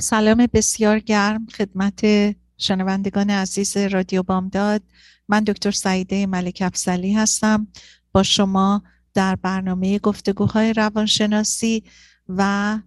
سلام 0.00 0.46
بسیار 0.52 0.98
گرم 0.98 1.46
خدمت 1.46 2.00
شنوندگان 2.58 3.30
عزیز 3.30 3.76
رادیو 3.76 4.22
بامداد. 4.22 4.82
من 5.28 5.44
دکتر 5.44 5.70
سعیده 5.70 6.26
ملک 6.26 6.62
افزلی 6.66 7.12
هستم. 7.12 7.66
با 8.12 8.22
شما 8.22 8.82
در 9.14 9.36
برنامه 9.36 9.98
گفتگوهای 9.98 10.72
روانشناسی 10.72 11.84
و 12.28 12.78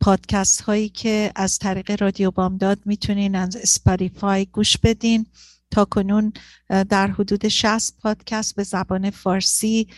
پادکست 0.00 0.60
هایی 0.60 0.88
که 0.88 1.32
از 1.36 1.58
طریق 1.58 2.02
رادیو 2.02 2.30
بامداد 2.30 2.78
می‌تونین 2.84 3.34
از 3.36 3.56
اسپاریفای 3.56 4.46
گوش 4.46 4.78
بدین. 4.78 5.26
تا 5.70 5.84
کنون 5.84 6.32
در 6.68 7.06
حدود 7.06 7.48
60 7.48 7.94
پادکست 8.02 8.56
به 8.56 8.62
زبان 8.62 9.10
فارسی 9.10 9.88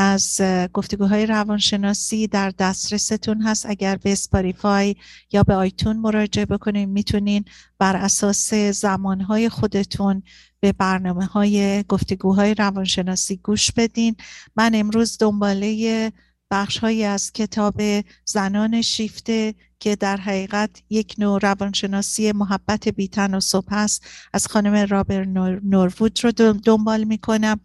از 0.00 0.40
گفتگوهای 0.72 1.26
روانشناسی 1.26 2.26
در 2.26 2.50
دسترستون 2.58 3.42
هست. 3.42 3.66
اگر 3.66 3.96
به 3.96 4.12
اسپاریفای 4.12 4.96
یا 5.32 5.42
به 5.42 5.54
آیتون 5.54 5.96
مراجعه 5.96 6.46
بکنین 6.46 6.88
می‌تونین 6.88 7.44
بر 7.78 7.96
اساس 7.96 8.54
زمانهای 8.54 9.48
خودتون 9.48 10.22
به 10.60 10.72
برنامه 10.72 11.24
های 11.24 11.84
گفتگوهای 11.88 12.54
روانشناسی 12.54 13.36
گوش 13.36 13.72
بدین. 13.72 14.16
من 14.56 14.74
امروز 14.74 15.18
دنباله 15.20 16.12
بخش 16.50 16.78
هایی 16.78 17.04
از 17.04 17.32
کتاب 17.32 17.82
زنان 18.24 18.82
شیفته 18.82 19.54
که 19.80 19.96
در 19.96 20.16
حقیقت 20.16 20.70
یک 20.90 21.14
نوع 21.18 21.40
روانشناسی 21.42 22.32
محبت 22.32 22.88
بیتن 22.88 23.34
و 23.34 23.40
صبح 23.40 23.74
هست 23.74 24.06
از 24.32 24.46
خانم 24.46 24.86
رابر 24.90 25.24
نوروود 25.64 26.24
رو 26.24 26.32
دنبال 26.52 27.04
می‌کنم. 27.04 27.60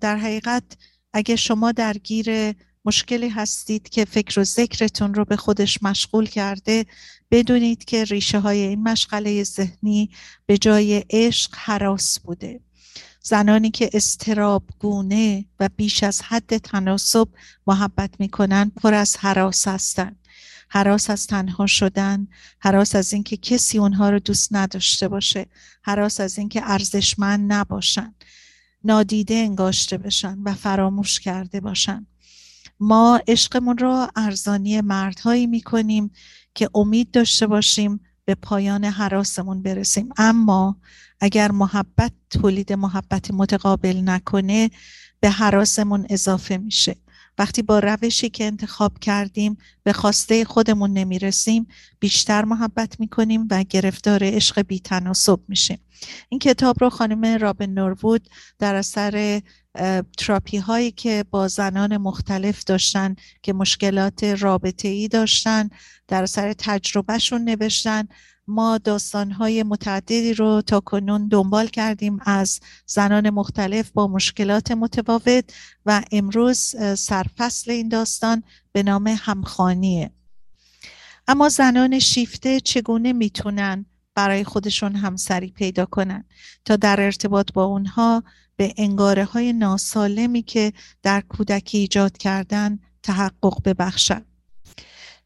در 0.00 0.16
حقیقت 0.16 0.64
اگه 1.12 1.36
شما 1.36 1.72
درگیر 1.72 2.54
مشکلی 2.84 3.28
هستید 3.28 3.88
که 3.88 4.04
فکر 4.04 4.40
و 4.40 4.44
ذکرتون 4.44 5.14
رو 5.14 5.24
به 5.24 5.36
خودش 5.36 5.82
مشغول 5.82 6.26
کرده 6.26 6.86
بدونید 7.30 7.84
که 7.84 8.04
ریشه 8.04 8.38
های 8.38 8.58
این 8.58 8.82
مشغله 8.82 9.44
ذهنی 9.44 10.10
به 10.46 10.58
جای 10.58 11.04
عشق 11.10 11.54
حراس 11.54 12.20
بوده. 12.20 12.60
زنانی 13.22 13.70
که 13.70 13.90
استراب 13.92 14.62
گونه 14.78 15.44
و 15.60 15.68
بیش 15.76 16.02
از 16.02 16.22
حد 16.22 16.56
تناسب 16.56 17.28
محبت 17.66 18.10
می‌کنن 18.18 18.72
پر 18.76 18.94
از 18.94 19.16
حراس 19.16 19.68
هستن. 19.68 20.16
حراس 20.68 21.10
از 21.10 21.26
تنها 21.26 21.66
شدن 21.66 22.28
حراس 22.58 22.94
از 22.94 23.12
اینکه 23.12 23.36
کسی 23.36 23.78
اونها 23.78 24.10
رو 24.10 24.18
دوست 24.18 24.48
نداشته 24.50 25.08
باشه 25.08 25.46
حراس 25.82 26.20
از 26.20 26.38
اینکه 26.38 26.60
ارزشمند 26.64 27.52
نباشن. 27.52 28.14
نادیده 28.84 29.34
انگاشته 29.34 29.98
بشن 29.98 30.38
و 30.44 30.54
فراموش 30.54 31.20
کرده 31.20 31.60
باشن. 31.60 32.06
ما 32.80 33.20
عشقمون 33.28 33.78
رو 33.78 34.06
ارزانی 34.16 34.80
مردهایی 34.80 35.46
می‌کنیم 35.46 36.10
که 36.54 36.70
امید 36.74 37.10
داشته 37.10 37.46
باشیم 37.46 38.00
به 38.24 38.34
پایان 38.34 38.84
حراسمون 38.84 39.62
برسیم. 39.62 40.08
اما 40.16 40.76
اگر 41.20 41.50
محبت 41.50 42.12
تولید 42.30 42.72
محبت 42.72 43.30
متقابل 43.30 44.02
نکنه 44.04 44.70
به 45.20 45.30
حراسمون 45.30 46.06
اضافه 46.10 46.56
میشه. 46.56 46.96
وقتی 47.38 47.62
با 47.62 47.78
روشی 47.78 48.30
که 48.30 48.44
انتخاب 48.44 48.98
کردیم 48.98 49.58
به 49.82 49.92
خواسته 49.92 50.44
خودمون 50.44 50.92
نمی‌رسیم 50.92 51.66
بیشتر 52.00 52.44
محبت 52.44 53.00
می‌کنیم 53.00 53.48
و 53.50 53.64
گرفتار 53.64 54.20
عشق 54.22 54.62
بیتناسب 54.62 55.40
میشیم. 55.48 55.78
این 56.28 56.38
کتاب 56.38 56.76
رو 56.80 56.90
خانم 56.90 57.38
رابن 57.38 57.70
نوروود 57.70 58.28
در 58.58 58.74
اثر 58.74 59.42
تراپی 60.18 60.56
هایی 60.56 60.90
که 60.90 61.24
با 61.30 61.48
زنان 61.48 61.96
مختلف 61.96 62.64
داشتن 62.64 63.14
که 63.42 63.52
مشکلات 63.52 64.24
رابطه 64.24 64.88
ای 64.88 65.08
داشتن 65.08 65.68
در 66.08 66.22
اثر 66.22 66.52
تجربهشون 66.52 67.44
نوشتن 67.44 68.08
ما 68.48 68.78
داستانهای 68.78 69.62
متعددی 69.62 70.34
رو 70.34 70.62
تا 70.62 70.80
کنون 70.80 71.28
دنبال 71.28 71.66
کردیم 71.66 72.18
از 72.22 72.60
زنان 72.86 73.30
مختلف 73.30 73.90
با 73.90 74.06
مشکلات 74.08 74.70
متفاوت 74.70 75.44
و 75.86 76.02
امروز 76.12 76.58
سرفصل 76.98 77.70
این 77.70 77.88
داستان 77.88 78.42
به 78.72 78.82
نام 78.82 79.16
همخانیه 79.18 80.10
اما 81.28 81.48
زنان 81.48 81.98
شیفته 81.98 82.60
چگونه 82.60 83.12
می‌تونن 83.12 83.86
برای 84.14 84.44
خودشون 84.44 84.96
همسری 84.96 85.50
پیدا 85.50 85.86
کنن؟ 85.86 86.24
تا 86.64 86.76
در 86.76 87.00
ارتباط 87.00 87.52
با 87.52 87.64
اونها 87.64 88.22
به 88.56 88.74
انگاره 88.76 89.24
های 89.24 89.52
ناسالمی 89.52 90.42
که 90.42 90.72
در 91.02 91.20
کودکی 91.20 91.78
ایجاد 91.78 92.18
کردن 92.18 92.78
تحقق 93.02 93.62
ببخشند 93.64 94.26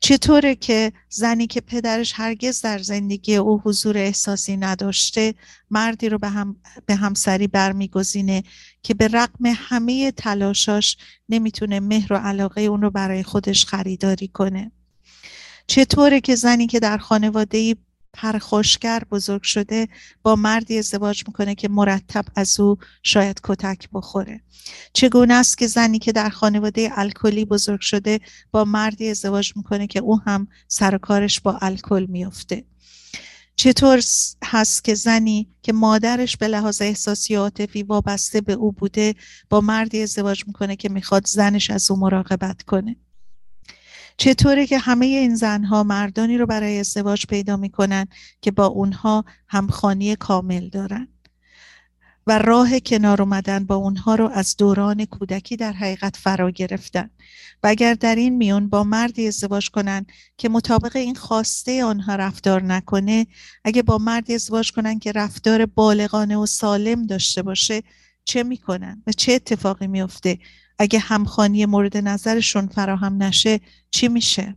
چطوره 0.05 0.55
که 0.55 0.93
زنی 1.09 1.47
که 1.47 1.61
پدرش 1.61 2.13
هرگز 2.17 2.61
در 2.61 2.79
زندگی 2.79 3.37
او 3.37 3.61
حضور 3.61 3.99
احساسی 3.99 4.57
نداشته 4.57 5.35
مردی 5.71 6.09
رو 6.09 6.19
به, 6.19 6.29
هم، 6.29 6.57
به 6.87 6.95
همسری 6.95 7.47
برمیگزینه 7.47 8.43
که 8.83 8.95
به 8.95 9.09
رقم 9.09 9.47
همه 9.47 10.11
تلاشاش 10.11 10.97
نمی‌تونه 11.29 11.81
مهر 11.81 12.13
و 12.13 12.17
علاقه 12.17 12.61
اون 12.61 12.83
رو 12.83 12.91
برای 12.91 13.23
خودش 13.23 13.65
خریداری 13.65 14.29
کنه. 14.29 14.73
چطوره 15.67 16.21
که 16.21 16.35
زنی 16.35 16.67
که 16.67 16.81
در 16.81 16.99
خانواده 16.99 17.77
پرخوشگر 18.13 19.03
بزرگ 19.11 19.43
شده 19.43 19.89
با 20.23 20.37
مردی 20.37 20.79
ازدواج 20.79 21.25
می‌کنه 21.27 21.55
که 21.55 21.69
مرتب 21.69 22.25
از 22.37 22.61
او 22.61 22.77
شاید 23.03 23.41
کتک 23.43 23.89
بخوره. 23.93 24.41
چگونه 24.93 25.35
است 25.35 25.59
که 25.59 25.67
زنی 25.67 25.99
که 25.99 26.13
در 26.13 26.29
خانواده 26.29 26.91
الکلی 26.95 27.45
بزرگ 27.45 27.81
شده 27.81 28.21
با 28.51 28.65
مردی 28.65 29.09
ازدواج 29.09 29.53
می‌کنه 29.57 29.87
که 29.87 29.99
او 29.99 30.21
هم 30.21 30.49
سر 30.69 30.99
کارش 30.99 31.41
با 31.41 31.59
الکل 31.63 32.07
میفته 32.09 32.65
چطور 33.57 34.03
هست 34.45 34.85
که 34.85 34.95
زنی 34.95 35.49
که 35.63 35.73
مادرش 35.73 36.37
به 36.37 36.49
لحاظ 36.49 36.83
احساسی 36.83 37.35
عاطفی 37.35 37.83
وابسته 37.83 38.41
به 38.41 38.53
او 38.53 38.73
بوده 38.73 39.15
با 39.51 39.61
مردی 39.61 40.03
ازدواج 40.03 40.47
می‌کنه 40.47 40.77
که 40.77 40.89
می‌خواد 40.89 41.27
زنش 41.27 41.71
از 41.71 41.91
او 41.91 41.97
مراقبت 41.97 42.63
کنه؟ 42.63 42.97
چطوره 44.17 44.67
که 44.67 44.79
همه 44.79 45.07
این 45.07 45.35
زنها 45.35 45.83
مردانی 45.83 46.39
رو 46.39 46.47
برای 46.47 46.79
ازدواج 46.79 47.27
پیدا 47.27 47.57
می‌کنن 47.57 48.07
که 48.41 48.51
با 48.51 48.67
اونها 48.67 49.25
همخانی 49.49 50.17
کامل 50.17 50.69
دارن 50.69 51.09
و 52.27 52.39
راه 52.39 52.81
کنار 52.81 53.23
اومدن 53.23 53.65
با 53.65 53.75
اونها 53.75 54.15
رو 54.15 54.29
از 54.29 54.57
دوران 54.57 55.05
کودکی 55.05 55.57
در 55.57 55.73
حقیقت 55.73 56.17
فرا 56.17 56.51
گرفتن. 56.51 57.11
و 57.63 57.67
اگر 57.67 57.95
در 57.95 58.15
این 58.15 58.37
میون 58.37 58.69
با 58.69 58.85
مردی 58.85 59.27
ازدواج 59.27 59.71
کنن 59.71 60.07
که 60.37 60.49
مطابق 60.49 60.97
این 60.97 61.15
خواسته 61.15 61.85
آنها 61.85 62.17
رفتار 62.17 62.63
نکنه 62.63 63.27
اگه 63.65 63.83
با 63.83 63.99
مردی 63.99 64.35
ازدواج 64.35 64.73
کنن 64.73 64.99
که 64.99 65.13
رفتار 65.13 65.67
بالغانه 65.67 66.37
و 66.37 66.47
سالم 66.47 67.07
داشته 67.07 67.43
باشه 67.43 67.83
چه 68.25 68.43
می‌کنن؟ 68.43 69.03
و 69.07 69.13
چه 69.13 69.33
اتفاقی 69.33 69.87
میفته 69.87 70.39
اگه 70.79 70.99
همخانی 70.99 71.67
مورد 71.67 71.97
نظرشون 71.97 72.67
فراهم 72.67 73.23
نشه 73.23 73.61
چی 73.91 74.09
میشه؟ 74.09 74.57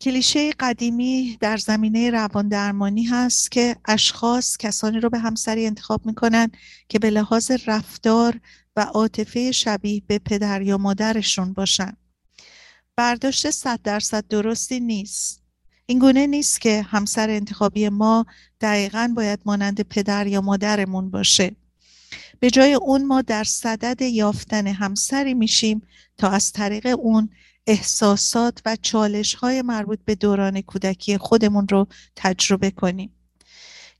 کلیشه 0.00 0.52
قدیمی 0.60 1.36
در 1.40 1.56
زمینه 1.56 2.10
روان 2.10 2.48
درمانی 2.48 3.04
هست 3.04 3.50
که 3.50 3.76
اشخاص 3.84 4.56
کسانی 4.56 5.00
رو 5.00 5.10
به 5.10 5.18
همسری 5.18 5.66
انتخاب 5.66 6.06
می‌کنن 6.06 6.50
که 6.88 6.98
به 6.98 7.10
لحاظ 7.10 7.50
رفتار 7.66 8.40
و 8.76 8.80
عاطفه 8.80 9.52
شبیه 9.52 10.02
به 10.06 10.18
پدر 10.18 10.62
یا 10.62 10.78
مادرشون 10.78 11.52
باشن. 11.52 11.92
برداشت 12.96 13.50
صد 13.50 13.80
درصد 13.82 14.28
درستی 14.28 14.80
نیست. 14.80 15.42
این 15.86 15.98
گونه 15.98 16.26
نیست 16.26 16.60
که 16.60 16.82
همسر 16.82 17.30
انتخابی 17.30 17.88
ما 17.88 18.26
دقیقا 18.60 19.12
باید 19.16 19.40
مانند 19.44 19.80
پدر 19.80 20.26
یا 20.26 20.40
مادرمون 20.40 21.10
باشه. 21.10 21.56
به 22.40 22.50
جای 22.50 22.74
اون 22.74 23.04
ما 23.04 23.22
در 23.22 23.44
صدد 23.44 24.02
یافتن 24.02 24.66
همسری 24.66 25.34
میشیم 25.34 25.82
تا 26.18 26.28
از 26.28 26.52
طریق 26.52 26.98
اون 26.98 27.28
احساسات 27.66 28.62
و 28.66 28.76
چالش 28.82 29.34
های 29.34 29.62
مربوط 29.62 29.98
به 30.04 30.14
دوران 30.14 30.60
کودکی 30.60 31.18
خودمون 31.18 31.68
رو 31.68 31.86
تجربه 32.16 32.70
کنیم. 32.70 33.12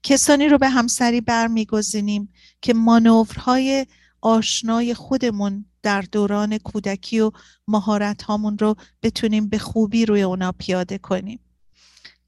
کسانی 0.02 0.48
رو 0.48 0.58
به 0.58 0.68
همسری 0.68 1.20
برمیگزینیم 1.20 2.32
که 2.62 2.74
مانورهای 2.74 3.86
آشنای 4.20 4.94
خودمون 4.94 5.64
در 5.82 6.00
دوران 6.00 6.58
کودکی 6.58 7.20
و 7.20 7.30
مهارت 7.68 8.22
هامون 8.22 8.58
رو 8.58 8.74
بتونیم 9.02 9.48
به 9.48 9.58
خوبی 9.58 10.06
روی 10.06 10.22
اونا 10.22 10.52
پیاده 10.52 10.98
کنیم. 10.98 11.40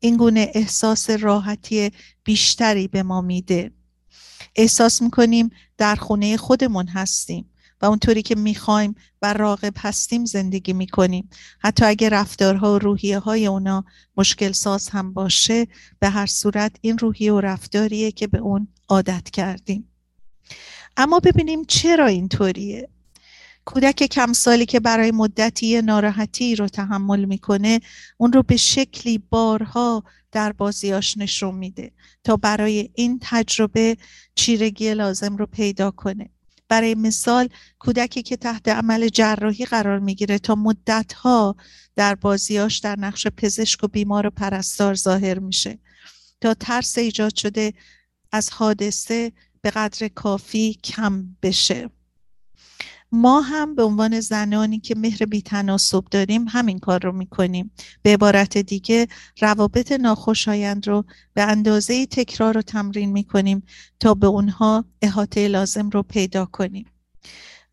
این 0.01 0.17
گونه 0.17 0.51
احساس 0.55 1.11
راحتی 1.11 1.91
بیشتری 2.25 2.89
به 2.89 3.03
ما 3.03 3.21
میده. 3.21 3.73
احساس 4.59 5.03
می‌کنیم 5.03 5.51
در 5.79 5.95
خونه 5.95 6.37
خودمون 6.37 6.89
هستیم 6.89 7.51
و 7.83 7.87
اونطوری 7.87 8.23
که 8.23 8.35
می‌خوایم 8.35 8.95
و 9.23 9.33
راقب 9.33 9.73
هستیم 9.79 10.25
زندگی 10.25 10.73
می‌کنیم. 10.73 11.31
حتی 11.59 11.85
اگه 11.85 12.09
رفتارها 12.09 12.75
و 12.75 12.79
روحیه 12.79 13.19
های 13.19 13.47
اونا 13.47 13.85
مشکل 14.17 14.53
ساز 14.53 14.89
هم 14.89 15.13
باشه 15.13 15.67
به 15.99 16.09
هر 16.09 16.27
صورت 16.27 16.77
این 16.81 16.99
روحیه 16.99 17.33
و 17.33 17.41
رفتاریه 17.41 18.13
که 18.13 18.27
به 18.27 18.39
اون 18.39 18.69
عادت 18.89 19.31
کردیم. 19.31 19.89
اما 20.97 21.21
ببینیم 21.21 21.65
چرا 21.65 22.07
اینطوریه؟ 22.07 22.89
کودک 23.69 24.03
کم 24.03 24.33
سالی 24.33 24.67
که 24.67 24.81
برای 24.81 25.11
مدتی 25.11 25.83
ناراحتی 25.83 26.57
رو 26.57 26.69
تحمل 26.69 27.25
می‌کنه 27.25 27.81
اون 28.17 28.33
رو 28.33 28.43
به 28.43 28.57
شکلی 28.57 29.19
بارها 29.19 30.05
در 30.33 30.53
بازیاش 30.53 31.19
نشون 31.19 31.55
میده 31.55 31.93
تا 32.25 32.37
برای 32.37 32.91
این 32.95 33.19
تجربه 33.23 33.97
چیرگی 34.35 34.95
لازم 34.95 35.37
رو 35.37 35.47
پیدا 35.47 35.91
کنه. 35.91 36.31
برای 36.69 36.95
مثال 36.95 37.49
کودکی 37.79 38.23
که 38.23 38.37
تحت 38.37 38.69
عمل 38.69 39.09
جراحی 39.09 39.65
قرار 39.65 39.99
می‌گیره 39.99 40.39
تا 40.39 40.55
مدتها 40.55 41.57
در 41.97 42.15
بازیاش 42.15 42.79
در 42.79 42.97
نقش 42.99 43.27
پزشک 43.27 43.85
و 43.85 43.89
بیمار 43.89 44.27
و 44.27 44.31
پرستار 44.31 44.95
ظاهر 44.95 45.39
میشه. 45.39 45.79
تا 46.41 46.55
ترس 46.55 46.99
ایجاد 46.99 47.35
شده 47.35 47.73
از 48.33 48.51
حادثه 48.51 49.33
به 49.61 49.71
قدر 49.71 50.09
کافی 50.09 50.75
کم 50.85 51.37
بشه. 51.43 51.91
ما 53.13 53.41
هم 53.41 53.75
به 53.75 53.83
عنوان 53.83 54.21
زنانی 54.21 54.81
که 54.81 54.95
مهر 54.95 55.25
بیتناسب 55.25 56.05
داریم 56.11 56.45
همین 56.49 56.79
کار 56.79 57.01
رو 57.03 57.13
می‌کنیم. 57.13 57.71
به 58.03 58.13
عبارت 58.13 58.59
دیگه 58.59 59.09
روابط 59.41 59.93
ناخوشایند 59.93 60.89
رو 60.89 61.05
به 61.35 61.43
اندازه 61.43 62.07
تکرار 62.07 62.55
رو 62.55 62.63
تمرین 62.63 63.13
می‌کنیم 63.13 63.63
تا 64.01 64.15
به 64.15 64.27
اونها 64.27 64.85
احاطه 65.03 65.49
لازم 65.49 65.91
رو 65.91 66.03
پیدا 66.03 66.45
کنیم. 66.45 66.87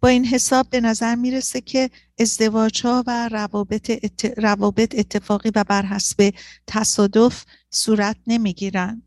با 0.02 0.10
این 0.10 0.26
حساب 0.26 0.70
به 0.70 0.82
نظر 0.82 1.16
می‌رسه 1.16 1.62
که 1.62 1.90
ازدواج 2.20 2.81
ها 2.86 3.04
و 3.08 3.30
روابط, 3.31 3.92
روابط 4.38 4.96
اتفاقی 4.98 5.52
و 5.56 5.64
بر 5.64 5.86
حسب 5.86 6.34
تصادف 6.68 7.46
صورت 7.70 8.18
نمی‌گیرن 8.28 9.02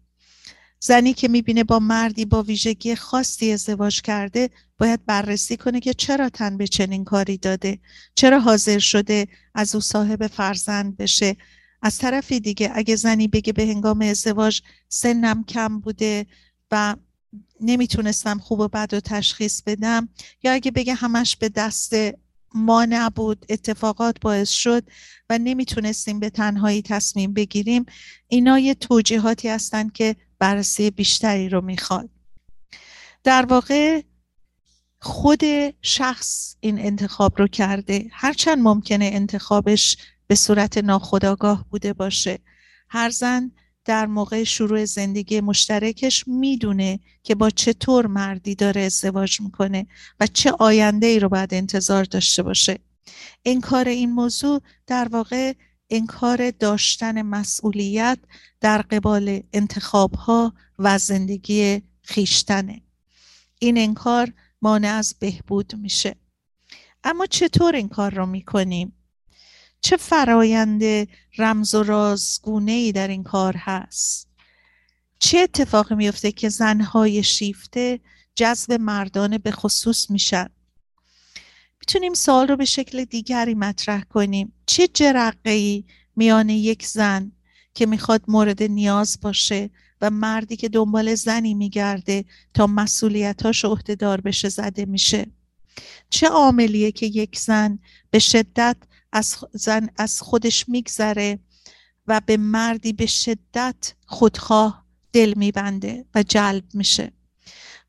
زنی 0.81 1.13
که 1.13 1.29
می‌بینه 1.29 1.65
با 1.65 1.79
مردی 1.79 2.25
با 2.25 2.43
ویژگی 2.43 2.95
خاصی 2.95 3.53
ازدواج 3.53 4.03
کرده 4.03 4.51
باید 4.79 5.07
بررسی 5.07 5.57
کنه 5.57 5.81
که 5.81 5.95
چرا 5.95 6.29
تن 6.29 6.57
به 6.57 6.67
چنین 6.67 7.05
کاری 7.05 7.37
داده. 7.37 7.79
چرا 8.15 8.41
حاضر 8.41 8.79
شده 8.79 9.27
از 9.55 9.75
او 9.75 9.81
صاحب 9.81 10.27
فرزند 10.27 10.97
بشه؟ 10.97 11.37
از 11.83 11.99
طرفی 11.99 12.41
دیگه 12.41 12.71
اگه 12.75 12.97
زنی 12.97 13.29
بگه 13.29 13.53
به 13.53 13.63
هنگام 13.63 14.01
ازدواج 14.01 14.61
سنم 14.89 15.45
کم 15.45 15.81
بوده 15.81 16.27
و 16.71 16.97
نمی‌تونستم 17.61 18.39
خوب 18.39 18.61
و 18.61 18.69
بد 18.69 18.95
و 18.95 19.01
تشخیص 19.01 19.63
بدم 19.63 20.09
یا 20.43 20.53
اگه 20.53 20.71
بگه 20.71 20.95
همش 20.95 21.37
به 21.37 21.49
دست 21.49 21.95
ما 22.55 22.85
نبود 22.85 23.47
اتفاقات 23.49 24.21
باعث 24.21 24.51
شد 24.51 24.85
و 25.31 25.39
نمی‌تونستیم 25.39 26.21
به 26.21 26.31
تنهایی 26.31 26.83
تصمیم 26.83 27.33
بگیریم 27.33 27.85
اینا 28.29 28.59
یه 28.59 28.75
توجیهاتی 28.75 29.49
هستند 29.49 29.93
که 29.93 30.17
بررسی 30.38 30.90
بیشتری 30.90 31.49
رو 31.49 31.61
می‌خواد. 31.61 32.11
در 33.25 33.46
واقع 33.46 34.02
خود 35.00 35.43
شخص 35.82 36.56
این 36.61 36.79
انتخاب 36.79 37.38
رو 37.38 37.46
کرده. 37.46 38.06
هرچند 38.12 38.58
ممکنه 38.58 39.11
انتخابش 39.12 39.96
به 40.26 40.35
صورت 40.35 40.79
ناخودآگاه 40.79 41.67
بوده 41.70 41.93
باشه. 41.93 42.38
هر 42.88 43.11
زن 43.11 43.52
در 43.85 44.06
موقع 44.06 44.44
شروع 44.44 44.85
زندگی 44.85 45.40
مشترکش 45.40 46.29
می‌دونه 46.29 47.00
که 47.23 47.35
با 47.35 47.50
چطور 47.50 48.06
مردی 48.06 48.55
داره 48.55 48.81
ازدواج 48.81 49.40
می‌کنه 49.40 49.87
و 50.20 50.26
چه 50.26 50.52
آینده 50.58 51.06
ای 51.06 51.20
رو 51.20 51.29
باید 51.29 51.55
انتظار 51.55 52.05
داشته 52.05 52.43
باشه. 52.43 52.79
انکار 53.44 53.88
این 53.88 54.12
موضوع 54.12 54.62
در 54.87 55.08
واقع 55.08 55.52
انکار 55.90 56.50
داشتن 56.50 57.23
مسئولیت 57.23 58.19
در 58.61 58.82
قبال 58.82 59.43
انتخابها 59.52 60.55
و 60.79 60.99
زندگی 60.99 61.82
خیشتنه. 62.02 62.82
این 63.58 63.79
انکار 63.79 64.32
مانع 64.62 64.88
از 64.88 65.14
بهبود 65.19 65.75
میشه. 65.76 66.17
اما 67.05 67.26
چطور 67.26 67.75
این 67.75 67.88
کار 67.88 68.14
رو 68.14 68.26
می‌کنیم؟ 68.26 68.93
چه 69.81 69.96
فرایند 69.96 71.08
رمز 71.38 71.75
و 71.75 71.82
رازگونه 71.82 72.73
ای 72.73 72.93
در 72.93 73.08
این 73.08 73.23
کار 73.23 73.56
هست؟ 73.56 74.29
چه 75.19 75.38
اتفاقی 75.38 75.94
میفته 75.94 76.32
که 76.32 76.49
زنهای 76.49 77.23
شیفته 77.23 78.00
جذب 78.35 78.73
مردانه 78.73 79.38
به 79.38 79.50
خصوص 79.50 80.11
میشن؟ 80.11 80.49
می‌تونیم 81.88 82.14
سوال 82.14 82.49
رو 82.49 82.56
به 82.56 82.64
شکل 82.64 83.05
دیگری 83.05 83.55
مطرح 83.55 84.02
کنیم. 84.02 84.52
چه 84.67 84.88
جرقه 84.88 85.50
ای 85.50 85.85
میان 86.17 86.49
یک 86.49 86.87
زن 86.87 87.32
که 87.75 87.87
می‌خواد 87.87 88.23
مورد 88.29 88.62
نیاز 88.62 89.19
باشه 89.23 89.70
و 90.00 90.11
مردی 90.11 90.56
که 90.56 90.69
دنبال 90.69 91.14
زنی 91.14 91.55
میگرده 91.55 92.25
تا 92.55 92.67
مسئولیتاش 92.67 93.64
عهدهدار 93.64 94.20
بشه 94.20 94.49
زده 94.49 94.85
میشه؟ 94.85 95.26
چه 96.11 96.29
عاملیه 96.29 96.93
که 96.93 97.06
یک 97.06 97.38
زن 97.38 97.79
به 98.11 98.19
شدت 98.19 98.76
از, 99.12 99.37
زن 99.52 99.88
از 99.96 100.23
خودش 100.23 100.69
میگذره 100.69 101.38
و 102.06 102.20
به 102.26 102.37
مردی 102.37 102.93
به 102.93 103.06
شدت 103.06 103.94
خودخواه 104.06 104.85
دل 105.12 105.35
میبنده 105.37 106.05
و 106.14 106.23
جلب 106.23 106.64
میشه؟ 106.75 107.12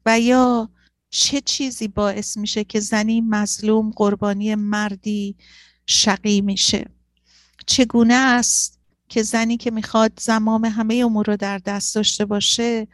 و 0.06 0.20
یا 0.20 0.70
چه 1.10 1.42
چیزی 1.42 1.88
باعث 1.88 2.38
میشه 2.38 2.64
که 2.64 2.80
زنی 2.80 3.22
مظلوم 3.22 3.92
قربانی 3.96 4.56
مردی 4.56 5.36
شقی 5.86 6.42
میشه؟ 6.42 6.86
چگونه 7.66 8.14
است 8.14 8.80
که 9.10 9.24
زنی 9.24 9.58
که 9.58 9.72
می‌خواد 9.72 10.12
زمام 10.20 10.66
همه 10.66 10.96
امور 10.96 11.26
رو 11.26 11.38
در 11.38 11.58
دست 11.58 11.96
داشته 11.96 12.26
باشه 12.26 12.88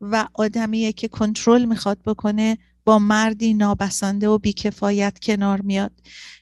و 0.00 0.28
آدمیه 0.34 0.92
که 0.92 1.08
کنترل 1.08 1.64
می‌خواد 1.64 1.98
بکنه 2.02 2.58
با 2.84 2.98
مردی 2.98 3.54
نابسنده 3.54 4.28
و 4.28 4.38
بیکفایت 4.38 5.18
کنار 5.18 5.60
میاد؟ 5.60 5.92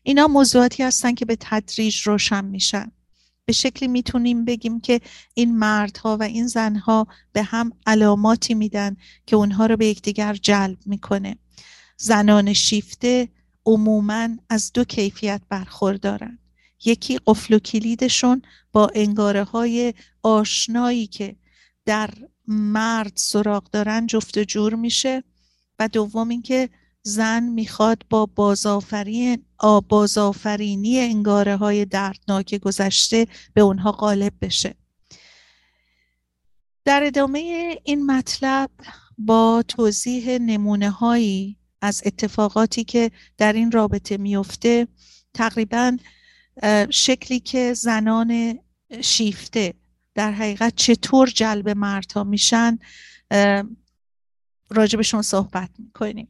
اینا 0.02 0.26
موضوعاتی 0.26 0.82
هستن 0.82 1.14
که 1.14 1.24
به 1.24 1.36
تدریج 1.40 2.00
روشن 2.00 2.44
میشن. 2.44 2.92
به 3.44 3.52
شکلی 3.52 3.88
می‌تونیم 3.88 4.44
بگیم 4.44 4.80
که 4.80 5.00
این 5.34 5.58
مردها 5.58 6.16
و 6.16 6.22
این 6.22 6.46
زنها 6.46 7.06
به 7.32 7.42
هم 7.42 7.72
علاماتی 7.86 8.54
میدن 8.54 8.96
که 9.26 9.36
اونها 9.36 9.66
رو 9.66 9.76
به 9.76 9.86
یکدیگر 9.86 10.34
جلب 10.34 10.78
می‌کنه. 10.86 11.36
زنان 11.96 12.52
شیفته 12.52 13.28
عموما 13.66 14.28
از 14.48 14.72
دو 14.72 14.84
کیفیت 14.84 15.42
برخوردارن. 15.48 16.38
یکی 16.84 17.18
قفل 17.26 17.54
و 17.54 17.58
کلیدشون 17.58 18.42
با 18.72 18.90
انگاره 18.94 19.44
های 19.44 19.94
آشنایی 20.22 21.06
که 21.06 21.36
در 21.84 22.10
مرد 22.48 23.12
سراغ 23.14 23.70
دارن 23.70 24.06
جفت 24.06 24.38
جور 24.38 24.74
میشه 24.74 25.24
و 25.78 25.88
دوم 25.88 26.28
اینکه 26.28 26.68
زن 27.02 27.42
می‌خواد 27.42 28.04
با 28.10 28.26
بازآفرین 28.26 29.44
بازآفرینی 29.88 30.98
انگاره 30.98 31.56
های 31.56 31.84
دردناک 31.84 32.54
گذشته 32.54 33.26
به 33.54 33.60
اونها 33.60 33.92
غالب 33.92 34.32
بشه. 34.40 34.74
در 36.84 37.02
ادامه 37.04 37.40
این 37.84 38.06
مطلب 38.06 38.70
با 39.18 39.64
توضیح 39.68 40.38
نمونه 40.38 40.90
هایی 40.90 41.58
از 41.80 42.02
اتفاقاتی 42.06 42.84
که 42.84 43.10
در 43.38 43.52
این 43.52 43.72
رابطه 43.72 44.16
میفته 44.16 44.88
تقریبا 45.34 45.96
شکلی 46.90 47.40
که 47.40 47.74
زنان 47.74 48.58
شیفته 49.00 49.74
در 50.14 50.32
حقیقت 50.32 50.74
چطور 50.76 51.28
جلب 51.28 51.68
مردها 51.68 52.24
میشن 52.24 52.78
راجبشون 54.70 55.22
صحبت 55.22 55.70
می‌کنیم. 55.78 56.28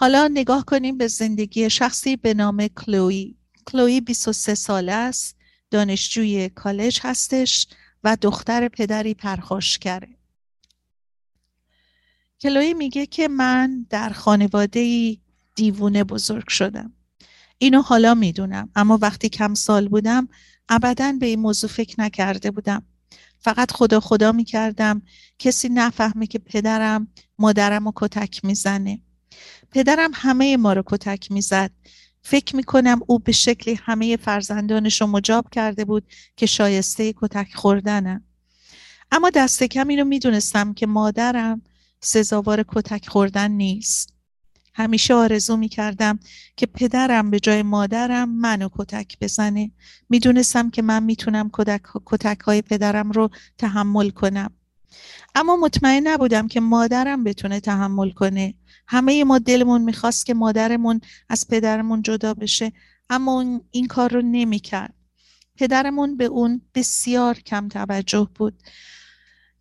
حالا 0.00 0.28
نگاه 0.28 0.64
کنیم 0.64 0.98
به 0.98 1.08
زندگی 1.08 1.70
شخصی 1.70 2.16
به 2.16 2.34
نام 2.34 2.68
کلوی. 2.68 3.34
کلوی 3.66 4.00
23 4.00 4.54
ساله 4.54 4.92
است 4.92 5.36
دانشجوی 5.70 6.48
کالج 6.48 7.00
هستش 7.02 7.66
و 8.04 8.16
دختر 8.20 8.68
پدری 8.68 9.14
پرخاشگره 9.14 10.08
کلوی 12.40 12.74
میگه 12.74 13.06
که 13.06 13.28
من 13.28 13.86
در 13.90 14.08
خانواده 14.08 15.16
دیوونه 15.54 16.04
بزرگ 16.04 16.48
شدم. 16.48 16.92
اینو 17.58 17.82
حالا 17.82 18.14
می‌دونم 18.14 18.70
اما 18.74 18.98
وقتی 19.02 19.28
کم 19.28 19.54
سال 19.54 19.88
بودم 19.88 20.28
ابدا 20.68 21.12
به 21.20 21.26
این 21.26 21.40
موضوع 21.40 21.70
فکر 21.70 22.00
نکرده 22.00 22.50
بودم. 22.50 22.82
فقط 23.38 23.72
خدا 23.72 24.00
خدا 24.00 24.32
می‌کردم 24.32 25.02
کسی 25.38 25.68
نفهمه 25.68 26.26
که 26.26 26.38
پدرم 26.38 27.08
مادرم 27.38 27.84
رو 27.84 27.92
کتک 27.96 28.44
می‌زنه. 28.44 29.00
پدرم 29.70 30.10
همه 30.14 30.56
ما 30.56 30.72
رو 30.72 30.82
کتک 30.86 31.32
می‌زد. 31.32 31.70
فکر 32.22 32.56
می‌کنم 32.56 33.00
او 33.06 33.18
به 33.18 33.32
شکلی 33.32 33.74
همه 33.74 34.16
فرزندانش 34.16 35.00
رو 35.00 35.06
مجاب 35.06 35.50
کرده 35.50 35.84
بود 35.84 36.04
که 36.36 36.46
شایسته 36.46 37.14
کتک 37.16 37.54
خوردنم 37.54 38.24
اما 39.12 39.30
دست 39.30 39.62
کم 39.62 39.88
اینو 39.88 40.04
می‌دونستم 40.04 40.74
که 40.74 40.86
مادرم 40.86 41.62
سزاوار 42.00 42.64
کتک 42.68 43.08
خوردن 43.08 43.50
نیست. 43.50 44.14
همیشه 44.74 45.14
آرزو 45.14 45.56
می 45.56 45.68
کردم 45.68 46.18
که 46.56 46.66
پدرم 46.66 47.30
به 47.30 47.40
جای 47.40 47.62
مادرم 47.62 48.28
منو 48.28 48.68
کتک 48.72 49.16
بزنه. 49.20 49.70
می‌دونستم 50.08 50.70
که 50.70 50.82
من 50.82 51.02
می‌تونم 51.02 51.50
کتک, 51.52 51.82
کتک 52.06 52.40
های 52.40 52.62
پدرم 52.62 53.10
رو 53.10 53.30
تحمل 53.58 54.10
کنم. 54.10 54.50
اما 55.34 55.56
مطمئن 55.56 56.06
نبودم 56.06 56.48
که 56.48 56.60
مادرم 56.60 57.24
بتونه 57.24 57.60
تحمل 57.60 58.10
کنه. 58.10 58.54
همه 58.86 59.24
ما 59.24 59.38
دلمون 59.38 59.82
می‌خواست 59.82 60.26
که 60.26 60.34
مادرمون 60.34 61.00
از 61.28 61.48
پدرمون 61.48 62.02
جدا 62.02 62.34
بشه 62.34 62.72
اما 63.10 63.32
اون 63.32 63.60
این 63.70 63.86
کار 63.86 64.12
رو 64.12 64.22
نمی‌کرد. 64.22 64.94
پدرمون 65.56 66.16
به 66.16 66.24
اون 66.24 66.62
بسیار 66.74 67.38
کم 67.38 67.68
توجه 67.68 68.28
بود 68.34 68.62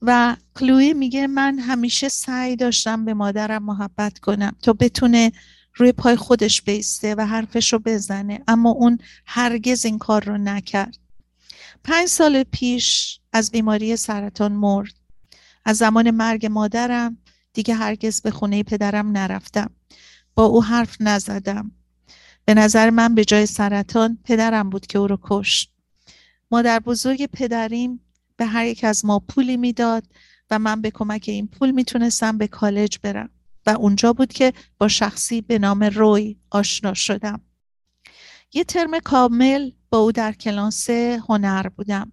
و 0.02 0.36
کلوی 0.56 0.94
میگه 0.94 1.28
من 1.28 1.60
همیشه 1.60 2.10
سعی 2.10 2.56
داشتم 2.56 3.06
به 3.06 3.14
مادرم 3.14 3.64
محبت 3.64 4.20
کنم 4.20 4.56
تا 4.62 4.74
بتونه 4.74 5.32
روی 5.76 5.92
پای 5.92 6.16
خودش 6.16 6.62
بیسته 6.62 7.16
و 7.16 7.26
حرفش 7.26 7.74
رو 7.74 7.80
بزنه 7.80 8.44
اما 8.48 8.70
اون 8.70 8.98
هرگز 9.26 9.86
این 9.86 9.98
کار 9.98 10.24
رو 10.24 10.38
نکرد. 10.38 10.98
پنج 11.84 12.08
سال 12.08 12.44
پیش 12.44 13.20
از 13.34 13.52
بیماری 13.52 13.96
سرطان 13.96 14.52
مرد. 14.52 14.94
از 15.68 15.78
زمان 15.78 16.12
مرگ 16.12 16.46
مادرم 16.46 17.18
دیگه 17.54 17.74
هرگز 17.76 18.22
به 18.22 18.32
خونه 18.32 18.64
پدرم 18.64 19.12
نرفتم. 19.12 19.70
با 20.36 20.46
او 20.46 20.64
حرف 20.64 20.98
نزدم. 21.00 21.72
به 22.46 22.54
نظر 22.54 22.90
من 22.90 23.16
به 23.16 23.26
جای 23.26 23.46
سرطان 23.46 24.18
پدرم 24.24 24.70
بود 24.70 24.88
که 24.88 25.00
او 25.00 25.08
رو 25.08 25.20
کشت. 25.24 25.74
مادر 26.52 26.80
بزرگ 26.80 27.26
پدریم 27.26 28.00
به 28.38 28.46
هر 28.46 28.66
یک 28.66 28.84
از 28.84 29.06
ما 29.06 29.20
پولی 29.20 29.58
می‌داد 29.58 30.04
و 30.50 30.60
من 30.60 30.82
به 30.82 30.92
کمک 30.92 31.26
این 31.28 31.48
پول 31.48 31.72
می‌تونستم 31.72 32.38
به 32.38 32.48
کالج 32.48 32.98
برم 33.04 33.30
و 33.66 33.70
اونجا 33.70 34.14
بود 34.14 34.34
که 34.34 34.54
با 34.78 34.88
شخصی 34.88 35.42
به 35.42 35.60
نام 35.60 35.84
روی 35.84 36.38
آشنا 36.50 36.94
شدم. 36.94 37.42
یه 38.54 38.64
ترم 38.64 39.00
کامل 39.00 39.72
با 39.90 39.98
او 39.98 40.12
در 40.12 40.32
کلاس 40.32 40.90
هنر 40.90 41.70
بودم. 41.70 42.12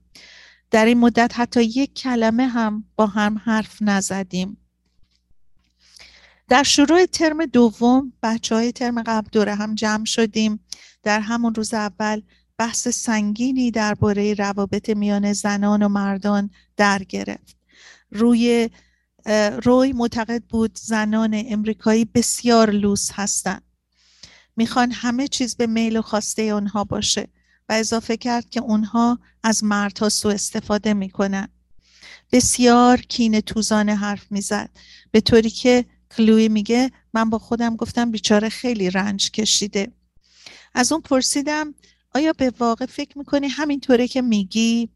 در 0.71 0.85
این 0.85 0.99
مدت 0.99 1.33
حتی 1.35 1.63
یک 1.63 1.95
کلمه 1.95 2.47
هم 2.47 2.85
با 2.97 3.07
هم 3.07 3.39
حرف 3.39 3.79
نزدیم. 3.81 4.57
در 6.49 6.63
شروع 6.63 7.07
ترم 7.07 7.47
دوم 7.47 8.13
بچه 8.23 8.55
های 8.55 8.73
ترم 8.73 9.03
قبل 9.03 9.29
دوره 9.33 9.55
هم 9.55 9.75
جمع 9.75 10.05
شدیم. 10.05 10.61
در 11.03 11.21
همون 11.21 11.55
روز 11.55 11.75
اول 11.75 12.23
بحث 12.59 12.89
سنگینی 12.89 13.71
درباره 13.71 14.35
روابط 14.35 14.91
میان 14.91 15.33
زنان 15.33 15.83
و 15.83 15.89
مردان 15.89 16.51
در 16.77 17.03
گرفت. 17.03 17.57
روی 18.11 18.71
روی 19.65 19.93
معتقد 19.93 20.43
بود 20.43 20.79
زنان 20.83 21.43
امریکایی 21.47 22.05
بسیار 22.05 22.71
لوس 22.71 23.11
هستند. 23.13 23.63
می‌خوان 24.57 24.91
همه 24.91 25.29
چیز 25.29 25.57
به 25.57 25.67
میل 25.67 25.97
و 25.97 26.03
خواسته 26.03 26.43
اونها 26.43 26.85
باشه. 26.85 27.29
و 27.69 27.73
اضافه 27.73 28.17
کرد 28.17 28.51
که 28.51 28.61
اونها 28.61 29.19
از 29.43 29.65
مردها 29.65 30.09
سوء 30.09 30.33
استفاده 30.33 30.95
می‌کنن. 30.95 31.49
بسیار 32.33 33.01
کین 33.01 33.41
توزانه 33.41 33.95
حرف 33.95 34.33
می‌زد. 34.33 34.71
به 35.11 35.21
طوری 35.21 35.51
که 35.51 35.85
کلوی 36.17 36.49
میگه 36.49 36.91
من 37.15 37.31
با 37.31 37.39
خودم 37.39 37.77
گفتم 37.77 38.11
بیچاره 38.11 38.49
خیلی 38.49 38.91
رنج 38.91 39.31
کشیده. 39.31 39.93
از 40.75 40.93
اون 40.93 41.01
پرسیدم 41.01 41.75
آیا 42.15 42.33
به 42.33 42.53
واقع 42.59 42.87
فکر 42.87 43.19
می‌کنی 43.19 43.49
همینطوره 43.49 44.09
که 44.09 44.23
میگی؟ 44.23 44.89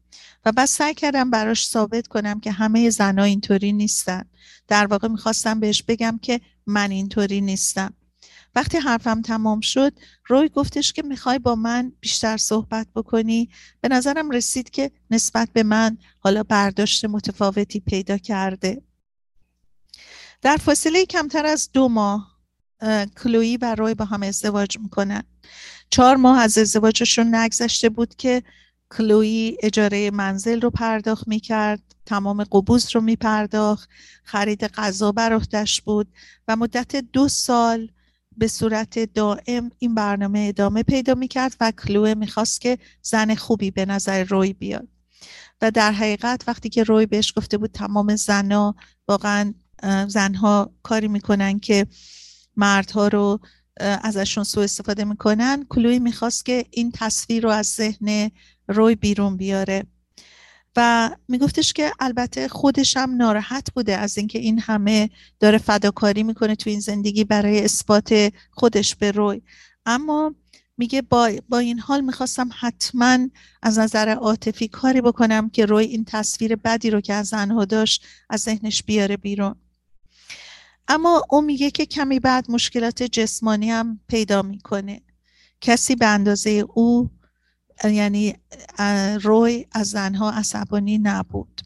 و 0.45 0.51
بعد 0.51 0.65
سعی 0.65 0.93
کردم 0.93 1.29
براش 1.29 1.67
ثابت 1.67 2.07
کنم 2.07 2.39
که 2.39 2.51
همه 2.51 2.89
زنها 2.89 3.25
اینطوری 3.25 3.73
نیستن. 3.73 4.25
در 4.67 4.85
واقع 4.85 5.07
می‌خواستم 5.07 5.59
بهش 5.59 5.83
بگم 5.83 6.19
که 6.21 6.41
من 6.67 6.91
اینطوری 6.91 7.41
نیستم. 7.41 7.93
وقتی 8.55 8.77
حرفم 8.77 9.21
تمام 9.21 9.61
شد 9.61 9.93
روی 10.27 10.49
گفتش 10.49 10.93
که 10.93 11.01
می‌خوای 11.01 11.39
با 11.39 11.55
من 11.55 11.91
بیشتر 11.99 12.37
صحبت 12.37 12.87
بکنی. 12.95 13.49
به 13.81 13.87
نظرم 13.87 14.29
رسید 14.29 14.69
که 14.69 14.91
نسبت 15.11 15.49
به 15.53 15.63
من 15.63 15.97
حالا 16.19 16.43
برداشت 16.43 17.05
متفاوتی 17.05 17.79
پیدا 17.79 18.17
کرده. 18.17 18.81
در 20.41 20.57
فاصله 20.57 21.05
کمتر 21.05 21.45
از 21.45 21.69
دو 21.73 21.87
ماه 21.87 22.39
کلویی 23.23 23.57
و 23.57 23.75
روی 23.75 23.93
با 23.93 24.05
هم 24.05 24.23
ازدواج 24.23 24.79
می‌کنن. 24.79 25.23
چهار 25.89 26.15
ماه 26.15 26.39
از 26.39 26.57
ازدواجشون 26.57 27.35
نگذشته 27.35 27.89
بود 27.89 28.15
که 28.15 28.43
کلویی 28.91 29.57
اجاره 29.63 30.11
منزل 30.11 30.61
رو 30.61 30.69
پرداخت 30.69 31.27
می‌کرد 31.27 31.95
تمام 32.05 32.43
قبوز 32.43 32.95
رو 32.95 33.01
میپرداخت 33.01 33.89
خرید 34.23 34.67
غذا 34.67 35.11
بر 35.11 35.41
بود 35.85 36.07
و 36.47 36.55
مدت 36.55 36.95
دو 36.95 37.27
سال 37.27 37.91
به 38.39 38.47
صورت 38.47 39.13
دائم 39.13 39.71
این 39.79 39.95
برنامه 39.95 40.45
ادامه 40.49 40.83
پیدا 40.83 41.13
می‌کرد 41.13 41.55
و 41.59 41.71
کلوه 41.71 42.13
می‌خواست 42.13 42.61
که 42.61 42.77
زن 43.01 43.35
خوبی 43.35 43.71
به 43.71 43.85
نظر 43.85 44.23
روی 44.23 44.53
بیاد. 44.53 44.87
و 45.61 45.71
در 45.71 45.91
حقیقت 45.91 46.43
وقتی 46.47 46.69
که 46.69 46.83
روی 46.83 47.05
بهش 47.05 47.33
گفته 47.35 47.57
بود 47.57 47.71
تمام 47.71 48.15
زنها 48.15 48.75
واقعا 49.07 49.53
زنها 50.07 50.71
کاری 50.83 51.07
می‌کنن 51.07 51.59
که 51.59 51.87
مردها 52.57 53.07
رو 53.07 53.39
ازشون 53.79 54.43
سوء 54.43 54.63
استفاده 54.63 55.03
می‌کنن 55.03 55.65
کلوی 55.69 55.99
می‌خواست 55.99 56.45
که 56.45 56.65
این 56.71 56.91
تصویر 56.91 57.43
رو 57.43 57.49
از 57.49 57.67
ذهن 57.67 58.31
روی 58.67 58.95
بیرون 58.95 59.37
بیاره. 59.37 59.83
و 60.75 61.09
میگفتش 61.27 61.73
که 61.73 61.91
البته 61.99 62.47
خودش 62.47 62.97
هم 62.97 63.15
ناراحت 63.15 63.73
بوده 63.73 63.97
از 63.97 64.17
اینکه 64.17 64.39
این 64.39 64.59
همه 64.59 65.09
داره 65.39 65.57
فداکاری 65.57 66.23
می‌کنه 66.23 66.55
تو 66.55 66.69
این 66.69 66.79
زندگی 66.79 67.23
برای 67.23 67.63
اثبات 67.63 68.33
خودش 68.51 68.95
به 68.95 69.11
روی. 69.11 69.41
اما 69.85 70.35
میگه 70.77 71.01
با, 71.01 71.31
با 71.49 71.57
این 71.57 71.79
حال 71.79 72.01
می‌خواستم 72.01 72.49
حتما 72.59 73.17
از 73.61 73.79
نظر 73.79 74.09
عاطفی 74.09 74.67
کاری 74.67 75.01
بکنم 75.01 75.49
که 75.49 75.65
روی 75.65 75.85
این 75.85 76.05
تصویر 76.05 76.55
بدی 76.55 76.89
رو 76.89 77.01
که 77.01 77.13
از 77.13 77.27
زنها 77.27 77.65
داشت 77.65 78.05
از 78.29 78.41
ذهنش 78.41 78.83
بیاره 78.83 79.17
بیرون. 79.17 79.55
اما 80.87 81.23
او 81.29 81.41
میگه 81.41 81.71
که 81.71 81.85
کمی 81.85 82.19
بعد 82.19 82.51
مشکلات 82.51 83.03
جسمانی 83.03 83.71
هم 83.71 83.99
پیدا 84.07 84.41
می‌کنه. 84.41 85.01
کسی 85.61 85.95
به 85.95 86.05
اندازه 86.05 86.65
او 86.73 87.09
یعنی 87.83 88.35
روی 89.21 89.65
از 89.71 89.89
زنها 89.89 90.31
عصبانی 90.31 90.97
نبود. 90.97 91.61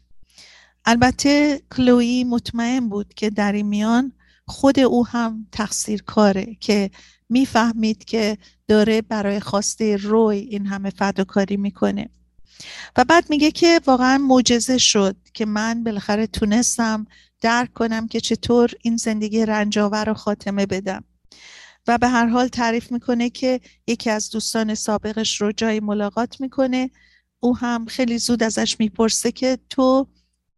البته 0.84 1.62
کلویی 1.76 2.24
مطمئن 2.24 2.88
بود 2.88 3.14
که 3.14 3.30
در 3.30 3.52
این 3.52 3.66
میان 3.66 4.12
خود 4.46 4.80
او 4.80 5.06
هم 5.06 5.46
تقصیر 5.52 6.02
کاره 6.02 6.56
که 6.60 6.90
می‌فهمید 7.28 8.04
که 8.04 8.38
داره 8.68 9.02
برای 9.02 9.40
خواسته 9.40 9.96
روی 9.96 10.38
این 10.38 10.66
همه 10.66 10.90
فداکاری 10.90 11.56
می‌کنه. 11.56 12.08
و 12.96 13.04
بعد 13.04 13.30
میگه 13.30 13.50
که 13.50 13.80
واقعا 13.86 14.18
معجزه 14.18 14.78
شد 14.78 15.16
که 15.34 15.46
من 15.46 15.84
بالاخره 15.84 16.26
تونستم 16.26 17.06
درک 17.40 17.72
کنم 17.72 18.08
که 18.08 18.20
چطور 18.20 18.70
این 18.82 18.96
زندگی 18.96 19.46
رنجاور 19.46 20.04
رو 20.04 20.14
خاتمه 20.14 20.66
بدم. 20.66 21.04
و 21.86 21.98
به 21.98 22.08
هر 22.08 22.26
حال 22.26 22.48
تعریف 22.48 22.92
می‌کنه 22.92 23.30
که 23.30 23.60
یکی 23.86 24.10
از 24.10 24.30
دوستان 24.30 24.74
سابقش 24.74 25.40
رو 25.40 25.52
جایی 25.52 25.80
ملاقات 25.80 26.40
می‌کنه. 26.40 26.90
او 27.40 27.56
هم 27.56 27.86
خیلی 27.86 28.18
زود 28.18 28.42
ازش 28.42 28.76
می‌پرسه 28.80 29.32
که 29.32 29.58
تو 29.70 30.06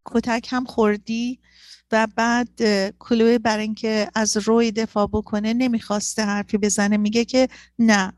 کتک 0.04 0.48
هم 0.50 0.64
خوردی 0.64 1.40
و 1.92 2.08
بعد 2.16 2.48
کلوه 2.98 3.38
بر 3.38 3.58
اینکه 3.58 4.08
از 4.14 4.36
روی 4.36 4.72
دفاع 4.72 5.06
بکنه 5.12 5.52
نمی‌خواسته 5.52 6.24
حرفی 6.24 6.58
بزنه. 6.58 6.96
میگه 6.96 7.24
که 7.24 7.48
نه 7.78 8.12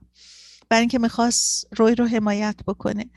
بر 0.68 0.80
اینکه 0.80 0.98
می‌خواست 0.98 1.66
روی 1.76 1.94
رو 1.94 2.06
حمایت 2.06 2.56
بکنه. 2.66 3.10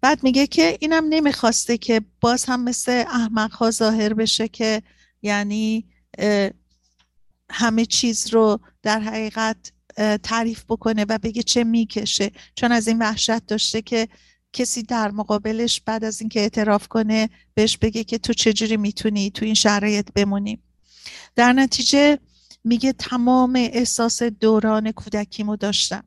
بعد 0.00 0.22
میگه 0.22 0.46
که 0.46 0.78
اینم 0.80 1.04
نمی‌خواسته 1.08 1.78
که 1.78 2.00
باز 2.20 2.44
هم 2.44 2.64
مثل 2.64 3.04
احمق 3.08 3.52
ها 3.52 3.70
ظاهر 3.70 4.14
بشه 4.14 4.48
که 4.48 4.82
یعنی 5.22 5.86
همه 7.50 7.86
چیز 7.86 8.34
رو 8.34 8.60
در 8.82 9.00
حقیقت 9.00 9.72
تعریف 10.22 10.64
بکنه 10.68 11.06
و 11.08 11.18
بگه 11.18 11.42
چه 11.42 11.64
می‌کشه. 11.64 12.30
چون 12.54 12.72
از 12.72 12.88
این 12.88 12.98
وحشت 12.98 13.46
داشته 13.46 13.82
که 13.82 14.08
کسی 14.52 14.82
در 14.82 15.10
مقابلش 15.10 15.80
بعد 15.80 16.04
از 16.04 16.20
اینکه 16.20 16.40
اعتراف 16.40 16.88
کنه 16.88 17.30
بهش 17.54 17.76
بگه 17.76 18.04
که 18.04 18.18
تو 18.18 18.32
چجوری 18.32 18.76
می‌تونی 18.76 19.30
تو 19.30 19.44
این 19.44 19.54
شرایط 19.54 20.08
بمونی. 20.14 20.62
در 21.36 21.52
نتیجه 21.52 22.18
میگه 22.64 22.92
تمام 22.92 23.56
احساس 23.56 24.22
دوران 24.22 24.92
کودکیمو 24.92 25.56
داشتم. 25.56 26.04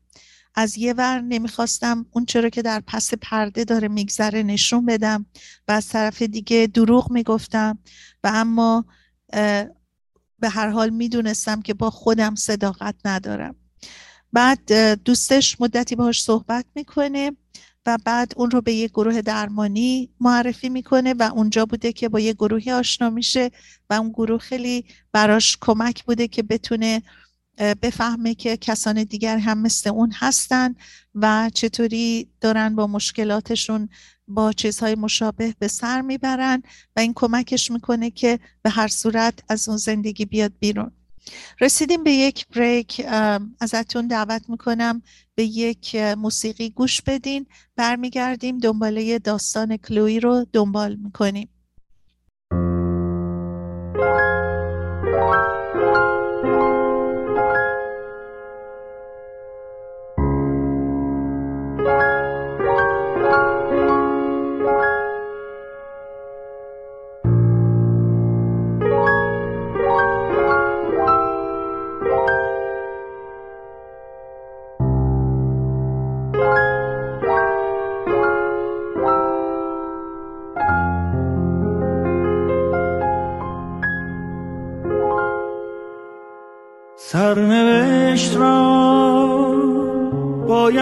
از 0.56 0.78
یه 0.78 0.94
ور 0.94 1.22
نمی‌خواستم 1.22 2.06
اون 2.12 2.26
چرا 2.26 2.50
که 2.50 2.62
در 2.62 2.84
پس 2.88 3.14
پرده 3.14 3.64
داره 3.64 3.88
میگذره 3.88 4.44
نشون 4.44 4.86
بدم 4.86 5.26
و 5.68 5.72
از 5.72 5.88
طرف 5.88 6.22
دیگه 6.22 6.68
دروغ 6.74 7.12
می‌گفتم 7.12 7.80
و 8.24 8.32
اما 8.34 8.86
به 10.40 10.50
هر 10.50 10.70
حال 10.70 10.90
می‌دونستم 10.90 11.62
که 11.62 11.74
با 11.74 11.90
خودم 11.90 12.36
صداقت 12.36 12.96
ندارم. 13.06 13.56
بعد 14.34 14.72
دوستش 15.04 15.62
مدتی 15.62 15.96
باهاش 15.96 16.24
صحبت 16.24 16.66
می‌کنه 16.76 17.32
و 17.86 17.98
بعد 18.06 18.34
اون 18.36 18.52
رو 18.52 18.62
به 18.62 18.74
یه 18.74 18.88
گروه 18.88 19.22
درمانی 19.22 20.10
معرفی 20.20 20.70
می‌کنه 20.70 21.14
و 21.14 21.32
اونجا 21.36 21.66
بوده 21.66 21.94
که 21.94 22.10
با 22.10 22.20
یه 22.20 22.34
گروهی 22.34 22.72
آشنا 22.72 23.10
میشه 23.10 23.52
و 23.90 23.94
اون 23.94 24.10
گروه 24.10 24.40
خیلی 24.40 24.86
براش 25.12 25.58
کمک 25.62 26.04
بوده 26.04 26.28
که 26.28 26.44
بتونه 26.44 27.02
بفهمه 27.58 28.36
که 28.36 28.58
کسان 28.58 29.04
دیگر 29.04 29.38
هم 29.38 29.58
مثل 29.58 29.90
اون 29.90 30.12
هستن 30.16 30.76
و 31.16 31.50
چطوری 31.54 32.30
دارن 32.42 32.76
با 32.76 32.88
مشکلاتشون 32.88 33.90
با 34.28 34.54
چیزهای 34.54 34.96
مشابه 34.96 35.56
به 35.60 35.68
سر 35.68 36.02
می‌برن 36.02 36.64
و 36.96 37.00
این 37.00 37.14
کمکش 37.16 37.72
می‌کنه 37.72 38.12
که 38.12 38.40
به 38.62 38.70
هر 38.70 38.88
صورت 38.88 39.34
از 39.50 39.70
اون 39.70 39.78
زندگی 39.78 40.26
بیاد 40.26 40.52
بیرون. 40.60 40.92
رسیدیم 41.62 42.04
به 42.04 42.12
یک 42.12 42.48
بریک 42.48 43.02
ازتون 43.60 44.08
دعوت 44.08 44.50
می‌کنم 44.50 45.02
به 45.36 45.44
یک 45.44 45.96
موسیقی 45.96 46.70
گوش 46.70 47.02
بدین. 47.02 47.46
برمیگردیم 47.76 48.58
دنباله 48.58 49.20
داستان 49.20 49.78
کلوی 49.78 50.20
رو 50.20 50.46
دنبال 50.54 50.96
می‌کنیم. 50.96 51.50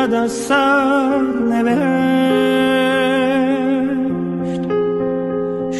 باید 0.05 0.24
از 0.24 0.31
سر 0.31 1.21
نوشت 1.50 1.81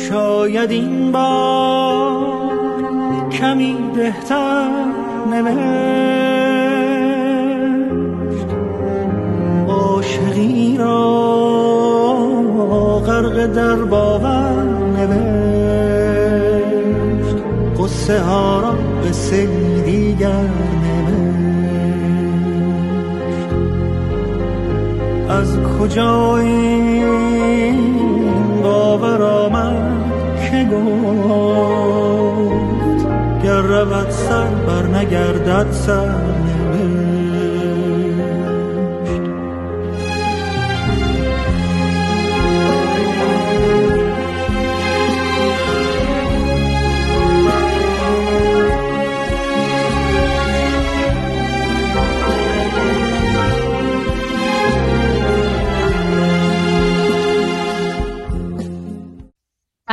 شاید 0.10 0.72
این 0.72 1.12
بار 1.12 2.52
کمی 3.32 3.78
بهتر 3.96 4.70
نوشت. 5.32 5.56
عاشقی 9.68 10.78
را 10.78 11.26
غرق 13.08 13.46
در 13.46 13.76
باور 13.76 14.64
نوشت 14.98 16.16
قصه 17.80 18.20
ها 18.20 18.60
را 18.62 18.76
به 19.02 19.12
دیگر 19.86 20.65
از 25.46 25.58
کجا 25.80 26.38
این 26.38 27.78
باور 28.64 29.22
آمد 29.22 30.12
که 30.42 30.64
گفت 30.72 31.86
گر 33.44 33.62
رود 33.62 34.10
سر 34.10 34.48
بر 34.48 34.88
نگردد 34.88 35.72
سر. 35.72 36.25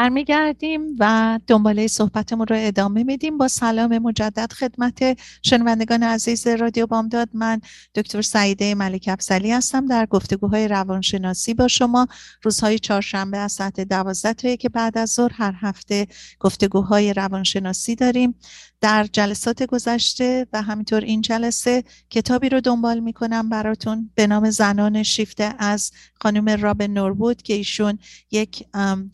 برمیگردیم 0.03 0.97
و 0.99 1.38
دنباله 1.47 1.87
صحبتمون 1.87 2.47
رو 2.47 2.57
ادامه 2.59 3.05
میدیم. 3.05 3.38
با 3.38 3.49
سلام 3.49 3.99
مجدد 3.99 4.53
خدمت 4.53 5.19
شنوندگان 5.43 6.03
عزیز 6.03 6.47
رادیو 6.47 6.87
بامداد. 6.87 7.29
من 7.35 7.61
دکتر 7.95 8.23
سعیده 8.23 8.75
ملک 8.75 9.05
افسلی 9.12 9.53
هستم. 9.53 9.87
در 9.87 10.07
گفتگوهای 10.07 10.69
روانشناسی 10.69 11.55
با 11.55 11.69
شما 11.69 12.07
روزهای 12.43 12.79
چهارشنبه 12.79 13.38
از 13.38 13.53
ساعت 13.53 13.81
دوازده 13.81 14.35
تا 14.35 14.57
که 14.57 14.69
بعد 14.69 14.99
از 14.99 15.11
ظهر 15.11 15.33
هر 15.33 15.55
هفته 15.61 16.07
گفتگوهای 16.41 17.12
روانشناسی 17.12 17.95
داریم. 17.95 18.35
در 18.83 19.09
جلسات 19.12 19.62
گذشته 19.62 20.47
و 20.53 20.62
همینطور 20.62 21.01
این 21.01 21.21
جلسه 21.21 21.85
کتابی 22.11 22.49
رو 22.49 22.61
دنبال 22.61 23.01
می‌کنم 23.01 23.49
براتون 23.49 24.11
به 24.14 24.27
نام 24.27 24.51
زنان 24.51 25.03
شیفته 25.03 25.55
از 25.59 25.90
خانم 26.21 26.49
راب 26.49 26.83
نوربود 26.83 27.42
که 27.42 27.55
ایشون 27.55 27.99
یک 28.31 28.66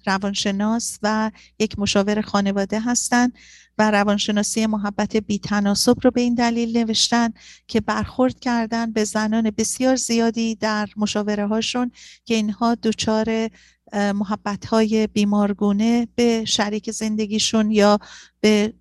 روانشناس 0.07 0.99
و 1.03 1.31
یک 1.59 1.79
مشاور 1.79 2.21
خانواده 2.21 2.81
هستند 2.81 3.33
و 3.79 3.91
روانشناسی 3.91 4.67
محبت 4.67 5.17
بیتناسب 5.17 5.97
رو 6.03 6.11
به 6.11 6.21
این 6.21 6.35
دلیل 6.35 6.77
نوشتن 6.79 7.33
که 7.67 7.81
برخورد 7.81 8.41
کردن 8.41 8.93
به 8.93 9.05
زنان 9.05 9.51
بسیار 9.51 9.97
زیادی 9.97 10.55
در 10.55 10.89
مشاوره 10.97 11.47
هاشون 11.47 11.91
که 12.25 12.35
اینها 12.35 12.75
دچار 12.75 13.51
محبت 13.93 14.67
های 14.67 15.07
بیمارگونه 15.07 16.09
به 16.15 16.45
شریک 16.45 16.91
زندگیشون 16.91 17.71
یا 17.71 17.99
به 18.41 18.73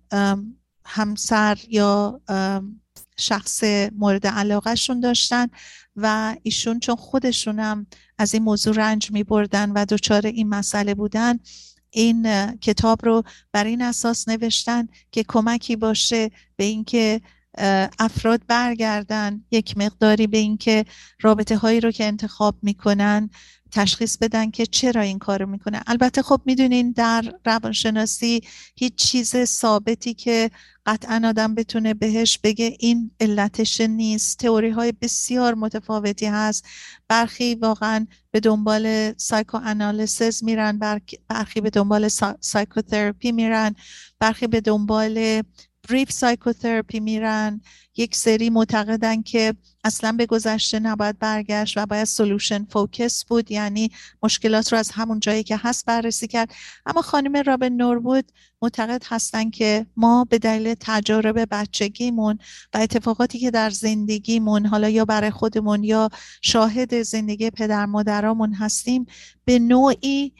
همسر 0.88 1.58
یا 1.68 2.20
شخص 3.16 3.64
مورد 3.96 4.26
علاقهشون 4.26 5.00
داشتن 5.00 5.46
و 5.96 6.36
ایشون 6.42 6.80
چون 6.80 6.96
خودشونم 6.96 7.86
از 8.18 8.34
این 8.34 8.42
موضوع 8.42 8.74
رنج 8.74 9.10
می 9.10 9.24
بردن 9.24 9.70
و 9.70 9.84
دچار 9.84 10.26
این 10.26 10.48
مسئله 10.48 10.94
بودن 10.94 11.38
این 11.90 12.52
کتاب 12.56 13.04
رو 13.04 13.22
بر 13.52 13.64
این 13.64 13.82
اساس 13.82 14.28
نوشتن 14.28 14.88
که 15.12 15.24
کمکی 15.28 15.76
باشه 15.76 16.30
به 16.56 16.64
اینکه 16.64 17.20
افراد 17.98 18.40
برگردن 18.48 19.44
یک 19.50 19.76
مقداری 19.76 20.26
به 20.26 20.38
اینکه 20.38 20.84
رابطه 21.20 21.56
هایی 21.56 21.80
رو 21.80 21.90
که 21.90 22.04
انتخاب 22.04 22.56
می‌کنن 22.62 23.30
تشخیص 23.72 24.16
بدن 24.16 24.50
که 24.50 24.66
چرا 24.66 25.00
این 25.00 25.18
کارو 25.18 25.46
می‌کنه. 25.46 25.82
البته 25.86 26.22
خب 26.22 26.40
می‌دونین 26.44 26.92
در 26.92 27.34
روانشناسی 27.46 28.40
هیچ 28.76 28.94
چیز 28.94 29.44
ثابتی 29.44 30.14
که 30.14 30.50
قطعا 30.86 31.22
آدم 31.24 31.54
بتونه 31.54 31.94
بهش 31.94 32.38
بگه 32.38 32.76
این 32.80 33.10
علتش 33.20 33.80
نیست. 33.80 34.38
تئوری 34.38 34.70
های 34.70 34.92
بسیار 34.92 35.54
متفاوتی 35.54 36.26
هست. 36.26 36.64
برخی 37.08 37.54
واقعا 37.54 38.06
به 38.30 38.40
دنبال 38.40 39.12
psychoanalysis 39.16 40.44
میرن 40.44 40.78
برخی 41.28 41.60
به 41.60 41.70
دنبال 41.70 42.08
psychotherapy 42.40 43.32
میرن 43.32 43.74
برخی 44.18 44.46
به 44.46 44.60
دنبال 44.60 45.42
brief 45.88 46.12
psychotherapy 46.12 47.00
میرن. 47.00 47.60
یک 47.96 48.16
سری 48.16 48.50
معتقدن 48.50 49.22
که 49.22 49.54
اصلا 49.84 50.12
به 50.12 50.26
گذشته 50.26 50.78
نباید 50.78 51.18
برگشت 51.18 51.76
و 51.76 51.86
باید 51.86 52.04
solution 52.04 52.64
focus 52.64 53.24
بود 53.24 53.50
یعنی 53.50 53.90
مشکلات 54.22 54.72
رو 54.72 54.78
از 54.78 54.90
همون 54.90 55.20
جایی 55.20 55.42
که 55.42 55.56
هست 55.56 55.86
بررسی 55.86 56.26
کرد. 56.26 56.54
اما 56.86 57.02
خانم 57.02 57.36
رابن 57.36 57.68
نوربود 57.68 58.32
معتقد 58.62 59.02
هستن 59.06 59.50
که 59.50 59.86
ما 59.96 60.24
به 60.30 60.38
دلیل 60.38 60.74
تجارب 60.80 61.48
بچگیمون 61.50 62.38
و 62.74 62.78
اتفاقاتی 62.78 63.38
که 63.38 63.50
در 63.50 63.70
زندگیمون 63.70 64.66
حالا 64.66 64.88
یا 64.88 65.04
برای 65.04 65.30
خودمون 65.30 65.84
یا 65.84 66.08
شاهد 66.42 67.02
زندگی 67.02 67.50
پدر 67.50 67.86
مادرامون 67.86 68.54
هستیم 68.54 69.06
به 69.44 69.58
نوعی 69.58 70.32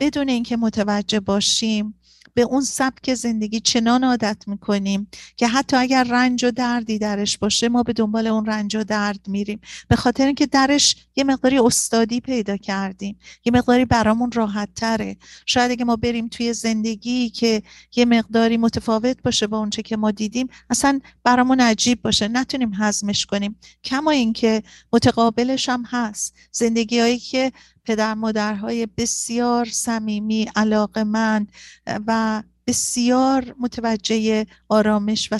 بدون 0.00 0.28
اینکه 0.28 0.56
متوجه 0.56 1.20
باشیم 1.20 1.94
به 2.36 2.42
اون 2.42 2.60
سبک 2.60 3.14
زندگی 3.14 3.60
چنان 3.60 4.04
عادت 4.04 4.36
می‌کنیم 4.46 5.08
که 5.36 5.48
حتی 5.48 5.76
اگر 5.76 6.04
رنج 6.04 6.44
و 6.44 6.50
دردی 6.50 6.98
درش 6.98 7.38
باشه 7.38 7.68
ما 7.68 7.82
به 7.82 7.92
دنبال 7.92 8.26
اون 8.26 8.46
رنج 8.46 8.76
و 8.76 8.84
درد 8.84 9.20
میریم. 9.28 9.60
به 9.88 9.96
خاطر 9.96 10.26
اینکه 10.26 10.46
درش 10.46 10.96
یه 11.16 11.24
مقداری 11.24 11.58
استادی 11.58 12.20
پیدا 12.20 12.56
کردیم. 12.56 13.18
یه 13.44 13.52
مقداری 13.52 13.84
برامون 13.84 14.32
راحت 14.32 14.68
تره. 14.74 15.16
شاید 15.46 15.70
اگه 15.70 15.84
ما 15.84 15.96
بریم 15.96 16.28
توی 16.28 16.52
زندگی 16.52 17.30
که 17.30 17.62
یه 17.96 18.04
مقداری 18.04 18.56
متفاوت 18.56 19.22
باشه 19.22 19.46
با 19.46 19.58
اونچه 19.58 19.82
که 19.82 19.96
ما 19.96 20.10
دیدیم 20.10 20.48
اصلا 20.70 21.00
برامون 21.24 21.60
عجیب 21.60 22.02
باشه. 22.02 22.28
نتونیم 22.28 22.72
هضمش 22.74 23.26
کنیم. 23.26 23.56
کما 23.84 24.10
اینکه 24.10 24.62
متقابلش 24.92 25.68
هم 25.68 25.84
هست. 25.86 26.34
زندگیهایی 26.52 27.18
که 27.18 27.52
پدر 27.86 28.14
مادرهای 28.14 28.86
بسیار 28.96 29.64
صمیمی 29.64 30.50
علاقمند 30.56 31.52
و 31.86 32.42
بسیار 32.66 33.54
متوجه 33.60 34.46
آرامش 34.68 35.28
و 35.32 35.38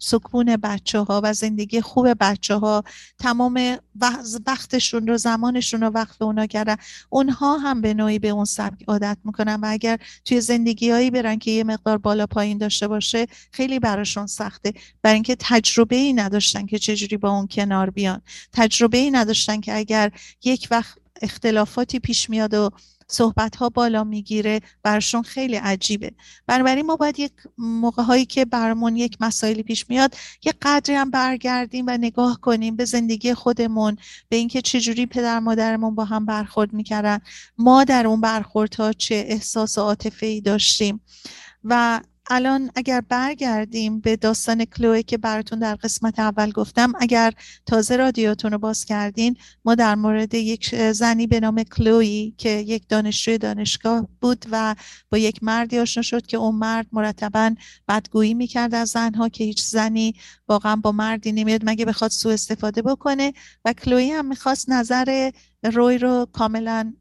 سکون 0.00 0.56
بچه 0.56 0.98
ها 1.00 1.20
و 1.24 1.32
زندگی 1.32 1.80
خوب 1.80 2.08
بچه 2.20 2.54
ها 2.54 2.84
تمام 3.18 3.76
وقتشون 4.46 5.06
رو 5.06 5.16
زمانشون 5.16 5.80
رو 5.80 5.86
وقت 5.86 6.22
اونا 6.22 6.46
کردن. 6.46 6.76
اونها 7.10 7.58
هم 7.58 7.80
به 7.80 7.94
نوعی 7.94 8.18
به 8.18 8.28
اون 8.28 8.44
سبک 8.44 8.84
عادت 8.88 9.18
می‌کنن 9.24 9.54
و 9.54 9.66
اگر 9.68 9.98
توی 10.24 10.40
زندگی 10.40 10.90
هایی 10.90 11.10
برن 11.10 11.38
که 11.38 11.50
یه 11.50 11.64
مقدار 11.64 11.98
بالا 11.98 12.26
پایین 12.26 12.58
داشته 12.58 12.88
باشه 12.88 13.26
خیلی 13.52 13.78
براشون 13.78 14.26
سخته. 14.26 14.72
برای 15.02 15.14
اینکه 15.14 15.36
تجربه 15.38 15.96
ای 15.96 16.12
نداشتن 16.12 16.66
که 16.66 16.78
چجوری 16.78 17.16
با 17.16 17.30
اون 17.30 17.46
کنار 17.50 17.90
بیان. 17.90 18.22
تجربه 18.52 18.98
ای 18.98 19.10
نداشتن 19.10 19.60
که 19.60 19.76
اگر 19.76 20.12
یک 20.44 20.68
وقت 20.70 20.98
اختلافاتی 21.22 21.98
پیش 21.98 22.30
میاد 22.30 22.54
و 22.54 22.70
صحبت 23.08 23.56
ها 23.56 23.68
بالا 23.68 24.04
می‌گیره 24.04 24.60
برشون 24.82 25.22
خیلی 25.22 25.56
عجیبه. 25.56 26.12
بنابراین 26.46 26.86
ما 26.86 26.96
باید 26.96 27.18
یک 27.18 27.32
موقع 27.58 28.02
هایی 28.02 28.26
که 28.26 28.44
برمون 28.44 28.96
یک 28.96 29.16
مسائلی 29.20 29.62
پیش 29.62 29.90
میاد 29.90 30.14
یه 30.44 30.54
قدری 30.62 30.94
هم 30.94 31.10
برگردیم 31.10 31.84
و 31.88 31.90
نگاه 31.90 32.40
کنیم 32.40 32.76
به 32.76 32.84
زندگی 32.84 33.34
خودمون 33.34 33.96
به 34.28 34.36
اینکه 34.36 34.62
چجوری 34.62 35.06
پدر 35.06 35.38
مادرمون 35.38 35.94
با 35.94 36.04
هم 36.04 36.26
برخورد 36.26 36.72
می‌کردن 36.72 37.18
ما 37.58 37.84
در 37.84 38.06
اون 38.06 38.20
برخوردها 38.20 38.92
چه 38.92 39.24
احساس 39.28 39.78
عاطفه 39.78 40.26
ای 40.26 40.40
داشتیم. 40.40 41.00
و 41.64 42.00
الان 42.30 42.70
اگر 42.74 43.00
برگردیم 43.00 44.00
به 44.00 44.16
داستان 44.16 44.64
کلوی 44.64 45.02
که 45.02 45.18
براتون 45.18 45.58
در 45.58 45.74
قسمت 45.74 46.18
اول 46.18 46.50
گفتم 46.50 46.92
اگر 47.00 47.32
تازه 47.66 47.96
رادیوتون 47.96 48.52
رو 48.52 48.58
باز 48.58 48.84
کردین 48.84 49.36
ما 49.64 49.74
در 49.74 49.94
مورد 49.94 50.34
یک 50.34 50.74
زنی 50.92 51.26
به 51.26 51.40
نام 51.40 51.62
کلوی 51.62 52.34
که 52.38 52.50
یک 52.50 52.88
دانشجوی 52.88 53.38
دانشگاه 53.38 54.08
بود 54.20 54.46
و 54.50 54.74
با 55.10 55.18
یک 55.18 55.42
مردی 55.42 55.78
آشنا 55.78 56.02
شد 56.02 56.26
که 56.26 56.36
اون 56.36 56.54
مرد 56.54 56.86
مرتبا 56.92 57.54
بدگویی 57.88 58.34
می‌کرد 58.34 58.74
از 58.74 58.88
زنها 58.88 59.28
که 59.28 59.44
هیچ 59.44 59.64
زنی 59.64 60.14
واقعا 60.48 60.76
با 60.76 60.92
مردی 60.92 61.32
نمیاد 61.32 61.60
مگه 61.64 61.84
بخواد 61.84 62.10
سوء 62.10 62.32
استفاده 62.32 62.82
بکنه؟ 62.82 63.32
و 63.64 63.72
کلوی 63.72 64.10
هم 64.10 64.26
می‌خواست 64.26 64.70
نظر 64.70 65.30
روی 65.72 65.98
رو 65.98 66.26
کاملا 66.32 66.92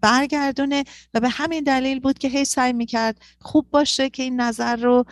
برگردونه 0.00 0.84
و 1.14 1.20
به 1.20 1.28
همین 1.28 1.64
دلیل 1.64 2.00
بود 2.00 2.18
که 2.18 2.28
هی 2.28 2.44
سعی 2.44 2.72
می‌کرد 2.72 3.20
خوب 3.40 3.66
باشه 3.70 4.10
که 4.10 4.22
این 4.22 4.40
نظر 4.40 4.76
رو 4.76 5.04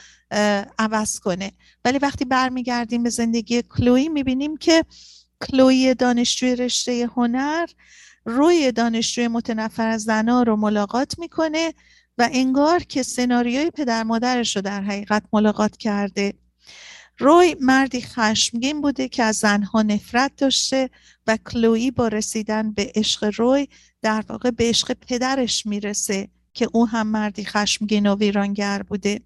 عوض 0.79 1.21
کنه. 1.21 1.53
ولی 1.85 1.99
وقتی 1.99 2.25
برمیگردیم 2.25 3.03
به 3.03 3.11
زندگی 3.11 3.63
کلوی 3.63 4.09
می‌بینیم 4.09 4.57
که 4.57 4.85
کلوی 5.41 5.95
دانشجوی 5.95 6.57
رشته 6.57 7.11
هنر 7.17 7.67
روی 8.25 8.73
دانشجوی 8.73 9.29
متنفر 9.29 9.89
از 9.89 10.03
زنا 10.03 10.43
رو 10.43 10.57
ملاقات 10.57 11.19
می‌کنه 11.19 11.75
و 12.19 12.29
انگار 12.33 12.83
که 12.83 13.03
سناریوی 13.03 13.71
پدر 13.71 14.03
مادرش 14.03 14.57
رو 14.57 14.63
در 14.63 14.83
حقیقت 14.83 15.23
ملاقات 15.33 15.77
کرده. 15.77 16.35
روی 17.19 17.57
مردی 17.61 18.03
خشمگین 18.03 18.81
بوده 18.81 19.09
که 19.09 19.23
از 19.23 19.37
زنها 19.37 19.83
نفرت 19.83 20.33
داشته 20.37 20.91
و 21.27 21.39
کلویی 21.51 21.91
با 21.91 22.09
رسیدن 22.09 22.73
به 22.73 22.93
عشق 22.95 23.33
روی 23.37 23.69
در 24.03 24.25
واقع 24.29 24.51
به 24.51 24.69
عشق 24.69 24.93
پدرش 24.93 25.67
می‌رسه 25.67 26.29
که 26.55 26.69
او 26.73 26.89
هم 26.89 27.07
مردی 27.07 27.45
خشمگین 27.45 28.07
و 28.07 28.17
ویرانگر 28.17 28.83
بوده. 28.83 29.21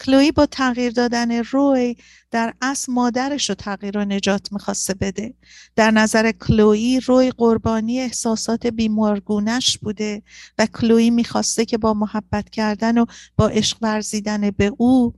کلویی 0.00 0.32
با 0.32 0.46
تغییر 0.46 0.92
دادن 0.92 1.32
روی 1.32 1.96
در 2.30 2.54
اصل 2.62 2.92
مادرش 2.92 3.48
رو 3.48 3.54
تغییر 3.54 3.98
و 3.98 4.04
نجات 4.04 4.52
می‌خواسته 4.52 4.94
بده. 4.94 5.34
در 5.76 5.90
نظر 5.90 6.32
کلویی 6.32 7.00
روی 7.00 7.30
قربانی 7.30 8.00
احساسات 8.00 8.66
بیمارگونش 8.66 9.78
بوده 9.78 10.22
و 10.58 10.66
کلویی 10.66 11.10
می‌خواسته 11.10 11.64
که 11.64 11.78
با 11.78 11.94
محبت 11.94 12.50
کردن 12.50 12.98
و 12.98 13.06
با 13.36 13.48
عشق 13.48 13.78
ورزیدن 13.82 14.50
به 14.50 14.72
او 14.78 15.14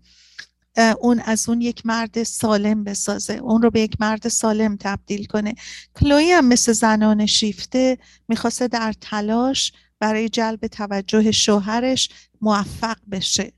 اون 0.77 1.21
از 1.21 1.49
اون 1.49 1.61
یک 1.61 1.87
مرد 1.87 2.23
سالم 2.23 2.85
بسازه 2.85 3.35
اون 3.35 3.63
رو 3.63 3.71
به 3.71 3.81
یک 3.81 3.97
مرد 4.01 4.29
سالم 4.29 4.77
تبدیل 4.81 5.25
کنه. 5.25 5.55
کلوی 5.95 6.33
هم 6.33 6.45
مثل 6.45 6.73
زنان 6.73 7.27
شیفته 7.27 7.99
می‌خواسته 8.29 8.69
در 8.69 8.95
تلاش 9.01 9.73
برای 10.01 10.29
جلب 10.29 10.67
توجه 10.67 11.31
شوهرش 11.31 12.09
موفق 12.41 12.97
بشه. 13.11 13.53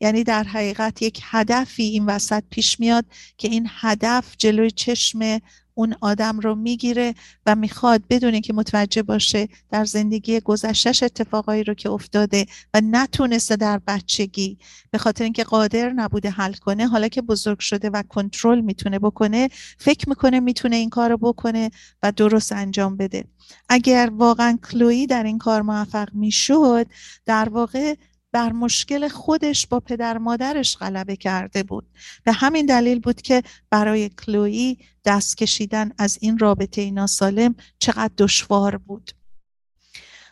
یعنی 0.00 0.24
در 0.24 0.44
حقیقت 0.44 1.02
یک 1.02 1.20
هدفی 1.22 1.82
این 1.82 2.06
وسط 2.06 2.42
پیش 2.50 2.80
میاد 2.80 3.04
که 3.38 3.48
این 3.48 3.68
هدف 3.70 4.34
جلوی 4.38 4.70
چشم 4.70 5.40
اون 5.74 5.94
آدم 6.00 6.40
رو 6.40 6.54
می‌گیره 6.54 7.14
و 7.46 7.54
می‌خواد 7.54 8.02
بدون 8.10 8.40
که 8.40 8.52
متوجه 8.52 9.02
باشه 9.02 9.48
در 9.70 9.84
زندگی 9.84 10.40
گذشتش 10.40 11.02
اتفاقایی 11.02 11.64
رو 11.64 11.74
که 11.74 11.90
افتاده 11.90 12.46
و 12.74 12.80
نتونسته 12.84 13.56
در 13.56 13.80
بچگی 13.86 14.58
به 14.90 14.98
خاطر 14.98 15.24
اینکه 15.24 15.44
قادر 15.44 15.92
نبوده 15.92 16.30
حل 16.30 16.52
کنه 16.52 16.86
حالا 16.86 17.08
که 17.08 17.22
بزرگ 17.22 17.58
شده 17.58 17.90
و 17.90 18.02
کنترل 18.08 18.60
می‌تونه 18.60 18.98
بکنه 18.98 19.48
فکر 19.78 20.08
می‌کنه 20.08 20.40
می‌تونه 20.40 20.76
این 20.76 20.90
کار 20.90 21.10
رو 21.10 21.16
بکنه 21.16 21.70
و 22.02 22.12
درست 22.12 22.52
انجام 22.52 22.96
بده. 22.96 23.24
اگر 23.68 24.10
واقعا 24.16 24.58
کلویی 24.70 25.06
در 25.06 25.22
این 25.22 25.38
کار 25.38 25.62
موفق 25.62 26.08
می‌شد 26.12 26.86
در 27.26 27.48
واقع 27.48 27.94
بر 28.32 28.52
مشکل 28.52 29.08
خودش 29.08 29.66
با 29.66 29.80
پدر 29.80 30.18
مادرش 30.18 30.76
غلبه 30.76 31.16
کرده 31.16 31.62
بود 31.62 31.86
به 32.24 32.32
همین 32.32 32.66
دلیل 32.66 33.00
بود 33.00 33.22
که 33.22 33.42
برای 33.70 34.08
کلویی 34.08 34.78
دست 35.04 35.36
کشیدن 35.36 35.92
از 35.98 36.18
این 36.20 36.38
رابطه 36.38 36.90
ناسالم 36.90 37.54
چقدر 37.78 38.12
دشوار 38.18 38.76
بود. 38.76 39.10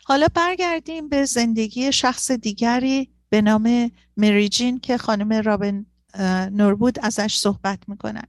حالا 0.03 0.27
برگردیم 0.33 1.09
به 1.09 1.25
زندگی 1.25 1.91
شخص 1.91 2.31
دیگری 2.31 3.09
به 3.29 3.41
نام 3.41 3.91
مریجین 4.17 4.79
که 4.79 4.97
خانم 4.97 5.33
رابن 5.33 5.85
نوربود 6.51 6.99
ازش 7.01 7.35
صحبت 7.35 7.79
می‌کنن. 7.87 8.23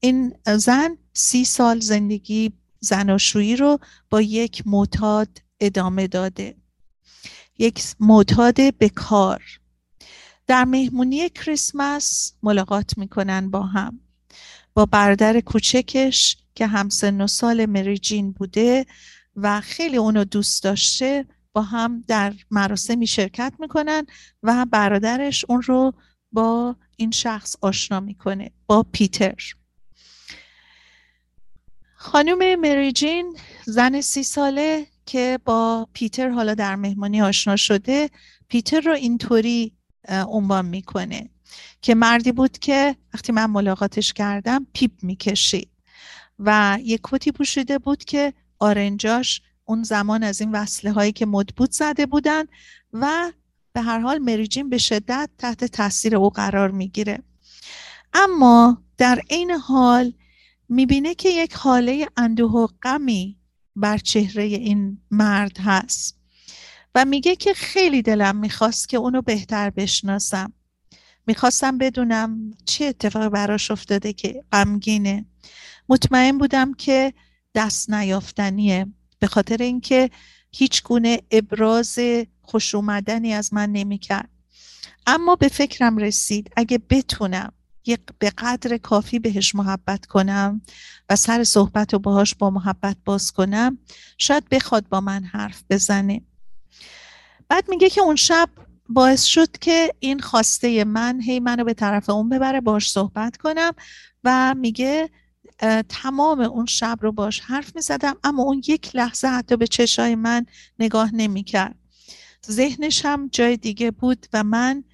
این 0.00 0.34
زن 0.56 0.96
سی 1.12 1.44
سال 1.44 1.80
زندگی 1.80 2.52
زناشویی 2.80 3.56
رو 3.56 3.78
با 4.10 4.20
یک 4.20 4.62
معتاد 4.66 5.28
ادامه 5.60 6.06
داده. 6.06 6.61
یک 7.58 7.82
معتاد 8.00 8.60
بکار 8.60 9.42
در 10.46 10.64
مهمونی 10.64 11.28
کریسمس 11.28 12.32
ملاقات 12.42 12.98
می‌کنن 12.98 13.50
با 13.50 13.62
هم. 13.62 14.00
با 14.74 14.86
برادر 14.86 15.40
کوچکش 15.40 16.36
که 16.54 16.66
همسن 16.66 17.20
و 17.20 17.26
سال 17.26 17.66
مریجین 17.66 18.32
بوده 18.32 18.86
و 19.36 19.60
خیلی 19.60 19.96
اونو 19.96 20.24
دوست 20.24 20.62
داشته 20.62 21.26
با 21.52 21.62
هم 21.62 22.04
در 22.08 22.34
مراسمی 22.50 23.06
شرکت 23.06 23.52
می‌کنن 23.58 24.06
و 24.42 24.66
برادرش 24.70 25.44
اون 25.48 25.62
رو 25.62 25.94
با 26.32 26.76
این 26.96 27.10
شخص 27.10 27.56
آشنا 27.60 28.00
می‌کنه 28.00 28.50
با 28.66 28.86
پیتر. 28.92 29.54
خانم 31.94 32.60
مریجین 32.60 33.36
زن 33.64 34.00
سی 34.00 34.22
ساله 34.22 34.86
که 35.06 35.38
با 35.44 35.88
پیتر 35.92 36.28
حالا 36.28 36.54
در 36.54 36.76
مهمانی 36.76 37.22
آشنا 37.22 37.56
شده 37.56 38.10
پیتر 38.48 38.80
رو 38.80 38.92
اینطوری 38.92 39.72
عنوان 40.08 40.64
می‌کنه 40.64 41.30
که 41.82 41.94
مردی 41.94 42.32
بود 42.32 42.58
که 42.58 42.96
وقتی 43.14 43.32
من 43.32 43.46
ملاقاتش 43.46 44.12
کردم 44.12 44.66
پیپ 44.72 44.90
می‌کشید 45.02 45.68
و 46.38 46.78
یک 46.82 47.00
کتی 47.04 47.32
پوشیده 47.32 47.78
بود 47.78 48.04
که 48.04 48.32
آرنجاش 48.58 49.40
اون 49.64 49.82
زمان 49.82 50.22
از 50.22 50.40
این 50.40 50.52
وصله 50.52 50.92
هایی 50.92 51.12
که 51.12 51.26
مدبود 51.26 51.72
زده 51.72 52.06
بودن 52.06 52.44
و 52.92 53.32
به 53.72 53.80
هر 53.80 53.98
حال 53.98 54.18
مریجین 54.18 54.68
به 54.68 54.78
شدت 54.78 55.30
تحت 55.38 55.64
تاثیر 55.64 56.16
او 56.16 56.30
قرار 56.30 56.70
می‌گیره. 56.70 57.22
اما 58.14 58.82
در 58.98 59.20
عین 59.30 59.50
حال 59.50 60.12
می‌بینه 60.68 61.14
که 61.14 61.28
یک 61.28 61.54
حاله 61.54 62.08
اندوه 62.16 62.52
و 62.52 62.66
غمی 62.82 63.36
بر 63.76 63.98
چهره 63.98 64.42
این 64.42 64.98
مرد 65.10 65.58
هست. 65.60 66.18
و 66.94 67.04
میگه 67.04 67.36
که 67.36 67.54
خیلی 67.54 68.02
دلم 68.02 68.36
می‌خواست 68.36 68.88
که 68.88 68.96
اونو 68.96 69.22
بهتر 69.22 69.70
بشناسم. 69.70 70.52
می‌خواستم 71.26 71.78
بدونم 71.78 72.50
چه 72.64 72.84
اتفاقی 72.84 73.28
براش 73.28 73.70
افتاده 73.70 74.12
که 74.12 74.44
غمگینه. 74.52 75.26
مطمئن 75.88 76.38
بودم 76.38 76.74
که 76.74 77.14
دست 77.54 77.90
نیافتنیه. 77.90 78.86
به 79.18 79.26
خاطر 79.26 79.62
اینکه 79.62 80.10
هیچ 80.52 80.82
گونه 80.82 81.20
ابراز 81.30 81.98
خوش 82.42 82.74
اومدنی 82.74 83.32
از 83.32 83.54
من 83.54 83.72
نمی‌کرد. 83.72 84.28
اما 85.06 85.36
به 85.36 85.48
فکرم 85.48 85.96
رسید 85.96 86.50
اگه 86.56 86.78
بتونم 86.78 87.52
به 88.18 88.30
قدر 88.38 88.76
کافی 88.76 89.18
بهش 89.18 89.54
محبت 89.54 90.06
کنم 90.06 90.62
و 91.08 91.16
سر 91.16 91.44
صحبت 91.44 91.92
رو 91.92 91.98
باهاش 91.98 92.34
با 92.34 92.50
محبت 92.50 92.96
باز 93.04 93.32
کنم 93.32 93.78
شاید 94.18 94.48
بخواد 94.48 94.88
با 94.88 95.00
من 95.00 95.24
حرف 95.24 95.62
بزنه. 95.70 96.20
بعد 97.48 97.64
میگه 97.68 97.90
که 97.90 98.00
اون 98.00 98.16
شب 98.16 98.48
باعث 98.88 99.24
شد 99.24 99.58
که 99.58 99.94
این 100.00 100.20
خواسته 100.20 100.84
من 100.84 101.20
هی 101.20 101.40
منو 101.40 101.64
به 101.64 101.74
طرف 101.74 102.10
اون 102.10 102.28
ببره 102.28 102.60
باش 102.60 102.90
صحبت 102.90 103.36
کنم 103.36 103.72
و 104.24 104.54
میگه 104.54 105.10
تمام 105.88 106.40
اون 106.40 106.66
شب 106.66 106.98
رو 107.00 107.12
باش 107.12 107.40
حرف 107.40 107.76
می‌زدم 107.76 108.16
اما 108.24 108.42
اون 108.42 108.62
یک 108.68 108.96
لحظه 108.96 109.28
حتی 109.28 109.56
به 109.56 109.66
چشای 109.66 110.14
من 110.14 110.46
نگاه 110.78 111.14
نمی‌کرد. 111.14 111.74
ذهنش 112.50 113.04
هم 113.04 113.28
جای 113.32 113.56
دیگه 113.56 113.90
بود 113.90 114.26
و 114.32 114.44
من 114.44 114.84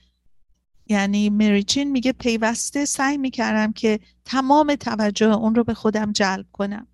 یعنی 0.89 1.31
مریجین 1.31 1.91
میگه 1.91 2.13
پیوسته 2.13 2.85
سعی 2.85 3.17
می‌کردم 3.17 3.73
که 3.73 4.01
تمام 4.25 4.75
توجه 4.75 5.35
اون 5.35 5.55
رو 5.55 5.65
به 5.65 5.75
خودم 5.75 6.13
جلب 6.13 6.47
کنم. 6.53 6.87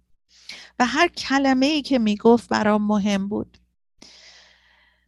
و 0.79 0.87
هر 0.87 1.09
کلمه 1.09 1.67
ای 1.67 1.83
که 1.83 1.99
می‌گفت 1.99 2.49
برام 2.49 2.87
مهم 2.87 3.29
بود. 3.29 3.59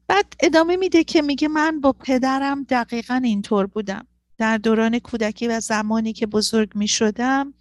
بعد 0.09 0.35
ادامه 0.40 0.77
میده 0.77 1.05
که 1.05 1.22
میگه 1.22 1.49
من 1.49 1.81
با 1.81 1.92
پدرم 1.92 2.62
دقیقا 2.62 3.20
اینطور 3.25 3.66
بودم. 3.66 4.07
در 4.38 4.59
دوران 4.59 4.99
کودکی 4.99 5.49
و 5.49 5.61
زمانی 5.61 6.12
که 6.12 6.27
بزرگ 6.27 6.70
می 6.75 6.88
شدم 6.88 7.55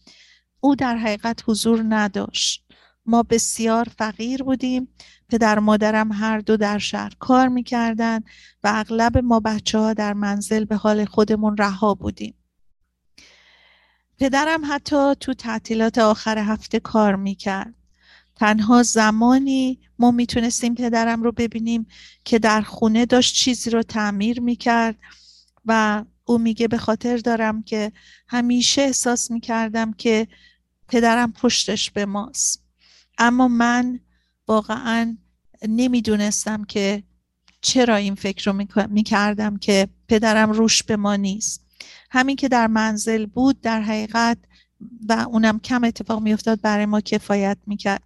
او 0.60 0.76
در 0.76 0.98
حقیقت 0.98 1.44
حضور 1.48 1.84
نداشت. 1.90 2.65
ما 3.06 3.24
بسیار 3.24 3.88
فقیر 3.98 4.44
بودیم. 4.44 4.88
پدر 5.30 5.60
مادرم 5.60 6.12
هر 6.12 6.40
دو 6.40 6.58
در 6.58 6.78
شهر 6.78 7.14
کار 7.20 7.48
می‌کردن 7.48 8.20
و 8.64 8.72
اغلب 8.76 9.18
ما 9.18 9.40
بچه 9.40 9.80
ها 9.80 9.94
در 9.94 10.14
منزل 10.14 10.66
به 10.66 10.76
حال 10.76 11.06
خودمون 11.06 11.58
رها 11.58 11.94
بودیم. 11.94 12.34
پدرم 14.20 14.62
حتی 14.70 15.16
تو 15.20 15.34
تعطیلات 15.34 15.98
آخر 15.98 16.38
هفته 16.38 16.80
کار 16.80 17.16
می‌کرد. 17.16 17.74
تنها 18.36 18.84
زمانی 18.84 19.80
ما 20.00 20.12
می‌تونستیم 20.12 20.76
پدرم 20.76 21.24
رو 21.24 21.32
ببینیم 21.32 21.88
که 22.26 22.40
در 22.40 22.62
خونه 22.62 23.06
داشت 23.06 23.36
چیزی 23.36 23.70
رو 23.70 23.84
تعمیر 23.84 24.42
می‌کرد 24.42 24.96
و 25.66 26.04
او 26.26 26.38
میگه 26.38 26.68
به 26.68 26.78
خاطر 26.78 27.18
دارم 27.18 27.64
که 27.64 27.92
همیشه 28.28 28.82
احساس 28.82 29.32
می‌کردم 29.32 29.94
که 29.94 30.28
پدرم 30.88 31.32
پشتش 31.32 31.92
به 31.92 32.06
ماست. 32.06 32.65
اما 33.18 33.48
من 33.48 34.00
واقعا 34.48 35.18
نمی‌دونستم 35.68 36.64
که 36.64 37.04
چرا 37.62 37.96
این 37.96 38.16
فکر 38.16 38.52
رو 38.52 38.66
می‌کردم 38.90 39.58
که 39.58 39.88
پدرم 40.08 40.52
روش 40.52 40.84
به 40.84 40.96
ما 40.96 41.16
نیست. 41.16 41.66
همین 42.12 42.36
که 42.36 42.48
در 42.48 42.68
منزل 42.68 43.26
بود 43.26 43.62
در 43.62 43.82
حقیقت 43.82 44.38
و 45.10 45.26
اونم 45.30 45.60
کم 45.60 45.84
اتفاق 45.84 46.22
میافتاد 46.22 46.62
برای 46.62 46.86
ما 46.86 47.02
کفایت 47.02 47.58
می‌کرد. 47.68 48.04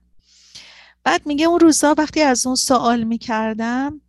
بعد 1.04 1.26
میگه 1.26 1.46
اون 1.46 1.60
روزا 1.60 1.96
وقتی 1.98 2.22
از 2.22 2.46
اون 2.46 2.56
سوال 2.56 3.04
می‌کردم 3.04 4.02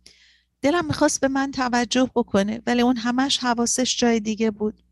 دلم 0.61 0.85
می‌خواست 0.85 1.21
به 1.21 1.27
من 1.27 1.51
توجه 1.51 2.09
بکنه 2.15 2.61
ولی 2.65 2.81
اون 2.81 2.97
همش 2.97 3.37
حواسش 3.37 3.97
جای 3.99 4.19
دیگه 4.19 4.51
بود. 4.51 4.83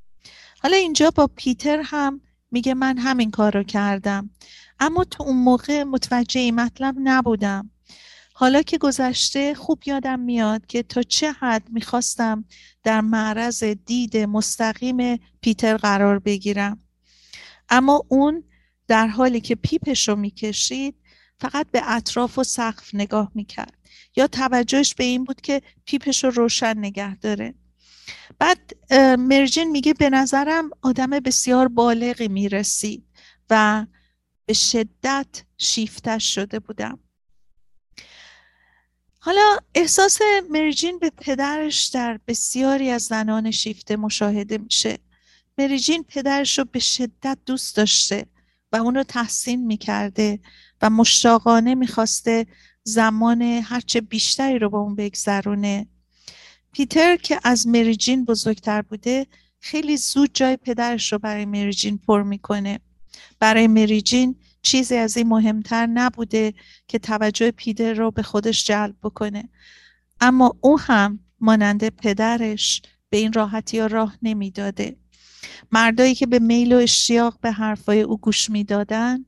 حالا 0.64 0.78
اینجا 0.78 1.12
با 1.12 1.30
پیتر 1.36 1.82
هم 1.86 2.22
میگه 2.52 2.74
من 2.74 2.98
همین 2.98 3.32
کار 3.32 3.58
رو 3.58 3.64
کردم. 3.64 4.30
اما 4.80 5.04
تو 5.04 5.24
اون 5.24 5.38
موقع 5.38 5.84
متوجه 5.84 6.42
این 6.42 6.56
مطلب 6.56 6.96
نبودم. 7.04 7.72
حالا 8.34 8.62
که 8.62 8.78
گذشته 8.78 9.56
خوب 9.56 9.84
یادم 9.86 10.20
میاد 10.20 10.66
که 10.66 10.84
تا 10.84 11.02
چه 11.02 11.32
حد 11.32 11.70
می‌خواستم 11.70 12.46
در 12.84 13.02
معرض 13.02 13.64
دید 13.64 14.18
مستقیم 14.18 15.20
پیتر 15.42 15.78
قرار 15.78 16.20
بگیرم. 16.20 16.80
اما 17.70 18.06
اون 18.08 18.44
در 18.88 19.08
حالی 19.08 19.42
که 19.42 19.56
پیپش 19.56 20.10
رو 20.10 20.16
می‌کشید 20.16 20.96
فقط 21.40 21.68
به 21.72 21.82
اطراف 21.86 22.38
و 22.38 22.44
سقف 22.44 22.96
نگاه 22.96 23.32
می‌کرد. 23.36 23.78
یا 24.16 24.28
توجهش 24.28 24.94
به 24.94 25.04
این 25.04 25.24
بود 25.24 25.42
که 25.42 25.62
پیپش 25.86 26.24
رو 26.24 26.30
روشن 26.30 26.78
نگه 26.78 27.16
داره. 27.16 27.54
بعد 28.40 28.60
مرجین 29.20 29.72
میگه 29.72 29.94
به 29.94 30.10
نظرم 30.10 30.70
آدم 30.82 31.10
بسیار 31.10 31.68
بالغی 31.68 32.28
می‌رسید 32.28 33.06
و 33.50 33.86
به 34.50 34.56
شدت 34.56 35.44
شیفتش 35.58 36.36
شده 36.36 36.60
بودم. 36.60 37.00
حالا 39.20 39.58
احساس 39.76 40.20
مریجین 40.50 41.00
به 41.00 41.10
پدرش 41.10 41.88
در 41.88 42.20
بسیاری 42.28 42.90
از 42.90 43.04
زنان 43.04 43.52
شیفته 43.52 43.96
مشاهده 43.96 44.58
میشه. 44.58 44.98
مریجین 45.58 46.04
پدرش 46.04 46.60
رو 46.60 46.66
به 46.66 46.80
شدت 46.80 47.38
دوست 47.46 47.76
داشته 47.76 48.26
و 48.72 48.76
اونو 48.78 49.04
تحسین 49.04 49.66
می‌کرده 49.66 50.40
و 50.82 50.90
مشتاقانه 50.90 51.76
می‌خواسته 51.76 52.46
زمان 52.84 53.42
هرچه 53.42 54.02
بیشتری 54.02 54.60
رو 54.60 54.70
با 54.70 54.80
اون 54.80 54.96
بگذرونه. 54.96 55.88
پیتر 56.72 57.16
که 57.16 57.40
از 57.44 57.68
مریجین 57.68 58.26
بزرگتر 58.26 58.82
بوده 58.82 59.28
خیلی 59.60 59.98
زود 59.98 60.32
جای 60.34 60.58
پدرش 60.58 61.14
رو 61.14 61.20
برای 61.20 61.46
مریجین 61.46 61.98
پر 61.98 62.24
می‌کنه. 62.24 62.80
برای 63.40 63.68
مریجین 63.68 64.36
چیزی 64.62 64.96
از 64.96 65.18
این 65.18 65.28
مهمتر 65.28 65.86
نبوده 65.86 66.54
که 66.88 67.00
توجه 67.00 67.52
پیتر 67.52 67.94
رو 67.94 68.12
به 68.12 68.24
خودش 68.24 68.66
جلب 68.66 68.96
بکنه. 69.04 69.50
اما 70.22 70.58
او 70.62 70.80
هم 70.80 71.20
مانند 71.40 71.90
پدرش 71.90 72.82
به 73.10 73.18
این 73.18 73.34
راحتی 73.34 73.80
ها 73.80 73.86
راه 73.86 74.18
نمی‌داده. 74.22 74.96
مردایی 75.72 76.16
که 76.16 76.26
به 76.26 76.40
میل 76.40 76.74
و 76.74 76.78
اشتیاق 76.78 77.40
به 77.42 77.52
حرفای 77.52 78.02
او 78.02 78.18
گوش 78.18 78.50
می‌دادن 78.50 79.26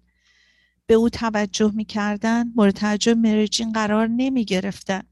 به 0.85 0.93
او 0.93 1.09
توجه 1.09 1.71
می‌کردن 1.75 2.51
مورد 2.55 2.73
توجه 2.73 3.13
مریجین 3.13 3.71
قرار 3.71 4.07
نمی 4.07 4.45
گرفتن 4.45 5.03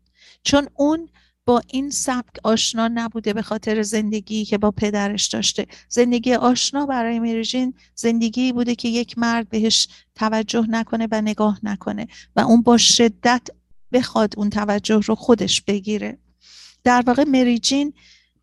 چون 0.43 0.67
اون 0.75 1.09
با 1.49 1.61
این 1.67 1.89
سبک 1.89 2.35
آشنا 2.43 2.87
نبوده 2.87 3.33
به 3.33 3.41
خاطر 3.41 3.81
زندگی 3.81 4.45
که 4.45 4.57
با 4.57 4.71
پدرش 4.71 5.27
داشته. 5.27 5.65
زندگی 5.87 6.33
آشنا 6.33 6.85
برای 6.85 7.19
مریجین 7.19 7.73
زندگی 7.95 8.51
بوده 8.51 8.75
که 8.75 8.87
یک 8.87 9.17
مرد 9.17 9.49
بهش 9.49 9.87
توجه 10.15 10.65
نکنه 10.69 11.07
و 11.11 11.21
نگاه 11.21 11.59
نکنه 11.63 12.07
و 12.35 12.39
اون 12.39 12.61
با 12.61 12.77
شدت 12.77 13.47
بخواد 13.91 14.33
اون 14.37 14.49
توجه 14.49 14.99
رو 14.99 15.15
خودش 15.15 15.61
بگیره. 15.61 16.17
در 16.83 17.03
واقع 17.07 17.23
مریجین 17.23 17.93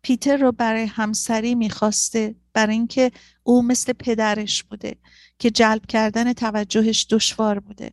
پیتر 0.01 0.37
رو 0.37 0.51
برای 0.51 0.85
همسری 0.85 1.55
می‌خواسته 1.55 2.35
برای 2.53 2.75
اینکه 2.75 3.11
او 3.43 3.61
مثل 3.61 3.93
پدرش 3.93 4.63
بوده 4.63 4.95
که 5.39 5.51
جلب 5.51 5.85
کردن 5.85 6.33
توجهش 6.33 7.07
دشوار 7.09 7.59
بوده. 7.59 7.91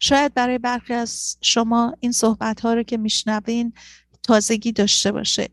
شاید 0.00 0.34
برای 0.34 0.58
برخی 0.58 0.94
از 0.94 1.36
شما 1.40 1.94
این 2.00 2.12
صحبت 2.12 2.60
ها 2.60 2.74
رو 2.74 2.82
که 2.82 2.96
میشنوین 2.96 3.72
تازگی 4.26 4.72
داشته 4.72 5.12
باشه. 5.12 5.48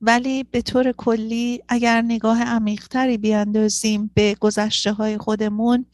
ولی 0.00 0.44
به 0.44 0.62
طور 0.62 0.92
کلی 0.92 1.62
اگر 1.68 2.02
نگاه 2.02 2.42
عمیقتری 2.42 3.18
بیاندازیم 3.18 4.10
به 4.14 4.36
گذشته 4.40 4.92
های 4.92 5.18
خودمون 5.18 5.86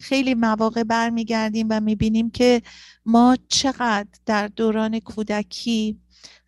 خیلی 0.00 0.34
مواقع 0.34 0.82
برمیگردیم 0.82 1.66
و 1.70 1.80
می‌بینیم 1.80 2.30
که 2.30 2.62
ما 3.06 3.36
چقدر 3.48 4.08
در 4.26 4.48
دوران 4.48 5.00
کودکی 5.00 5.98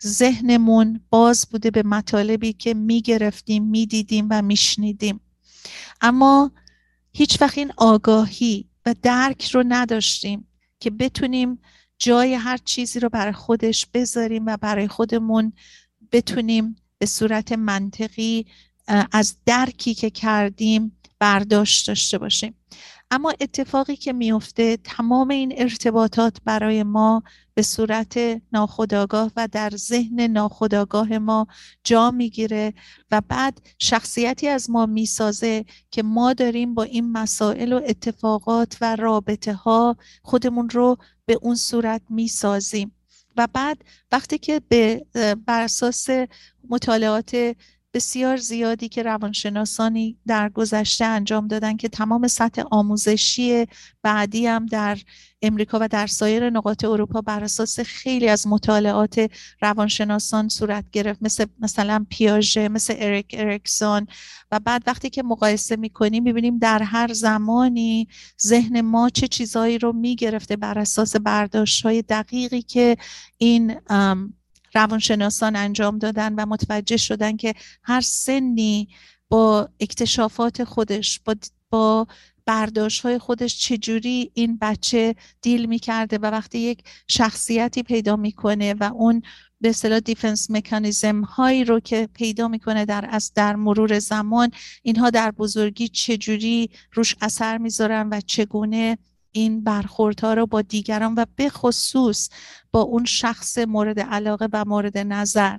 ذهنمون 0.06 1.00
باز 1.10 1.46
بوده 1.50 1.70
به 1.70 1.82
مطالبی 1.82 2.52
که 2.52 2.74
می‌گرفتیم 2.74 3.64
می‌دیدیم 3.64 4.26
و 4.30 4.42
میشنیدیم. 4.42 5.20
اما 6.00 6.52
هیچ 7.12 7.42
وقت 7.42 7.58
این 7.58 7.72
آگاهی 7.76 8.68
و 8.86 8.94
درک 9.02 9.50
رو 9.50 9.64
نداشتیم 9.68 10.48
که 10.80 10.90
بتونیم 10.90 11.58
جای 11.98 12.34
هر 12.34 12.56
چیزی 12.56 13.00
رو 13.00 13.08
برای 13.08 13.32
خودش 13.32 13.86
بذاریم 13.86 14.46
و 14.46 14.56
برای 14.56 14.88
خودمون 14.88 15.52
بتونیم 16.12 16.76
به 16.98 17.06
صورت 17.06 17.52
منطقی 17.52 18.46
از 19.12 19.36
درکی 19.46 19.94
که 19.94 20.10
کردیم 20.10 20.98
برداشت 21.18 21.86
داشته 21.86 22.18
باشیم. 22.18 22.54
اما 23.10 23.34
اتفاقی 23.40 23.96
که 23.96 24.12
میفته 24.12 24.76
تمام 24.76 25.30
این 25.30 25.54
ارتباطات 25.56 26.36
برای 26.44 26.82
ما 26.82 27.22
به 27.54 27.62
صورت 27.62 28.18
ناخودآگاه 28.52 29.32
و 29.36 29.48
در 29.52 29.70
ذهن 29.76 30.20
ناخودآگاه 30.20 31.18
ما 31.18 31.46
جا 31.84 32.10
می‌گیره 32.10 32.74
و 33.10 33.22
بعد 33.28 33.60
شخصیتی 33.78 34.48
از 34.48 34.70
ما 34.70 34.86
می‌سازه 34.86 35.64
که 35.90 36.02
ما 36.02 36.32
داریم 36.32 36.74
با 36.74 36.82
این 36.82 37.12
مسائل 37.12 37.72
و 37.72 37.80
اتفاقات 37.86 38.76
و 38.80 38.96
رابطه 38.96 39.54
ها 39.54 39.96
خودمون 40.22 40.70
رو 40.70 40.96
به 41.26 41.38
اون 41.42 41.54
صورت 41.54 42.02
می‌سازیم. 42.10 42.94
و 43.36 43.48
بعد 43.52 43.84
وقتی 44.12 44.38
که 44.38 44.60
به 44.68 45.06
بر 45.46 45.60
اساس 45.60 46.06
مطالعات 46.68 47.56
بسیار 47.94 48.36
زیادی 48.36 48.88
که 48.88 49.02
روانشناسانی 49.02 50.18
در 50.26 50.48
گذشته 50.48 51.04
انجام 51.04 51.48
دادن 51.48 51.76
که 51.76 51.88
تمام 51.88 52.28
سطح 52.28 52.62
آموزشی 52.70 53.66
بعدی 54.02 54.46
هم 54.46 54.66
در 54.66 54.98
امریکا 55.42 55.78
و 55.80 55.88
در 55.88 56.06
سایر 56.06 56.50
نقاط 56.50 56.84
اروپا 56.84 57.20
بر 57.20 57.44
اساس 57.44 57.80
خیلی 57.80 58.28
از 58.28 58.46
مطالعات 58.46 59.30
روانشناسان 59.60 60.48
صورت 60.48 60.84
گرفت. 60.92 61.22
مثل 61.22 61.44
مثلا 61.58 62.06
پیاژه 62.10 62.68
مثل 62.68 62.94
اریک 62.98 63.34
اریکسون. 63.38 64.06
و 64.50 64.60
بعد 64.60 64.82
وقتی 64.86 65.10
که 65.10 65.22
مقایسه 65.22 65.76
می‌کنیم 65.76 66.22
می‌بینیم 66.22 66.58
در 66.58 66.82
هر 66.82 67.12
زمانی 67.12 68.08
ذهن 68.42 68.80
ما 68.80 69.10
چه 69.10 69.28
چیزهایی 69.28 69.78
رو 69.78 69.92
می‌گرفته 69.92 70.56
بر 70.56 70.78
اساس 70.78 71.16
برداشت 71.16 71.82
های 71.82 72.02
دقیقی 72.02 72.62
که 72.62 72.96
این 73.38 73.76
روانشناسان 74.74 75.56
انجام 75.56 75.98
دادن 75.98 76.34
و 76.34 76.46
متوجه 76.46 76.96
شدن 76.96 77.36
که 77.36 77.54
هر 77.82 78.00
سنی 78.00 78.88
با 79.28 79.68
اکتشافات 79.80 80.64
خودش 80.64 81.20
با, 81.24 81.34
با 81.70 82.06
برداشت 82.46 83.00
های 83.00 83.18
خودش 83.18 83.58
چجوری 83.58 84.30
این 84.34 84.58
بچه 84.60 85.14
دیل 85.42 85.66
می‌کرده 85.66 86.18
و 86.18 86.26
وقتی 86.26 86.58
یک 86.58 86.84
شخصیتی 87.08 87.82
پیدا 87.82 88.16
می‌کنه 88.16 88.74
و 88.74 88.90
اون 88.94 89.22
به 89.60 89.68
اصطلاح 89.68 90.00
دیفنس 90.00 90.50
مکانیزم 90.50 91.20
هایی 91.20 91.64
رو 91.64 91.80
که 91.80 92.08
پیدا 92.14 92.48
می‌کنه 92.48 92.84
در 92.84 93.08
از 93.10 93.32
در 93.34 93.56
مرور 93.56 93.98
زمان 93.98 94.50
اینها 94.82 95.10
در 95.10 95.30
بزرگی 95.30 95.88
چجوری 95.88 96.70
روش 96.92 97.16
اثر 97.20 97.58
می‌ذارن 97.58 98.08
و 98.08 98.20
چگونه 98.20 98.98
این 99.36 99.64
برخوردها 99.64 100.34
رو 100.34 100.46
با 100.46 100.62
دیگران 100.62 101.14
و 101.14 101.24
به 101.36 101.48
خصوص 101.48 102.28
با 102.72 102.80
اون 102.80 103.04
شخص 103.04 103.58
مورد 103.58 104.00
علاقه 104.00 104.48
و 104.52 104.64
مورد 104.64 104.98
نظر. 104.98 105.56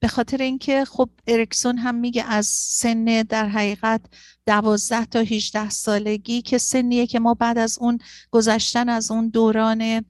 به 0.00 0.08
خاطر 0.08 0.42
اینکه 0.42 0.84
خب 0.84 1.10
اریکسون 1.26 1.78
هم 1.78 1.94
میگه 1.94 2.24
از 2.24 2.46
سن 2.46 3.04
در 3.22 3.48
حقیقت 3.48 4.00
دوازده 4.46 5.04
تا 5.04 5.18
18 5.18 5.70
سالگی 5.70 6.42
که 6.42 6.58
سنیه 6.58 7.06
که 7.06 7.20
ما 7.20 7.34
بعد 7.34 7.58
از 7.58 7.78
اون 7.80 7.98
گذشتن 8.30 8.88
از 8.88 9.10
اون 9.10 9.28
دوران 9.28 10.04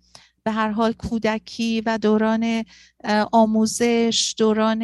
به 0.44 0.50
هر 0.50 0.70
حال 0.70 0.92
کودکی 0.92 1.80
و 1.80 1.98
دوران 1.98 2.64
آموزش 3.32 4.34
دوران 4.38 4.82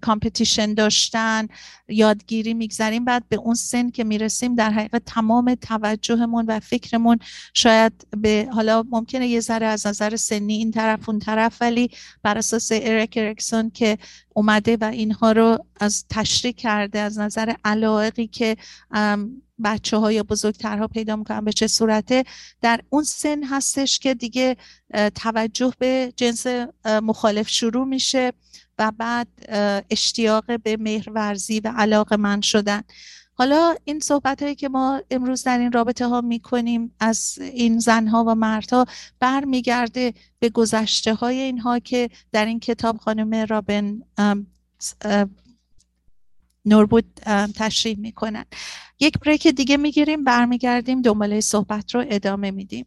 competition 0.00 0.74
داشتن 0.74 1.48
یادگیری 1.88 2.54
میگذریم 2.54 3.04
بعد 3.04 3.24
به 3.28 3.36
اون 3.36 3.54
سن 3.54 3.90
که 3.90 4.04
می‌رسیم 4.04 4.54
در 4.54 4.70
حقیقت 4.70 5.02
تمام 5.06 5.54
توجهمون 5.54 6.44
و 6.48 6.60
فکرمون 6.60 7.18
شاید 7.54 7.92
به 8.16 8.48
حالا 8.52 8.84
ممکنه 8.90 9.28
یه 9.28 9.40
ذره 9.40 9.66
از 9.66 9.86
نظر 9.86 10.16
سنی 10.16 10.54
این 10.54 10.70
طرف 10.70 11.08
اون 11.08 11.18
طرف 11.18 11.56
ولی 11.60 11.90
بر 12.22 12.38
اساس 12.38 12.68
اریک 12.72 13.16
اریکسون 13.16 13.70
که 13.70 13.98
اومده 14.34 14.76
و 14.80 14.84
اینها 14.84 15.32
رو 15.32 15.64
از 15.80 16.04
تشریح 16.10 16.52
کرده 16.52 16.98
از 16.98 17.18
نظر 17.18 17.54
علایقی 17.64 18.26
که 18.26 18.56
بچه 19.64 19.96
ها 19.96 20.12
یا 20.12 20.22
بزرگترها 20.22 20.86
پیدا 20.88 21.16
می‌کنن 21.16 21.44
به 21.44 21.52
چه 21.52 21.66
صورته. 21.66 22.24
در 22.60 22.80
اون 22.88 23.04
سن 23.04 23.44
هستش 23.44 23.98
که 23.98 24.14
دیگه 24.14 24.56
توجه 25.14 25.72
به 25.78 26.12
جنس 26.16 26.46
مخالف 26.84 27.48
شروع 27.48 27.86
میشه 27.86 28.32
و 28.78 28.92
بعد 28.98 29.28
اشتیاق 29.90 30.60
به 30.62 30.76
مهرورزی 30.76 31.60
و 31.60 31.72
علاقه 31.76 32.16
من 32.16 32.40
شدن. 32.40 32.82
حالا 33.40 33.74
این 33.84 34.00
صحبت 34.00 34.42
هایی 34.42 34.54
که 34.54 34.68
ما 34.68 35.02
امروز 35.10 35.42
در 35.42 35.58
این 35.58 35.72
رابطه 35.72 36.06
ها 36.06 36.20
می 36.20 36.40
کنیم 36.40 36.94
از 37.00 37.38
این 37.38 37.78
زنها 37.78 38.24
و 38.24 38.34
مردها 38.34 38.84
برمیگرده 39.20 40.14
به 40.38 40.48
گذشته 40.48 41.14
های 41.14 41.38
اینها 41.38 41.78
که 41.78 42.10
در 42.32 42.46
این 42.46 42.60
کتاب 42.60 42.96
خانم 42.96 43.46
رابن 43.48 44.02
نوربود 46.64 47.04
تشریح 47.56 47.98
می‌کنن. 47.98 48.44
یک 49.00 49.18
بریک 49.18 49.46
دیگه 49.46 49.76
می‌گیریم 49.76 50.24
برمیگردیم 50.24 51.02
دنباله 51.02 51.40
صحبت 51.40 51.94
رو 51.94 52.04
ادامه 52.08 52.50
میدیم. 52.50 52.86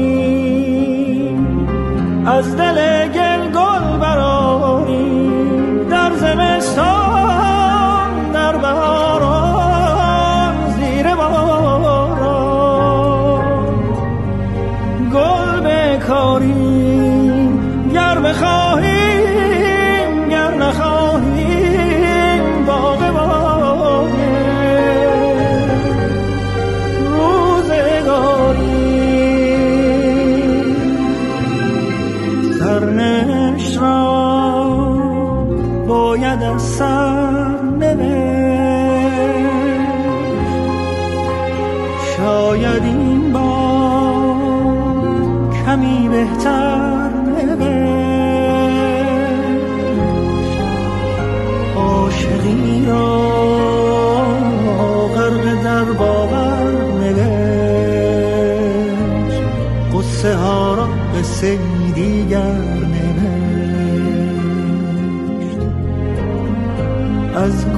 از 2.25 2.57
دل 2.57 2.92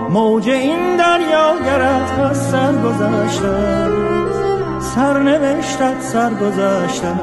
موج 0.10 0.50
این 0.50 0.98
دریا 0.98 1.60
گرت 1.66 2.20
از 2.20 2.50
سر 2.52 2.82
گذشته 2.82 3.48
است. 3.48 4.96
سرنوشتت 4.96 6.02
سر 6.02 6.34
گذشته. 6.34 7.14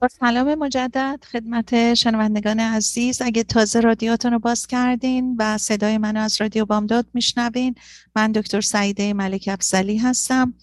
با 0.00 0.08
سلام 0.08 0.54
مجدد 0.54 1.24
خدمت 1.32 1.94
شنوندگان 1.94 2.60
عزیز 2.60 3.22
اگه 3.22 3.42
تازه 3.42 3.80
رادیوتون 3.80 4.32
رو 4.32 4.38
باز 4.38 4.66
کردین 4.66 5.36
و 5.38 5.58
صدای 5.58 5.98
منو 5.98 6.20
از 6.20 6.40
رادیو 6.40 6.64
بامداد 6.64 7.06
میشنوین 7.14 7.74
من 8.16 8.32
دکتر 8.32 8.60
سعیده 8.60 9.12
ملک 9.12 9.48
افزلی 9.52 9.96
هستم 9.96 10.54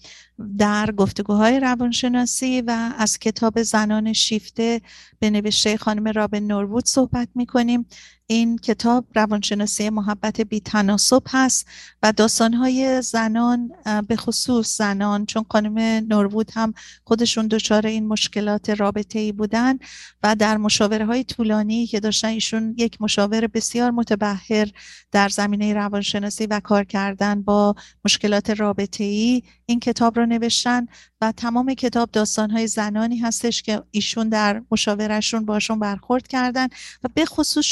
در 0.58 0.90
گفتگوهای 0.90 1.60
روانشناسی 1.60 2.60
و 2.60 2.92
از 2.98 3.18
کتاب 3.18 3.62
زنان 3.62 4.12
شیفته 4.12 4.80
به 5.18 5.30
نوشته 5.30 5.76
خانم 5.76 6.08
رابن 6.08 6.42
نوروود 6.42 6.86
صحبت 6.86 7.28
می 7.34 7.46
کنیم 7.46 7.86
این 8.30 8.58
کتاب 8.58 9.06
روانشناسی 9.14 9.90
محبت 9.90 10.40
بی 10.40 10.60
تناسب 10.60 11.22
هست 11.28 11.66
و 12.02 12.12
داستانهای 12.12 13.02
زنان 13.02 13.70
به 14.08 14.16
خصوص 14.16 14.78
زنان 14.78 15.26
چون 15.26 15.44
خانم 15.50 15.78
نوروود 16.08 16.50
هم 16.54 16.74
خودشون 17.04 17.46
دچار 17.46 17.86
این 17.86 18.08
مشکلات 18.08 18.70
رابطه 18.70 19.18
ای 19.18 19.32
بودن 19.32 19.78
و 20.22 20.36
در 20.36 20.56
مشاوره 20.56 21.06
های 21.06 21.24
طولانی 21.24 21.86
که 21.86 22.00
داشتن 22.00 22.28
ایشون 22.28 22.74
یک 22.78 23.02
مشاور 23.02 23.46
بسیار 23.46 23.90
متبهر 23.90 24.68
در 25.12 25.28
زمینه 25.28 25.74
روانشناسی 25.74 26.46
و 26.46 26.60
کار 26.60 26.84
کردن 26.84 27.42
با 27.42 27.74
مشکلات 28.04 28.50
رابطه 28.50 29.04
ای 29.04 29.42
این 29.66 29.80
کتاب 29.80 30.18
رو 30.18 30.26
نوشتن 30.26 30.86
و 31.20 31.32
تمام 31.32 31.74
کتاب 31.74 32.10
داستانهای 32.10 32.66
زنانی 32.66 33.18
هستش 33.18 33.62
که 33.62 33.82
ایشون 33.90 34.28
در 34.28 34.62
مشاورشون 34.70 35.44
باشون 35.44 35.78
برخورد 35.78 36.26
کردن 36.26 36.68
و 37.04 37.08
به 37.14 37.24
خصوص 37.24 37.64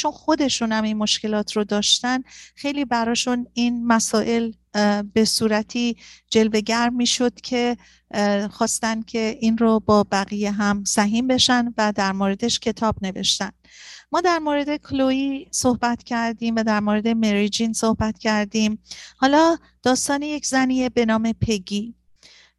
خودشون 0.46 0.72
هم 0.72 0.84
این 0.84 0.96
مشکلات 0.96 1.52
رو 1.52 1.64
داشتن 1.64 2.22
خیلی 2.54 2.84
براشون 2.84 3.46
این 3.54 3.86
مسائل 3.86 4.52
به 5.14 5.24
صورتی 5.24 5.96
جلوگر 6.30 6.88
می‌شد 6.88 7.40
که 7.40 7.76
خواستن 8.50 9.02
که 9.02 9.38
این 9.40 9.58
رو 9.58 9.80
با 9.80 10.04
بقیه 10.12 10.50
هم 10.50 10.84
سهیم 10.84 11.26
بشن 11.26 11.74
و 11.78 11.92
در 11.96 12.12
موردش 12.12 12.58
کتاب 12.60 12.96
نوشتن. 13.02 13.50
ما 14.12 14.20
در 14.20 14.38
مورد 14.38 14.76
کلوی 14.76 15.46
صحبت 15.50 16.02
کردیم 16.02 16.56
و 16.56 16.62
در 16.62 16.80
مورد 16.80 17.08
مریجین 17.08 17.72
صحبت 17.72 18.18
کردیم. 18.18 18.78
حالا 19.16 19.56
داستان 19.82 20.22
یک 20.22 20.46
زنیه 20.46 20.88
به 20.88 21.06
نام 21.06 21.32
پگی. 21.32 21.94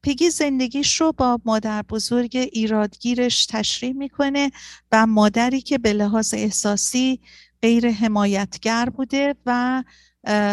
پگی 0.04 0.30
زندگیش 0.30 1.02
رو 1.02 1.12
با 1.12 1.40
مادر 1.46 1.82
بزرگ 1.82 2.50
ایرادگیرش 2.52 3.46
تشریح 3.46 3.94
می‌کنه 3.94 4.52
و 4.92 5.06
مادری 5.08 5.62
که 5.62 5.78
به 5.78 5.94
لحاظ 5.94 6.34
احساسی 6.34 7.20
غیر 7.62 7.92
حمایتگر 7.92 8.90
بوده 8.90 9.36
و 9.46 9.84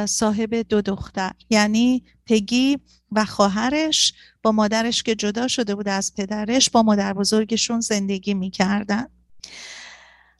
صاحب 0.06 0.54
دو 0.54 0.80
دختر. 0.80 1.32
یعنی 1.50 2.04
پگی 2.26 2.78
و 3.12 3.24
خواهرش 3.24 4.12
با 4.42 4.52
مادرش 4.52 5.02
که 5.02 5.14
جدا 5.14 5.48
شده 5.48 5.74
بوده 5.74 5.92
از 5.92 6.14
پدرش 6.14 6.70
با 6.70 6.82
مادر 6.82 7.12
بزرگشون 7.12 7.80
زندگی 7.80 8.34
می‌کردن. 8.34 9.06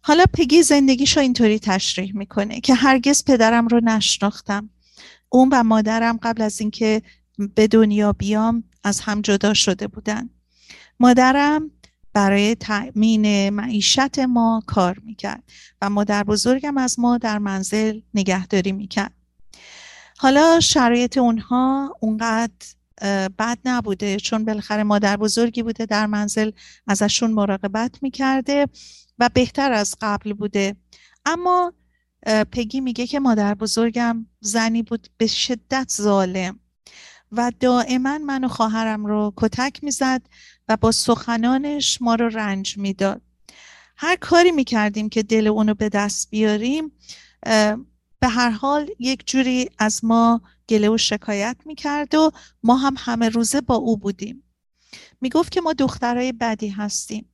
حالا 0.03 0.25
پگی 0.33 0.63
زندگیش 0.63 1.17
رو 1.17 1.23
اینطوری 1.23 1.59
تشریح 1.59 2.17
می‌کنه 2.17 2.61
که 2.61 2.75
هرگز 2.75 3.25
پدرم 3.25 3.69
رو 3.69 3.81
نشناختم. 3.85 4.71
اون 5.29 5.49
و 5.53 5.63
مادرم 5.63 6.19
قبل 6.23 6.43
از 6.43 6.61
اینکه 6.61 7.03
به 7.55 7.67
دنیا 7.67 8.13
بیام 8.13 8.65
از 8.85 9.01
هم 9.01 9.21
جدا 9.21 9.55
شده 9.55 9.87
بودن. 9.87 10.31
مادرم 11.01 11.71
برای 12.15 12.55
تأمین 12.55 13.51
معیشت 13.51 14.19
ما 14.19 14.63
کار 14.67 14.99
می‌کرد 15.05 15.43
و 15.83 15.91
مادر 15.91 16.25
بزرگم 16.25 16.79
از 16.79 17.01
ما 17.01 17.19
در 17.19 17.39
منزل 17.39 18.01
نگهداری 18.15 18.73
می‌کرد. 18.73 19.15
حالا 20.19 20.61
شرایط 20.61 21.19
اونها 21.19 21.97
اونقدر 22.01 22.67
بد 23.39 23.59
نبوده 23.65 24.17
چون 24.17 24.45
بالاخره 24.45 24.83
مادر 24.83 25.17
بزرگی 25.17 25.63
بوده 25.63 25.87
در 25.87 26.07
منزل 26.07 26.51
ازشون 26.87 27.31
مراقبت 27.31 28.03
می‌کرده 28.03 28.67
و 29.19 29.31
بهتر 29.35 29.73
از 29.73 29.97
قبل 30.01 30.33
بوده. 30.33 30.77
اما 31.27 31.73
پگی 32.53 32.81
میگه 32.81 33.07
که 33.07 33.21
مادر 33.21 33.55
بزرگم 33.55 34.27
زنی 34.41 34.83
بود 34.83 35.09
به 35.17 35.27
شدت 35.27 35.93
ظالم 35.93 36.59
و 37.33 37.53
دائما 37.61 38.19
من 38.19 38.45
و 38.45 38.49
خواهرم 38.49 39.07
رو 39.07 39.33
کتک 39.37 39.85
می‌زد 39.85 40.23
و 40.69 40.77
با 40.77 40.93
سخنانش 40.93 42.03
ما 42.03 42.15
رو 42.15 42.29
رنج 42.29 42.79
می‌داد. 42.79 43.23
هر 43.97 44.17
کاری 44.17 44.53
می‌کردیم 44.53 45.09
که 45.09 45.23
دل 45.23 45.47
اونو 45.47 45.75
به 45.75 45.89
دست 45.89 46.31
بیاریم 46.31 46.93
به 48.21 48.29
هر 48.29 48.51
حال 48.51 48.91
یک 48.99 49.27
جوری 49.27 49.71
از 49.79 50.05
ما 50.05 50.43
گله 50.69 50.91
و 50.91 50.99
شکایت 50.99 51.57
می‌کرد 51.65 52.15
و 52.15 52.31
ما 52.63 52.77
هم 52.77 52.95
همه 52.99 53.29
روزه 53.29 53.61
با 53.61 53.75
او 53.75 53.97
بودیم. 53.97 54.43
می‌گفت 55.21 55.53
که 55.53 55.61
ما 55.61 55.73
دخترای 55.73 56.33
بدی 56.33 56.69
هستیم 56.69 57.29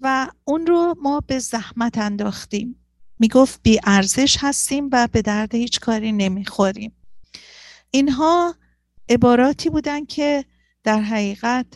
و 0.00 0.30
اون 0.44 0.66
رو 0.66 0.94
ما 1.02 1.20
به 1.20 1.38
زحمت 1.38 1.98
انداختیم. 1.98 2.80
می‌گفت 3.18 3.60
بی 3.62 3.80
ارزش 3.84 4.36
هستیم 4.40 4.88
و 4.92 5.08
به 5.12 5.22
درد 5.22 5.54
هیچ 5.54 5.80
کاری 5.80 6.12
نمی‌خوریم. 6.12 6.92
اینها 7.90 8.54
عباراتی 9.08 9.70
بودن 9.70 10.04
که 10.04 10.44
در 10.84 11.00
حقیقت 11.00 11.66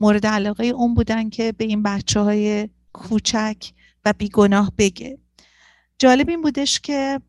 مورد 0.00 0.26
علاقه 0.26 0.64
اون 0.64 0.94
بودن 0.94 1.30
که 1.30 1.52
به 1.52 1.64
این 1.64 1.82
بچه 1.82 2.20
های 2.20 2.68
کوچک 2.92 3.72
و 4.04 4.12
بیگناه 4.12 4.72
بگه. 4.78 5.18
جالب 5.98 6.28
این 6.28 6.42
بودش 6.42 6.80
که 6.80 7.20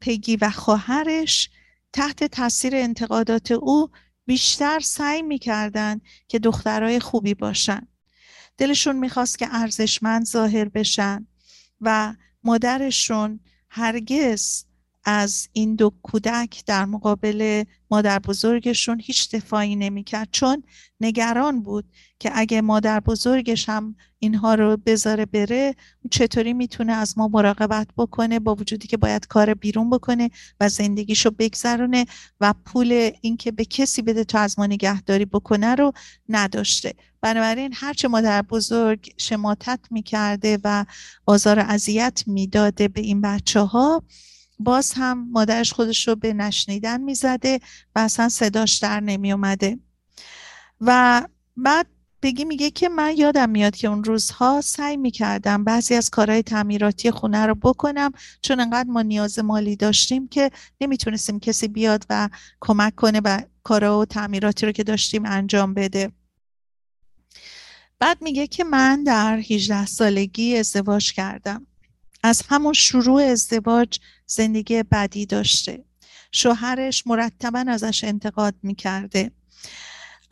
پگی 0.00 0.36
و 0.36 0.50
خواهرش 0.50 1.50
تحت 1.92 2.24
تاثیر 2.24 2.76
انتقادات 2.76 3.50
او 3.50 3.90
بیشتر 4.26 4.80
سعی 4.80 5.22
می‌کردن 5.22 6.00
که 6.28 6.38
دخترای 6.38 7.00
خوبی 7.00 7.34
باشن. 7.34 7.88
دلشون 8.58 8.96
می‌خواست 8.96 9.38
که 9.38 9.48
ارزشمند 9.50 10.26
ظاهر 10.26 10.68
بشن 10.68 11.26
و 11.80 12.14
مادرشون 12.44 13.40
هرگز 13.70 14.64
از 15.10 15.48
این 15.52 15.74
دو 15.74 15.92
کودک 16.02 16.62
در 16.66 16.84
مقابل 16.84 17.64
مادر 17.90 18.18
بزرگشون 18.18 19.00
هیچ 19.00 19.34
دفاعی 19.34 19.76
نمی‌کرد 19.76 20.28
چون 20.32 20.62
نگران 21.00 21.62
بود 21.62 21.84
که 22.18 22.30
اگه 22.34 22.60
مادر 22.60 23.00
بزرگش 23.00 23.68
هم 23.68 23.96
اینها 24.18 24.54
رو 24.54 24.76
بذاره 24.76 25.26
بره 25.26 25.74
چطوری 26.10 26.52
می‌تونه 26.52 26.92
از 26.92 27.18
ما 27.18 27.28
مراقبت 27.28 27.88
بکنه 27.96 28.38
با 28.38 28.54
وجودی 28.54 28.88
که 28.88 28.96
باید 28.96 29.26
کار 29.26 29.54
بیرون 29.54 29.90
بکنه 29.90 30.30
و 30.60 30.68
زندگیشو 30.68 31.30
بگذرونه 31.30 32.06
و 32.40 32.54
پول 32.64 33.10
اینکه 33.20 33.52
به 33.52 33.64
کسی 33.64 34.02
بده 34.02 34.24
تا 34.24 34.38
از 34.38 34.58
ما 34.58 34.66
نگهداری 34.66 35.24
بکنه 35.24 35.74
رو 35.74 35.92
نداشته. 36.28 36.94
بنابراین 37.20 37.72
هرچه 37.74 38.08
مادر 38.08 38.42
بزرگ 38.42 39.12
شماتت 39.16 39.80
می‌کرده 39.90 40.58
و 40.64 40.84
آزار 41.26 41.58
اذیت 41.58 42.22
می‌داده 42.26 42.88
به 42.88 43.00
این 43.00 43.20
بچه 43.20 43.60
ها 43.60 44.02
باز 44.58 44.92
هم 44.92 45.28
مادرش 45.30 45.72
خودش 45.72 46.08
رو 46.08 46.16
به 46.16 46.32
نشنیدن 46.32 47.00
می‌زده 47.00 47.60
و 47.94 47.98
اصلا 47.98 48.28
صداش 48.28 48.78
در 48.78 49.00
نمی 49.00 49.32
اومده 49.32 49.78
و 50.80 51.22
بعد 51.56 51.86
بگی 52.22 52.44
میگه 52.44 52.70
که 52.70 52.88
من 52.88 53.16
یادم 53.16 53.50
میاد 53.50 53.76
که 53.76 53.88
اون 53.88 54.04
روزها 54.04 54.60
سعی 54.60 54.96
می‌کردم 54.96 55.64
بعضی 55.64 55.94
از 55.94 56.10
کارهای 56.10 56.42
تعمیراتی 56.42 57.10
خونه 57.10 57.46
رو 57.46 57.54
بکنم 57.54 58.12
چون 58.42 58.60
انقدر 58.60 58.90
ما 58.90 59.02
نیاز 59.02 59.38
مالی 59.38 59.76
داشتیم 59.76 60.28
که 60.28 60.50
نمی‌تونستیم 60.80 61.40
کسی 61.40 61.68
بیاد 61.68 62.06
و 62.10 62.28
کمک 62.60 62.94
کنه 62.94 63.20
و 63.24 63.40
کارها 63.62 63.98
و 63.98 64.04
تعمیراتی 64.04 64.66
رو 64.66 64.72
که 64.72 64.84
داشتیم 64.84 65.26
انجام 65.26 65.74
بده. 65.74 66.12
بعد 67.98 68.22
میگه 68.22 68.46
که 68.46 68.64
من 68.64 69.04
در 69.04 69.38
18 69.38 69.86
سالگی 69.86 70.56
ازدواج 70.56 71.12
کردم. 71.12 71.66
از 72.28 72.42
همون 72.48 72.72
شروع 72.72 73.22
ازدواج 73.22 73.98
زندگی 74.26 74.82
بدی 74.82 75.26
داشته. 75.26 75.84
شوهرش 76.32 77.06
مرتبا 77.06 77.64
ازش 77.68 78.04
انتقاد 78.04 78.54
می‌کرده. 78.62 79.30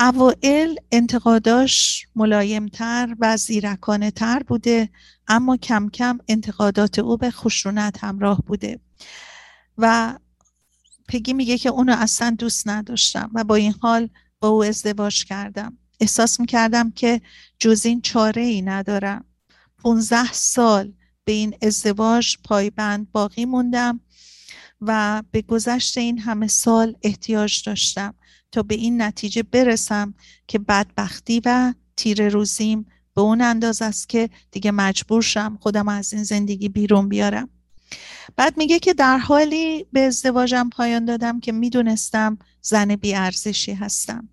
اوائل 0.00 0.74
انتقاداش 0.92 2.06
ملایمتر 2.16 3.16
و 3.20 3.36
زیرکانه 3.36 4.10
تر 4.10 4.42
بوده 4.42 4.88
اما 5.28 5.56
کم 5.56 5.88
کم 5.88 6.18
انتقادات 6.28 6.98
او 6.98 7.16
به 7.16 7.30
خشونت 7.30 8.04
همراه 8.04 8.42
بوده. 8.46 8.80
و 9.78 10.14
پگی 11.08 11.32
میگه 11.32 11.58
که 11.58 11.68
اونو 11.68 11.96
اصلا 11.98 12.30
دوست 12.38 12.68
نداشتم 12.68 13.30
و 13.34 13.44
با 13.44 13.54
این 13.54 13.74
حال 13.80 14.08
با 14.40 14.48
او 14.48 14.64
ازدواج 14.64 15.24
کردم. 15.24 15.78
احساس 16.00 16.40
می‌کردم 16.40 16.90
که 16.90 17.20
جز 17.58 17.86
این 17.86 18.00
چاره 18.00 18.42
ای 18.42 18.62
ندارم. 18.62 19.24
15 19.78 20.32
سال 20.32 20.92
به 21.26 21.32
این 21.32 21.56
ازدواج 21.62 22.36
پایبند 22.44 23.12
باقی 23.12 23.44
موندم 23.44 24.00
و 24.80 25.22
به 25.30 25.42
گذشت 25.42 25.98
این 25.98 26.18
همه 26.18 26.46
سال 26.46 26.96
احتیاج 27.02 27.62
داشتم 27.66 28.14
تا 28.52 28.62
به 28.62 28.74
این 28.74 29.02
نتیجه 29.02 29.42
برسم 29.42 30.14
که 30.46 30.58
بدبختی 30.58 31.42
و 31.44 31.74
تیر 31.96 32.28
روزیم 32.28 32.86
به 33.14 33.20
اون 33.20 33.40
انداز 33.40 33.82
است 33.82 34.08
که 34.08 34.30
دیگه 34.50 34.70
مجبور 34.70 35.22
شم 35.22 35.58
خودم 35.60 35.88
از 35.88 36.12
این 36.12 36.24
زندگی 36.24 36.68
بیرون 36.68 37.08
بیارم. 37.08 37.48
بعد 38.36 38.56
میگه 38.56 38.78
که 38.78 38.94
در 38.94 39.18
حالی 39.18 39.86
به 39.92 40.00
ازدواجم 40.00 40.68
پایان 40.68 41.04
دادم 41.04 41.40
که 41.40 41.52
می‌دونستم 41.52 42.38
زن 42.62 42.96
بیارزشی 42.96 43.72
هستم 43.72 44.28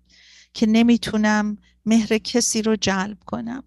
که 0.52 0.66
نمی‌تونم 0.66 1.58
مهر 1.86 2.18
کسی 2.18 2.62
رو 2.62 2.76
جلب 2.76 3.18
کنم. 3.26 3.64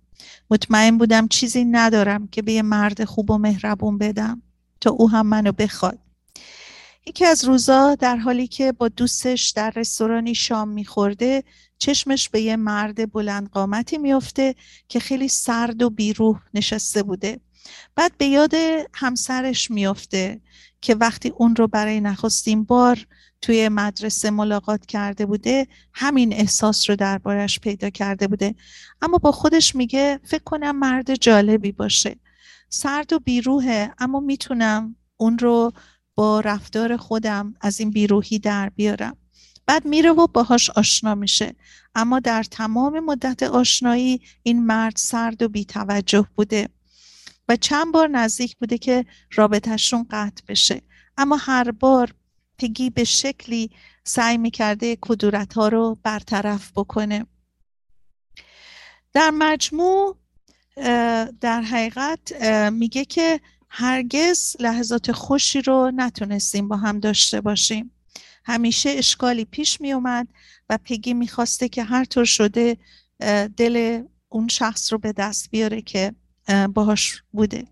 مطمئن 0.50 0.98
بودم 0.98 1.28
چیزی 1.28 1.66
ندارم 1.66 2.28
که 2.28 2.42
به 2.42 2.54
یه 2.54 2.62
مرد 2.62 3.04
خوب 3.04 3.32
و 3.32 3.38
مهربون 3.38 3.98
بدم. 3.98 4.42
تا 4.82 4.90
او 4.90 5.10
هم 5.10 5.28
منو 5.28 5.52
بخواد. 5.52 6.00
یکی 7.08 7.26
از 7.26 7.46
روزا 7.46 7.96
در 7.96 8.16
حالی 8.16 8.48
که 8.48 8.72
با 8.72 8.88
دوستش 8.88 9.50
در 9.50 9.70
رستورانی 9.76 10.36
شام 10.36 10.70
میخورده 10.70 11.44
چشمش 11.78 12.30
به 12.30 12.42
یه 12.42 12.56
مرد 12.56 13.12
بلند 13.12 13.50
قامتی 13.50 13.98
میفته 13.98 14.56
که 14.88 15.00
خیلی 15.00 15.28
سرد 15.28 15.84
و 15.84 15.90
بیروح 15.90 16.42
نشسته 16.54 17.04
بوده. 17.04 17.40
بعد 17.96 18.18
به 18.18 18.26
یاد 18.26 18.54
همسرش 18.94 19.72
میفته 19.72 20.42
که 20.82 20.96
وقتی 20.96 21.30
اون 21.30 21.56
رو 21.56 21.68
برای 21.68 22.02
نخستین 22.02 22.64
بار 22.64 23.08
توی 23.42 23.70
مدرسه 23.70 24.30
ملاقات 24.30 24.86
کرده 24.86 25.26
بوده 25.26 25.68
همین 25.94 26.34
احساس 26.34 26.90
رو 26.90 26.96
دربارش 26.96 27.60
پیدا 27.60 27.90
کرده 27.90 28.28
بوده. 28.28 28.56
اما 29.02 29.18
با 29.18 29.32
خودش 29.32 29.76
میگه 29.76 30.20
فکر 30.24 30.44
کنم 30.44 30.80
مرد 30.80 31.16
جالبی 31.16 31.72
باشه. 31.72 32.20
سرد 32.70 33.14
و 33.14 33.20
بیروهه 33.20 33.94
اما 34.00 34.20
می‌تونم 34.20 34.96
اون 35.18 35.40
رو 35.40 35.72
با 36.16 36.40
رفتار 36.40 36.98
خودم 36.98 37.54
از 37.62 37.80
این 37.80 37.92
بیروهی 37.92 38.40
در 38.40 38.70
بیارم. 38.70 39.18
بعد 39.66 39.86
میره 39.86 40.12
و 40.12 40.28
باهاش 40.28 40.70
آشنا 40.70 41.16
میشه. 41.16 41.56
اما 41.96 42.20
در 42.20 42.44
تمام 42.44 43.00
مدت 43.00 43.44
آشنایی 43.44 44.22
این 44.44 44.66
مرد 44.66 44.96
سرد 44.96 45.42
و 45.42 45.50
بیتوجه 45.50 46.26
بوده. 46.36 46.70
و 47.50 47.56
چند 47.56 47.94
بار 47.94 48.08
نزدیک 48.08 48.58
بوده 48.58 48.78
که 48.78 49.06
رابطهشون 49.34 50.06
قطع 50.12 50.44
بشه. 50.48 50.82
اما 51.18 51.36
هر 51.36 51.72
بار 51.72 52.14
پگی 52.58 52.90
به 52.90 53.04
شکلی 53.04 53.72
سعی 54.04 54.38
می‌کرده 54.38 54.98
کدورت 55.02 55.54
ها 55.54 55.68
رو 55.68 55.98
برطرف 56.04 56.72
بکنه. 56.76 57.26
در 59.14 59.30
مجموع 59.30 60.18
در 61.42 61.62
حقیقت 61.62 62.44
میگه 62.72 63.06
که 63.06 63.40
هرگز 63.70 64.56
لحظات 64.60 65.12
خوشی 65.12 65.62
رو 65.62 65.92
نتونستیم 65.96 66.68
با 66.68 66.78
هم 66.78 67.00
داشته 67.00 67.42
باشیم. 67.42 67.92
همیشه 68.46 68.90
اشکالی 68.90 69.46
پیش 69.46 69.82
می 69.82 69.94
اومد 69.94 70.28
و 70.70 70.78
پگی 70.84 71.14
می‌خواسته 71.14 71.70
که 71.70 71.84
هر 71.84 72.06
طور 72.06 72.26
شده 72.26 72.78
دل 73.58 74.04
اون 74.30 74.48
شخص 74.48 74.94
رو 74.94 75.00
به 75.00 75.14
دست 75.14 75.52
بیاره 75.52 75.82
که 75.82 76.16
باهاش 76.74 77.24
بوده. 77.32 77.68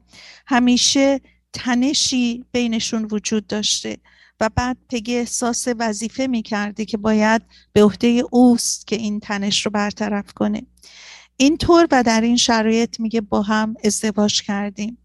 همیشه 0.47 1.21
تنشی 1.53 2.45
بینشون 2.51 3.07
وجود 3.11 3.47
داشته. 3.47 3.97
و 4.39 4.49
بعد 4.55 4.77
پگی 4.89 5.15
احساس 5.15 5.67
وظیفه 5.79 6.27
می‌کرده 6.27 6.85
که 6.85 6.97
باید 6.97 7.41
به 7.73 7.83
عهده 7.83 8.23
اوست 8.31 8.87
که 8.87 8.95
این 8.95 9.19
تنش 9.19 9.65
رو 9.65 9.71
برطرف 9.71 10.33
کنه. 10.33 10.61
اینطور 11.37 11.87
و 11.91 12.03
در 12.03 12.21
این 12.21 12.37
شرایط 12.37 12.99
میگه 12.99 13.21
با 13.21 13.41
هم 13.41 13.75
ازدواج 13.83 14.41
کردیم. 14.41 14.97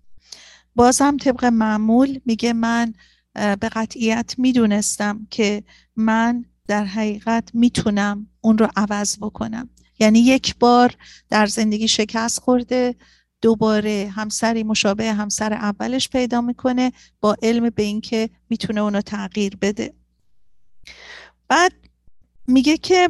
بازم 0.74 1.16
طبق 1.16 1.44
معمول 1.44 2.20
میگه 2.26 2.52
من 2.52 2.94
به 3.34 3.68
قطعیت 3.72 4.34
می‌دونستم 4.38 5.26
که 5.30 5.62
من 5.96 6.44
در 6.68 6.84
حقیقت 6.84 7.50
می‌تونم 7.54 8.26
اون 8.40 8.58
رو 8.58 8.68
عوض 8.76 9.16
بکنم. 9.20 9.68
یعنی 9.98 10.18
یک 10.18 10.56
بار 10.58 10.94
در 11.28 11.46
زندگی 11.46 11.88
شکست 11.88 12.40
خورده 12.40 12.94
دوباره 13.42 14.12
همسری 14.14 14.62
مشابه 14.62 15.12
همسر 15.12 15.52
اولش 15.52 16.08
پیدا 16.08 16.40
می‌کنه 16.40 16.92
با 17.20 17.36
علم 17.42 17.70
به 17.70 17.82
اینکه 17.82 18.30
می‌تونه 18.50 18.80
اونو 18.80 19.00
تغییر 19.00 19.56
بده. 19.56 19.94
بعد 21.48 21.72
میگه 22.46 22.76
که 22.76 23.08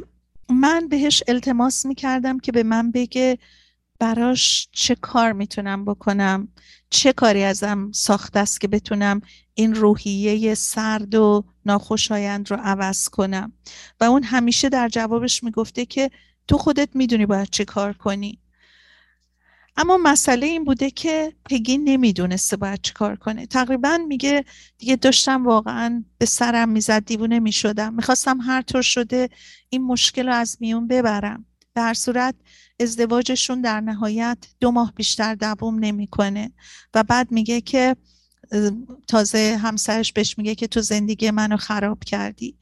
من 0.49 0.89
بهش 0.89 1.23
التماس 1.29 1.87
می‌کردم 1.87 2.39
که 2.39 2.53
به 2.53 2.63
من 2.63 2.91
بگه 2.91 3.39
براش 3.99 4.69
چه 4.73 4.95
کار 4.95 5.33
می‌تونم 5.33 5.85
بکنم 5.85 6.49
چه 6.91 7.13
کاری 7.13 7.43
ازم 7.45 7.93
ساخته 7.93 8.39
است 8.39 8.61
که 8.61 8.69
بتونم 8.69 9.21
این 9.55 9.75
روحیه 9.75 10.55
سرد 10.55 11.15
و 11.15 11.45
ناخوشایند 11.67 12.51
رو 12.51 12.57
عوض 12.57 13.09
کنم. 13.09 13.53
و 14.01 14.05
اون 14.05 14.23
همیشه 14.23 14.69
در 14.69 14.89
جوابش 14.89 15.45
می‌گفته 15.45 15.87
که 15.87 16.11
تو 16.49 16.59
خودت 16.59 16.89
می‌دونی 16.95 17.27
باید 17.27 17.51
چه 17.51 17.65
کار 17.65 17.93
کنی. 17.93 18.39
اما 19.77 19.99
مسئله 20.03 20.47
این 20.47 20.65
بوده 20.65 20.91
که 20.91 21.33
پگی 21.51 21.79
نمی‌دونسته 21.79 22.57
باید 22.57 22.81
چه 22.83 22.93
کار 22.93 23.17
کنه. 23.17 23.47
تقریبا 23.47 23.99
میگه 24.09 24.45
دیگه 24.79 24.97
داشتم 24.97 25.47
واقعا 25.47 26.05
به 26.19 26.27
سرم 26.27 26.69
می‌زد 26.69 27.05
دیوونه 27.05 27.39
می‌شدم. 27.39 27.95
می‌خواستم 27.95 28.41
هر 28.41 28.63
طور 28.63 28.83
شده 28.83 29.29
این 29.69 29.83
مشکل 29.83 30.27
رو 30.27 30.35
از 30.35 30.57
میون 30.61 30.87
ببرم. 30.87 31.47
هر 31.77 31.95
صورت 31.95 32.35
ازدواجشون 32.81 33.61
در 33.61 33.81
نهایت 33.81 34.39
دو 34.61 34.71
ماه 34.71 34.93
بیشتر 34.97 35.35
دووم 35.35 35.79
نمی‌کنه. 35.79 36.53
و 36.95 37.03
بعد 37.03 37.33
میگه 37.33 37.61
که 37.61 37.97
تازه 39.09 39.59
همسرش 39.63 40.13
بهش 40.13 40.39
میگه 40.39 40.55
که 40.55 40.67
تو 40.67 40.81
زندگی 40.81 41.31
منو 41.31 41.57
خراب 41.57 42.05
کردی. 42.05 42.57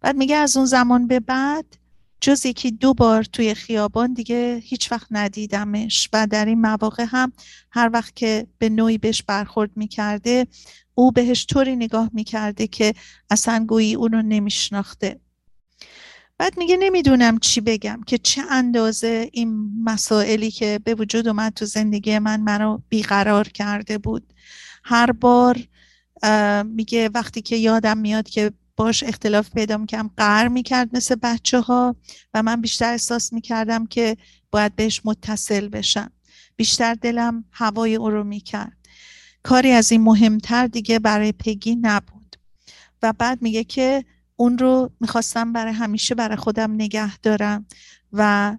بعد 0.00 0.16
میگه 0.16 0.36
از 0.36 0.56
اون 0.56 0.66
زمان 0.66 1.06
به 1.06 1.20
بعد 1.20 1.64
جز 2.24 2.46
یکی 2.46 2.70
دو 2.70 2.94
بار 2.94 3.24
توی 3.24 3.54
خیابان 3.54 4.12
دیگه 4.12 4.60
هیچ 4.64 4.92
وقت 4.92 5.06
ندیدمش. 5.10 6.08
و 6.12 6.26
در 6.26 6.44
این 6.44 6.60
مواقع 6.60 7.04
هم 7.08 7.32
هر 7.70 7.90
وقت 7.92 8.16
که 8.16 8.46
به 8.58 8.68
نوعی 8.68 8.98
بهش 8.98 9.22
برخورد 9.22 9.70
می‌کرده 9.76 10.46
او 10.94 11.12
بهش 11.12 11.46
طوری 11.46 11.76
نگاه 11.76 12.10
می‌کرده 12.12 12.66
که 12.66 12.94
اصلا 13.30 13.64
گویی 13.68 13.94
اونو 13.94 14.22
نمیشناخته. 14.22 15.20
بعد 16.38 16.58
میگه 16.58 16.76
نمی‌دونم 16.76 17.38
چی 17.38 17.60
بگم 17.60 18.00
که 18.06 18.18
چه 18.18 18.42
اندازه 18.50 19.28
این 19.32 19.70
مسائلی 19.84 20.50
که 20.50 20.80
به 20.84 20.94
وجود 20.94 21.28
اومد 21.28 21.52
تو 21.54 21.64
زندگی 21.64 22.18
من 22.18 22.40
منو 22.40 22.78
بیقرار 22.88 23.48
کرده 23.48 23.98
بود. 23.98 24.32
هر 24.84 25.12
بار 25.12 25.58
میگه 26.64 27.10
وقتی 27.14 27.42
که 27.42 27.56
یادم 27.56 27.98
میاد 27.98 28.28
که 28.28 28.52
باش 28.76 29.02
اختلاف 29.02 29.50
پیدا 29.50 29.76
می‌کردم 29.76 30.10
قهر 30.16 30.48
می‌کرد 30.48 30.96
مثل 30.96 31.14
بچه 31.14 31.60
ها 31.60 31.96
و 32.34 32.42
من 32.42 32.60
بیشتر 32.60 32.90
احساس 32.90 33.32
می‌کردم 33.32 33.86
که 33.86 34.16
باید 34.50 34.76
بهش 34.76 35.00
متصل 35.04 35.68
بشم. 35.68 36.10
بیشتر 36.56 36.94
دلم 36.94 37.44
هوای 37.50 37.94
او 37.94 38.10
رو 38.10 38.24
می‌کرد. 38.24 38.76
کاری 39.42 39.70
از 39.72 39.92
این 39.92 40.00
مهمتر 40.00 40.66
دیگه 40.66 40.98
برای 40.98 41.32
پگی 41.32 41.76
نبود. 41.76 42.36
و 43.02 43.12
بعد 43.12 43.42
میگه 43.42 43.64
که 43.64 44.04
اون 44.36 44.58
رو 44.58 44.90
می‌خواستم 45.00 45.52
برای 45.52 45.72
همیشه 45.72 46.14
برای 46.14 46.36
خودم 46.36 46.72
نگه 46.72 47.18
دارم 47.18 47.66
و 48.12 48.56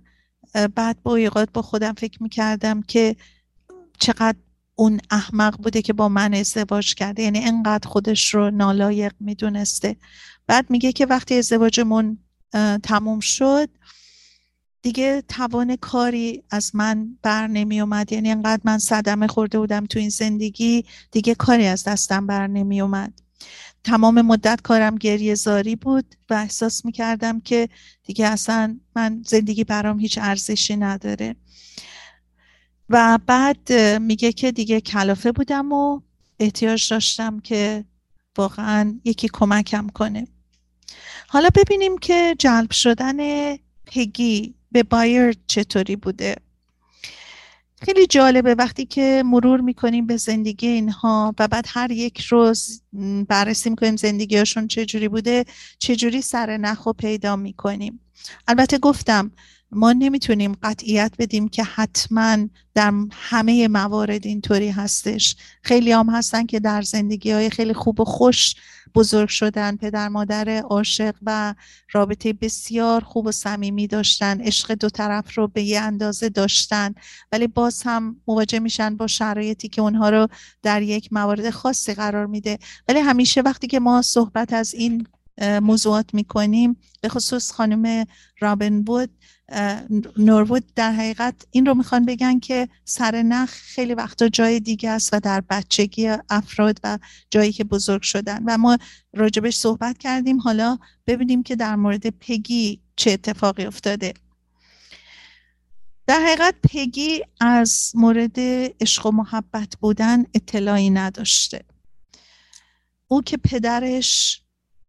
بعد 0.75 1.03
با 1.03 1.15
اوقات 1.15 1.49
با 1.53 1.61
خودم 1.61 1.93
فکر 1.93 2.23
می‌کردم 2.23 2.81
که 2.81 3.15
چقدر 3.99 4.37
اون 4.75 4.99
احمق 5.11 5.57
بوده 5.57 5.81
که 5.81 5.93
با 5.93 6.09
من 6.09 6.33
ازدواج 6.33 6.95
کرده. 6.95 7.23
یعنی 7.23 7.39
انقدر 7.39 7.87
خودش 7.87 8.33
رو 8.33 8.51
نالایق 8.51 9.13
می‌دونسته. 9.19 9.95
بعد 10.47 10.69
میگه 10.69 10.91
که 10.91 11.05
وقتی 11.05 11.37
ازدواجمون 11.37 12.17
تموم 12.83 13.19
شد 13.19 13.69
دیگه 14.81 15.23
توان 15.27 15.75
کاری 15.75 16.43
از 16.49 16.75
من 16.75 17.17
بر 17.21 17.47
نمی 17.47 17.81
اومد 17.81 18.11
یعنی 18.11 18.31
انقدر 18.31 18.61
من 18.63 18.77
صدمه 18.77 19.27
خورده 19.27 19.59
بودم 19.59 19.85
تو 19.85 19.99
این 19.99 20.09
زندگی 20.09 20.85
دیگه 21.11 21.35
کاری 21.35 21.65
از 21.65 21.83
دستم 21.83 22.27
بر 22.27 22.47
نمی 22.47 22.81
اومد 22.81 23.21
تمام 23.83 24.21
مدت 24.21 24.61
کارم 24.63 24.95
گریه 24.95 25.35
زاری 25.35 25.75
بود 25.75 26.15
و 26.29 26.33
احساس 26.33 26.85
می‌کردم 26.85 27.39
که 27.39 27.69
دیگه 28.03 28.27
اصلا 28.27 28.79
من 28.95 29.23
زندگی 29.27 29.63
برام 29.63 29.99
هیچ 29.99 30.19
ارزشی 30.21 30.75
نداره. 30.75 31.35
و 32.89 33.19
بعد 33.25 33.73
میگه 34.01 34.31
که 34.31 34.51
دیگه 34.51 34.81
کلافه 34.81 35.31
بودم 35.31 35.71
و 35.71 36.01
احتیاج 36.39 36.89
داشتم 36.89 37.39
که 37.39 37.85
واقعا 38.37 38.99
یکی 39.03 39.29
کمکم 39.33 39.87
کنه. 39.87 40.27
حالا 41.27 41.49
ببینیم 41.55 41.97
که 41.97 42.35
جلب 42.39 42.71
شدن 42.71 43.17
پگی 43.85 44.55
به 44.71 44.83
بایر 44.83 45.35
چطوری 45.47 45.95
بوده. 45.95 46.35
خیلی 47.81 48.07
جالبه 48.07 48.55
وقتی 48.55 48.85
که 48.85 49.23
مرور 49.25 49.61
می‌کنیم 49.61 50.07
به 50.07 50.17
زندگی 50.17 50.67
اینها 50.67 51.35
و 51.39 51.47
بعد 51.47 51.65
هر 51.67 51.91
یک 51.91 52.21
روز 52.21 52.81
بررسی 53.27 53.69
می‌کنیم 53.69 53.95
زندگیشون 53.95 54.67
چجوری 54.67 55.07
بوده 55.07 55.45
چجوری 55.79 56.21
سر 56.21 56.57
نخو 56.57 56.93
پیدا 56.93 57.35
می‌کنیم. 57.35 57.99
البته 58.47 58.77
گفتم 58.77 59.31
ما 59.75 59.93
نمی‌تونیم 59.93 60.57
قطعیت 60.63 61.11
بدیم 61.19 61.47
که 61.47 61.63
حتما 61.63 62.37
در 62.75 62.93
همه 63.11 63.67
موارد 63.67 64.25
اینطوری 64.25 64.69
هستش. 64.69 65.35
خیلی 65.61 65.91
هم 65.91 66.09
هستن 66.09 66.45
که 66.45 66.59
در 66.59 66.81
زندگی 66.81 67.31
های 67.31 67.49
خیلی 67.49 67.73
خوب 67.73 67.99
و 67.99 68.05
خوش 68.05 68.55
بزرگ 68.95 69.29
شدن. 69.29 69.75
پدر 69.75 70.09
مادر 70.09 70.49
عاشق 70.49 71.15
و 71.23 71.55
رابطه 71.91 72.33
بسیار 72.33 73.03
خوب 73.03 73.25
و 73.25 73.31
صمیمی 73.31 73.87
داشتن. 73.87 74.41
عشق 74.41 74.71
دو 74.71 74.89
طرف 74.89 75.37
رو 75.37 75.47
به 75.47 75.63
یه 75.63 75.79
اندازه 75.81 76.29
داشتن. 76.29 76.93
ولی 77.31 77.47
باز 77.47 77.81
هم 77.85 78.15
مواجه 78.27 78.59
میشن 78.59 78.97
با 78.97 79.07
شرایطی 79.07 79.67
که 79.67 79.81
اونها 79.81 80.09
رو 80.09 80.27
در 80.61 80.81
یک 80.81 81.13
موارد 81.13 81.49
خاصی 81.49 81.93
قرار 81.93 82.25
میده. 82.25 82.59
ولی 82.87 82.99
همیشه 82.99 83.41
وقتی 83.41 83.67
که 83.67 83.79
ما 83.79 84.01
صحبت 84.01 84.53
از 84.53 84.73
این 84.73 85.07
موضوعات 85.41 86.13
می‌کنیم 86.13 86.77
به 87.01 87.09
خصوص 87.09 87.51
خانم 87.51 88.05
رابن 88.39 88.83
بود 88.83 89.09
نوروود 90.17 90.73
در 90.75 90.91
حقیقت 90.91 91.35
این 91.51 91.65
رو 91.65 91.73
می‌خوان 91.73 92.05
بگن 92.05 92.39
که 92.39 92.69
سر 92.85 93.21
نخ 93.21 93.49
خیلی 93.49 93.93
وقتا 93.93 94.29
جای 94.29 94.59
دیگه 94.59 94.89
است 94.89 95.13
و 95.13 95.19
در 95.19 95.41
بچگی 95.41 96.11
افراد 96.29 96.79
و 96.83 96.99
جایی 97.31 97.51
که 97.51 97.63
بزرگ 97.63 98.01
شدن. 98.01 98.43
و 98.45 98.57
ما 98.57 98.77
راجبش 99.13 99.55
صحبت 99.55 99.97
کردیم. 99.97 100.39
حالا 100.39 100.77
ببینیم 101.07 101.43
که 101.43 101.55
در 101.55 101.75
مورد 101.75 102.09
پگی 102.09 102.81
چه 102.95 103.11
اتفاقی 103.11 103.65
افتاده. 103.65 104.13
در 106.07 106.19
حقیقت 106.19 106.55
پگی 106.63 107.21
از 107.39 107.91
مورد 107.95 108.39
عشق 108.81 109.05
و 109.05 109.11
محبت 109.11 109.73
بودن 109.79 110.25
اطلاعی 110.33 110.89
نداشته. 110.89 111.65
او 113.07 113.21
که 113.21 113.37
پدرش 113.37 114.42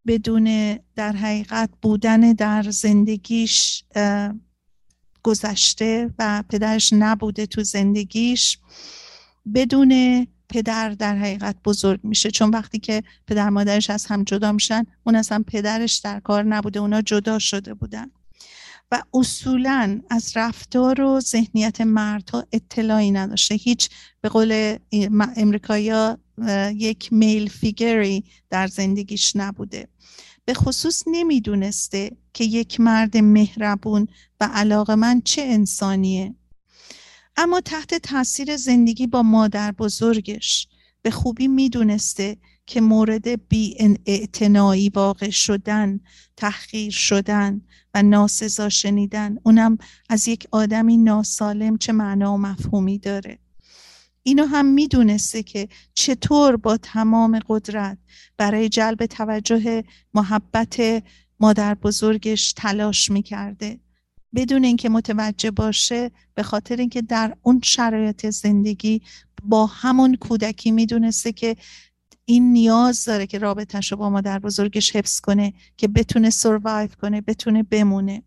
بدون 0.07 0.78
در 0.96 1.12
حقیقت 1.12 1.70
بودن 1.82 2.32
در 2.32 2.62
زندگیش 2.62 3.84
گذشته 5.22 6.11
و 6.18 6.44
پدرش 6.48 6.92
نبوده 6.92 7.46
تو 7.46 7.62
زندگیش 7.62 8.59
بدون 9.55 10.26
پدر 10.48 10.90
در 10.90 11.16
حقیقت 11.16 11.57
بزرگ 11.64 12.00
میشه. 12.02 12.30
چون 12.30 12.50
وقتی 12.50 12.78
که 12.78 13.02
پدر 13.26 13.50
مادرش 13.50 13.90
از 13.90 14.07
هم 14.07 14.24
جدا 14.24 14.52
میشن 14.52 14.84
اون 15.05 15.16
اصلا 15.16 15.44
پدرش 15.46 15.96
در 15.96 16.20
کار 16.20 16.42
نبوده 16.42 16.80
اونا 16.80 17.02
جدا 17.02 17.38
شده 17.38 17.74
بودن. 17.74 18.11
و 18.90 19.02
اصولا 19.14 20.00
از 20.11 20.36
رفتار 20.36 21.00
و 21.00 21.20
ذهنیت 21.20 21.80
مردها 21.80 22.46
اطلاعی 22.52 23.11
نداشته. 23.11 23.55
هیچ 23.55 23.90
به 24.20 24.28
قول 24.28 24.76
امریکایا 25.36 26.18
یک 26.74 27.12
میل 27.12 27.49
فیگری 27.49 28.24
در 28.51 28.66
زندگیش 28.66 29.37
نبوده. 29.37 29.89
به 30.45 30.55
خصوص 30.55 31.03
نمی‌دونسته 31.07 32.16
که 32.32 32.45
یک 32.45 32.80
مرد 32.80 33.16
مهربون 33.16 34.09
و 34.41 34.51
علاقه 34.53 34.95
من 34.95 35.22
چه 35.24 35.43
انسانیه. 35.43 36.35
اما 37.37 37.61
تحت 37.61 37.95
تاثیر 37.95 38.57
زندگی 38.57 39.07
با 39.07 39.22
مادر 39.22 39.72
بزرگش 39.72 40.68
به 41.03 41.11
خوبی 41.11 41.49
می‌دونسته 41.49 42.37
که 42.66 42.80
مورد 42.80 43.49
بی 43.49 43.76
اعتنایی 44.07 44.89
واقع 44.89 45.30
شدن 45.30 46.01
تحقیر 46.37 46.93
شدن 46.93 47.61
و 47.95 48.03
ناسزا 48.03 48.68
شنیدن 48.68 49.37
اونم 49.43 49.78
از 50.09 50.28
یک 50.28 50.47
آدمی 50.51 50.97
ناسالم 50.97 51.78
چه 51.78 51.93
معنا 51.93 52.35
و 52.35 52.39
مفهومی 52.39 52.99
داره. 52.99 53.39
اینو 54.27 54.45
هم 54.45 54.66
می‌دونسته 54.66 55.43
که 55.43 55.68
چطور 55.95 56.57
با 56.57 56.77
تمام 56.77 57.41
قدرت 57.49 57.99
برای 58.37 58.68
جلب 58.68 59.07
توجه 59.07 59.85
محبت 60.14 61.03
مادر 61.41 61.75
بزرگش 61.75 62.53
تلاش 62.53 63.11
می‌کرده. 63.11 63.81
بدون 64.35 64.64
اینکه 64.64 64.89
متوجه 64.89 65.51
باشه 65.51 66.11
به 66.35 66.43
خاطر 66.43 66.77
اینکه 66.77 67.03
در 67.03 67.37
اون 67.43 67.61
شرایط 67.64 68.27
زندگی 68.27 69.03
با 69.43 69.66
همون 69.66 70.16
کودکی 70.16 70.70
می‌دونسته 70.70 71.33
که 71.33 71.57
این 72.25 72.53
نیاز 72.53 73.05
داره 73.05 73.27
که 73.27 73.39
رابطش 73.39 73.93
رو 73.93 73.99
با 73.99 74.11
مادر 74.11 74.39
بزرگش 74.39 74.97
حفظ 74.97 75.20
کنه 75.20 75.53
که 75.77 75.89
بتونه 75.89 76.31
سروایو 76.31 76.89
کنه 76.89 77.20
بتونه 77.20 77.62
بمونه. 77.62 78.22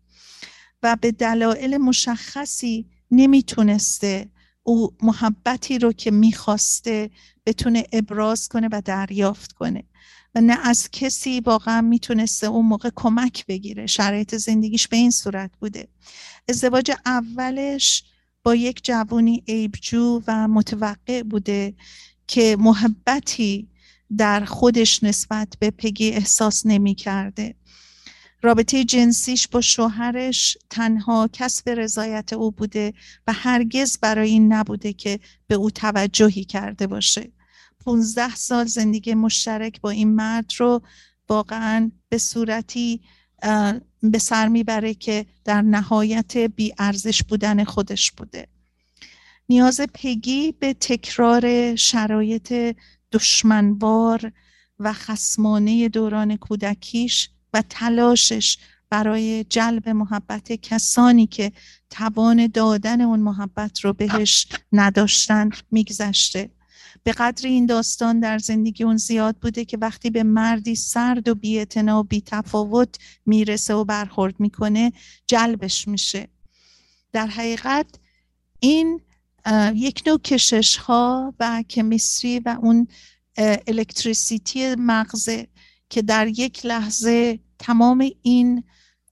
و 0.82 0.96
به 1.00 1.12
دلایل 1.12 1.76
مشخصی 1.76 2.86
نمی‌تونسته 3.10 4.28
او 4.68 4.94
محبتی 5.02 5.78
رو 5.78 5.92
که 5.92 6.10
می‌خواسته 6.10 7.10
بتونه 7.46 7.84
ابراز 7.92 8.48
کنه 8.48 8.68
و 8.72 8.82
دریافت 8.84 9.52
کنه. 9.52 9.84
و 10.34 10.40
نه 10.40 10.58
از 10.62 10.88
کسی 10.92 11.40
واقعا 11.40 11.80
می‌تونسته 11.80 12.46
اون 12.46 12.66
موقع 12.66 12.90
کمک 12.94 13.46
بگیره. 13.46 13.86
شرایط 13.86 14.34
زندگیش 14.34 14.88
به 14.88 14.96
این 14.96 15.10
صورت 15.10 15.50
بوده. 15.60 15.88
ازدواج 16.48 16.92
اولش 17.06 18.04
با 18.42 18.54
یک 18.54 18.80
جوانی 18.84 19.42
عیبجو 19.48 20.22
و 20.26 20.48
متوقع 20.48 21.22
بوده 21.22 21.74
که 22.26 22.56
محبتی 22.60 23.68
در 24.16 24.44
خودش 24.44 25.04
نسبت 25.04 25.48
به 25.60 25.70
پگی 25.70 26.10
احساس 26.10 26.66
نمی 26.66 26.94
کرده. 26.94 27.54
رابطه 28.42 28.84
جنسیش 28.84 29.48
با 29.48 29.60
شوهرش 29.60 30.58
تنها 30.70 31.28
کسب 31.32 31.68
رضایت 31.68 32.32
او 32.32 32.50
بوده 32.50 32.94
و 33.26 33.32
هرگز 33.32 33.98
برای 33.98 34.30
این 34.30 34.52
نبوده 34.52 34.92
که 34.92 35.20
به 35.46 35.54
او 35.54 35.70
توجهی 35.70 36.44
کرده 36.44 36.86
باشه. 36.86 37.32
15 37.84 38.34
سال 38.34 38.66
زندگی 38.66 39.14
مشترک 39.14 39.80
با 39.80 39.90
این 39.90 40.14
مرد 40.14 40.52
رو 40.56 40.82
واقعا 41.28 41.90
به 42.08 42.18
صورتی 42.18 43.00
به 44.02 44.18
سر 44.18 44.48
می‌بره 44.48 44.94
که 44.94 45.26
در 45.44 45.62
نهایت 45.62 46.36
بی 46.36 46.72
ارزش 46.78 47.22
بودن 47.22 47.64
خودش 47.64 48.12
بوده. 48.12 48.48
نیاز 49.48 49.80
پگی 49.94 50.52
به 50.52 50.74
تکرار 50.74 51.76
شرایط 51.76 52.76
دشمنوار 53.12 54.32
و 54.78 54.92
خسمانه 54.92 55.88
دوران 55.88 56.36
کودکیش 56.36 57.30
و 57.52 57.62
تلاشش 57.68 58.58
برای 58.90 59.44
جلب 59.44 59.88
محبت 59.88 60.52
کسانی 60.52 61.26
که 61.26 61.52
توان 61.90 62.46
دادن 62.46 63.00
اون 63.00 63.20
محبت 63.20 63.80
رو 63.80 63.92
بهش 63.92 64.46
نداشتن 64.72 65.50
میگذشته. 65.70 66.50
به 67.02 67.12
قدر 67.12 67.46
این 67.46 67.66
داستان 67.66 68.20
در 68.20 68.38
زندگی 68.38 68.84
اون 68.84 68.96
زیاد 68.96 69.36
بوده 69.36 69.64
که 69.64 69.78
وقتی 69.80 70.10
به 70.10 70.22
مردی 70.22 70.74
سرد 70.74 71.28
و 71.28 71.34
بیعتنا 71.34 72.00
و 72.00 72.02
بیتفاوت 72.02 72.96
می‌رسه 73.26 73.74
و 73.74 73.84
برخورد 73.84 74.34
می‌کنه 74.38 74.92
جلبش 75.26 75.88
میشه. 75.88 76.28
در 77.12 77.26
حقیقت 77.26 77.86
این 78.60 79.00
یک 79.74 80.02
نوع 80.06 80.18
کشش 80.18 80.76
ها 80.76 81.34
و 81.40 81.64
کمیستری 81.70 82.38
و 82.38 82.56
اون 82.62 82.88
الکتریسیتی 83.66 84.74
مغزه 84.74 85.48
که 85.88 86.02
در 86.02 86.26
یک 86.26 86.66
لحظه 86.66 87.40
تمام 87.58 88.10
این 88.22 88.64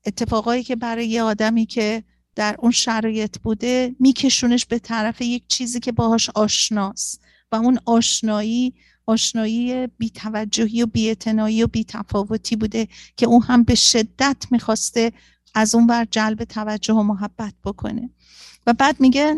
اتفاقایی 0.07 0.63
که 0.63 0.77
برای 0.77 1.09
یه 1.09 1.23
آدمی 1.23 1.67
که 1.67 2.05
در 2.35 2.57
اون 2.59 2.71
شرایط 2.71 3.39
بوده 3.39 3.97
میکشونش 4.01 4.67
به 4.67 4.79
طرف 4.79 5.21
یک 5.21 5.43
چیزی 5.49 5.81
که 5.81 5.93
باهاش 5.93 6.31
آشناست 6.31 7.21
و 7.53 7.57
اون 7.57 7.79
آشنایی 7.85 8.75
آشنایی 9.07 9.87
بیتوجهی 9.87 10.83
و 10.83 10.87
بیاعتنایی 10.87 11.63
و 11.63 11.67
بیتفاوتی 11.67 12.57
بوده 12.57 12.89
که 13.17 13.27
اون 13.27 13.43
هم 13.43 13.63
به 13.63 13.75
شدت 13.75 14.47
می‌خواسته 14.51 15.13
از 15.55 15.75
اون 15.75 15.87
بر 15.87 16.05
جلب 16.05 16.45
توجه 16.45 16.95
و 16.95 17.03
محبت 17.03 17.55
بکنه. 17.65 18.11
و 18.67 18.73
بعد 18.73 19.01
میگن 19.01 19.37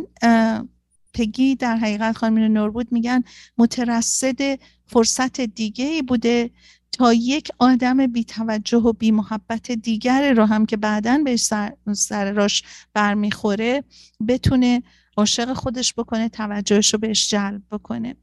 پگی 1.15 1.55
در 1.55 1.77
حقیقت 1.77 2.17
خانم 2.17 2.53
نوربود 2.53 2.93
میگن 2.93 3.25
مترصد 3.59 4.59
فرصت 4.87 5.41
دیگه 5.41 6.03
بوده 6.03 6.51
تا 6.93 7.13
یک 7.13 7.49
آدم 7.59 8.07
بی 8.07 8.25
توجه 8.25 8.79
و 8.79 8.93
بی 8.93 9.11
محبت 9.11 9.73
دیگر 9.73 10.35
رو 10.35 10.45
هم 10.45 10.67
که 10.67 10.77
بعدا 10.77 11.19
بهش 11.25 11.43
سر, 11.43 11.73
سر 11.93 12.33
راش 12.33 12.63
برمیخوره 12.95 13.85
بتونه 14.29 14.83
عاشق 15.17 15.53
خودش 15.53 15.95
بکنه 15.95 16.29
توجهش 16.29 16.93
رو 16.93 16.99
بهش 16.99 17.31
جلب 17.31 17.63
بکنه. 17.71 18.17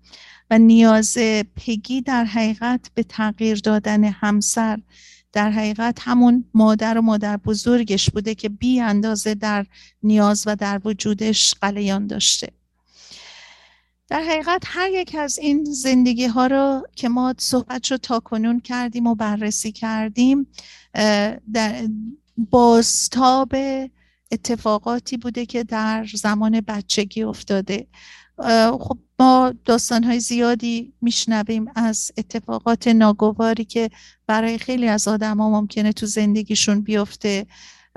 و 0.52 0.58
نیاز 0.58 1.18
پگی 1.56 2.02
در 2.02 2.26
حقیقت 2.26 2.92
به 2.94 3.04
تغییر 3.04 3.58
دادن 3.58 4.04
همسر 4.04 4.80
در 5.34 5.52
حقیقت 5.52 6.00
همون 6.02 6.46
مادر 6.54 6.98
و 6.98 7.02
مادر 7.02 7.38
بزرگش 7.38 8.10
بوده 8.10 8.36
که 8.36 8.50
بی 8.50 8.80
اندازه 8.82 9.36
در 9.36 9.66
نیاز 10.04 10.44
و 10.48 10.56
در 10.56 10.82
وجودش 10.86 11.54
قلیان 11.62 12.08
داشته. 12.08 12.48
در 14.08 14.22
حقیقت 14.22 14.64
هر 14.66 14.90
یک 14.92 15.16
از 15.16 15.40
این 15.40 15.64
زندگی 15.64 16.26
ها 16.26 16.48
رو 16.48 16.88
که 16.96 17.10
ما 17.10 17.34
صحبت 17.38 17.92
رو 17.92 17.98
تا 17.98 18.20
کنون 18.20 18.60
کردیم 18.60 19.08
و 19.08 19.16
بررسی 19.16 19.72
کردیم 19.72 20.48
در 21.54 21.88
بازتاب 22.38 23.52
اتفاقاتی 24.32 25.18
بوده 25.18 25.46
که 25.46 25.64
در 25.64 26.06
زمان 26.14 26.62
بچگی 26.62 27.24
افتاده. 27.24 27.88
خب 28.80 28.98
ما 29.20 29.54
داستان 29.66 30.04
های 30.04 30.20
زیادی 30.20 30.94
میشنویم 31.02 31.66
از 31.76 32.12
اتفاقات 32.18 32.88
ناگواری 32.88 33.66
که 33.66 33.90
برای 34.28 34.58
خیلی 34.58 34.88
از 34.88 35.08
آدم 35.08 35.38
ها 35.38 35.50
ممکنه 35.50 35.94
تو 35.94 36.06
زندگیشون 36.06 36.82
بیفته. 36.82 37.46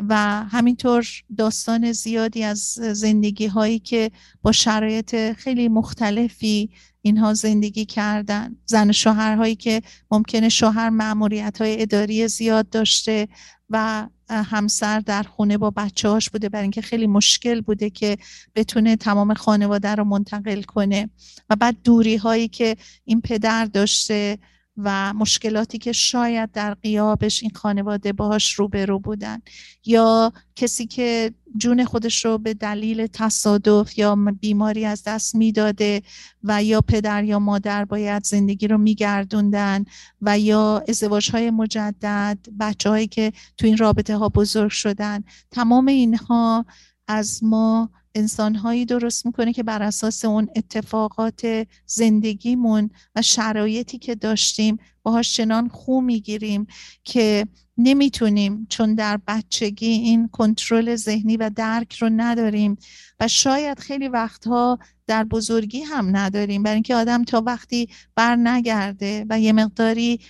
و 0.08 0.44
همینطور 0.44 1.06
داستان 1.38 1.92
زیادی 1.92 2.44
از 2.44 2.58
زندگی 2.92 3.46
هایی 3.46 3.78
که 3.78 4.10
با 4.42 4.52
شرایط 4.52 5.32
خیلی 5.32 5.68
مختلفی 5.68 6.70
اینها 7.02 7.34
زندگی 7.34 7.84
کردن. 7.84 8.56
زن 8.66 8.92
شوهرهایی 8.92 9.56
که 9.56 9.82
ممکنه 10.10 10.48
شوهر 10.48 10.90
معمولیت 10.90 11.60
های 11.60 11.82
اداری 11.82 12.28
زیاد 12.28 12.70
داشته 12.70 13.28
و 13.70 14.06
همسر 14.30 15.00
در 15.00 15.22
خونه 15.22 15.58
با 15.58 15.70
بچه 15.70 16.08
هاش 16.08 16.30
بوده 16.30 16.48
برای 16.48 16.62
اینکه 16.62 16.82
خیلی 16.82 17.06
مشکل 17.06 17.60
بوده 17.60 17.90
که 17.90 18.18
بتونه 18.54 18.96
تمام 18.96 19.34
خانواده 19.34 19.94
رو 19.94 20.04
منتقل 20.04 20.62
کنه. 20.62 21.10
و 21.50 21.56
بعد 21.56 21.76
دوری 21.84 22.16
هایی 22.16 22.48
که 22.48 22.76
این 23.04 23.20
پدر 23.20 23.64
داشته 23.64 24.38
و 24.78 25.12
مشکلاتی 25.12 25.78
که 25.78 25.92
شاید 25.92 26.52
در 26.52 26.74
قیابش 26.74 27.42
این 27.42 27.52
خانواده 27.54 28.12
باهاش 28.12 28.52
روبرو 28.52 28.98
بودن. 28.98 29.38
یا 29.84 30.32
کسی 30.56 30.86
که 30.86 31.34
جون 31.56 31.84
خودش 31.84 32.24
رو 32.24 32.38
به 32.38 32.54
دلیل 32.54 33.06
تصادف 33.06 33.98
یا 33.98 34.16
بیماری 34.40 34.84
از 34.84 35.02
دست 35.06 35.34
می‌داده 35.34 36.02
و 36.42 36.64
یا 36.64 36.80
پدر 36.80 37.24
یا 37.24 37.38
مادر 37.38 37.84
باید 37.84 38.24
زندگی 38.24 38.68
رو 38.68 38.78
میگردوندن 38.78 39.84
و 40.22 40.38
یا 40.38 40.84
ازدواج 40.88 41.30
های 41.30 41.50
مجدد 41.50 42.38
بچه 42.60 42.90
هایی 42.90 43.06
که 43.06 43.32
تو 43.56 43.66
این 43.66 43.76
رابطه 43.76 44.16
ها 44.16 44.28
بزرگ 44.28 44.70
شدن. 44.70 45.24
تمام 45.50 45.86
اینها 45.86 46.66
از 47.08 47.44
ما 47.44 47.90
انسانهایی 48.18 48.84
درست 48.84 49.26
می‌کنه 49.26 49.52
که 49.52 49.62
بر 49.62 49.82
اساس 49.82 50.24
اون 50.24 50.48
اتفاقات 50.56 51.66
زندگیمون 51.86 52.90
و 53.16 53.22
شرایطی 53.22 53.98
که 53.98 54.14
داشتیم 54.14 54.78
باهاش 55.02 55.36
چنان 55.36 55.68
خو 55.68 56.00
می‌گیریم 56.00 56.66
که 57.04 57.46
نمی‌تونیم 57.78 58.66
چون 58.70 58.94
در 58.94 59.20
بچگی 59.26 59.86
این 59.86 60.28
کنترل 60.28 60.96
ذهنی 60.96 61.36
و 61.36 61.50
درک 61.56 61.96
رو 61.96 62.10
نداریم 62.16 62.78
و 63.20 63.28
شاید 63.28 63.78
خیلی 63.78 64.08
وقتها 64.08 64.78
در 65.06 65.24
بزرگی 65.24 65.80
هم 65.80 66.16
نداریم. 66.16 66.62
برای 66.62 66.74
اینکه 66.74 66.94
آدم 66.94 67.24
تا 67.24 67.40
وقتی 67.40 67.88
بر 68.14 68.36
نگرده 68.36 69.26
و 69.30 69.40
یه 69.40 69.52
مقداری 69.52 70.20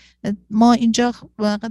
ما 0.50 0.72
اینجا 0.72 1.14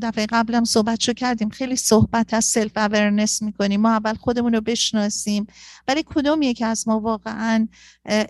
دفعه 0.01 0.25
قبلم 0.25 0.63
صحبت 0.63 1.03
شو 1.03 1.13
کردیم 1.13 1.49
خیلی 1.49 1.75
صحبت 1.75 2.33
از 2.33 2.45
سلف 2.45 2.77
اورنس 2.77 3.41
می‌کنیم. 3.41 3.81
ما 3.81 3.89
اول 3.89 4.13
خودمون 4.13 4.53
رو 4.53 4.61
بشناسیم. 4.61 5.47
ولی 5.87 6.03
کدوم 6.05 6.41
یکی 6.41 6.65
از 6.65 6.87
ما 6.87 6.99
واقعا 6.99 7.67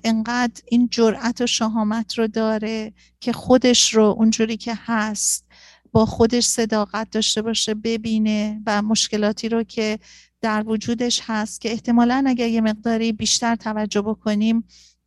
انقدر 0.04 0.62
این 0.66 0.88
جرأت 0.92 1.42
و 1.42 1.48
شهامت 1.48 2.14
رو 2.14 2.28
داره 2.28 2.94
که 3.20 3.34
خودش 3.34 3.94
رو 3.94 4.04
اونجوری 4.04 4.58
که 4.58 4.80
هست 4.86 5.47
با 5.92 6.06
خودش 6.06 6.46
صداقت 6.46 7.10
داشته 7.12 7.42
باشه 7.42 7.74
ببینه 7.74 8.62
و 8.66 8.82
مشکلاتی 8.82 9.50
رو 9.50 9.64
که 9.64 10.00
در 10.42 10.64
وجودش 10.68 11.22
هست 11.24 11.62
که 11.62 11.72
احتمالا 11.72 12.24
اگر 12.28 12.48
یه 12.48 12.62
مقداری 12.62 13.12
بیشتر 13.12 13.56
توجه 13.56 14.02
بکنیم 14.02 14.64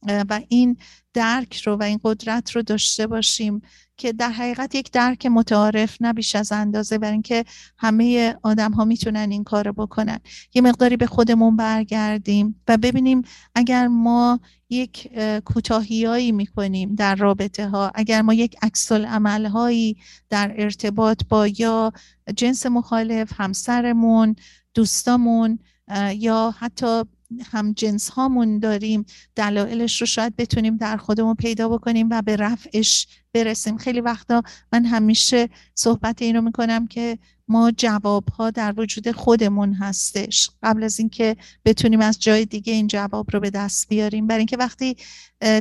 و 0.07 0.41
این 0.49 0.77
درک 1.15 1.61
رو 1.61 1.77
و 1.77 1.83
این 1.83 2.01
قدرت 2.05 2.51
رو 2.51 2.63
داشته 2.63 3.07
باشیم 3.07 3.63
که 3.97 4.13
در 4.13 4.31
حقیقت 4.31 4.75
یک 4.75 4.91
درک 4.91 5.27
متعارف 5.27 5.97
نه 6.01 6.15
از 6.35 6.53
اندازه 6.53 6.99
برای 6.99 7.13
اینکه 7.13 7.45
همه 7.79 8.37
آدم 8.43 8.73
ها 8.73 8.85
می‌تونن 8.85 9.31
این 9.31 9.45
کار 9.45 9.73
بکنن. 9.73 10.19
یه 10.55 10.63
مقداری 10.63 10.97
به 10.97 11.07
خودمون 11.07 11.57
برگردیم 11.57 12.63
و 12.69 12.77
ببینیم 12.77 13.23
اگر 13.55 13.89
ما 13.89 14.41
یک 14.71 15.11
کوتاهیایی 15.45 16.33
می‌کنیم 16.33 16.95
در 16.95 17.15
رابطه 17.15 17.69
ها 17.69 17.93
اگر 17.95 18.23
ما 18.23 18.35
یک 18.35 18.57
عکس 18.63 18.93
عمل 18.93 19.47
هایی 19.47 19.97
در 20.29 20.55
ارتباط 20.59 21.23
با 21.29 21.47
یا 21.47 21.93
جنس 22.37 22.67
مخالف 22.67 23.33
همسرمون 23.37 24.37
دوستامون 24.75 25.59
یا 26.15 26.55
حتی 26.59 27.05
هم 27.53 27.73
جنس 27.73 28.09
هامون 28.09 28.59
داریم 28.59 29.05
دلایلش 29.37 30.01
رو 30.01 30.07
شاید 30.07 30.37
بتونیم 30.37 30.77
در 30.77 30.97
خودمون 30.97 31.35
پیدا 31.35 31.69
بکنیم 31.69 32.09
و 32.11 32.23
به 32.23 32.37
رفعش 32.37 33.07
برسیم. 33.33 33.77
خیلی 33.77 34.01
وقتا 34.01 34.43
من 34.73 34.85
همیشه 34.85 35.49
صحبت 35.75 36.23
این 36.23 36.37
رو 36.37 36.43
می‌کنم 36.43 36.87
که 36.87 37.19
ما 37.49 37.71
جواب 37.71 38.29
ها 38.29 38.51
در 38.51 38.75
وجود 38.77 39.11
خودمون 39.11 39.73
هستش. 39.73 40.51
قبل 40.63 40.85
از 40.85 40.99
اینکه 40.99 41.37
بتونیم 41.65 42.01
از 42.01 42.21
جای 42.21 42.45
دیگه 42.45 42.73
این 42.73 42.87
جواب 42.87 43.27
رو 43.33 43.41
به 43.41 43.51
دست 43.51 43.89
بیاریم. 43.89 44.27
برای 44.27 44.39
اینکه 44.39 44.57
وقتی 44.57 44.97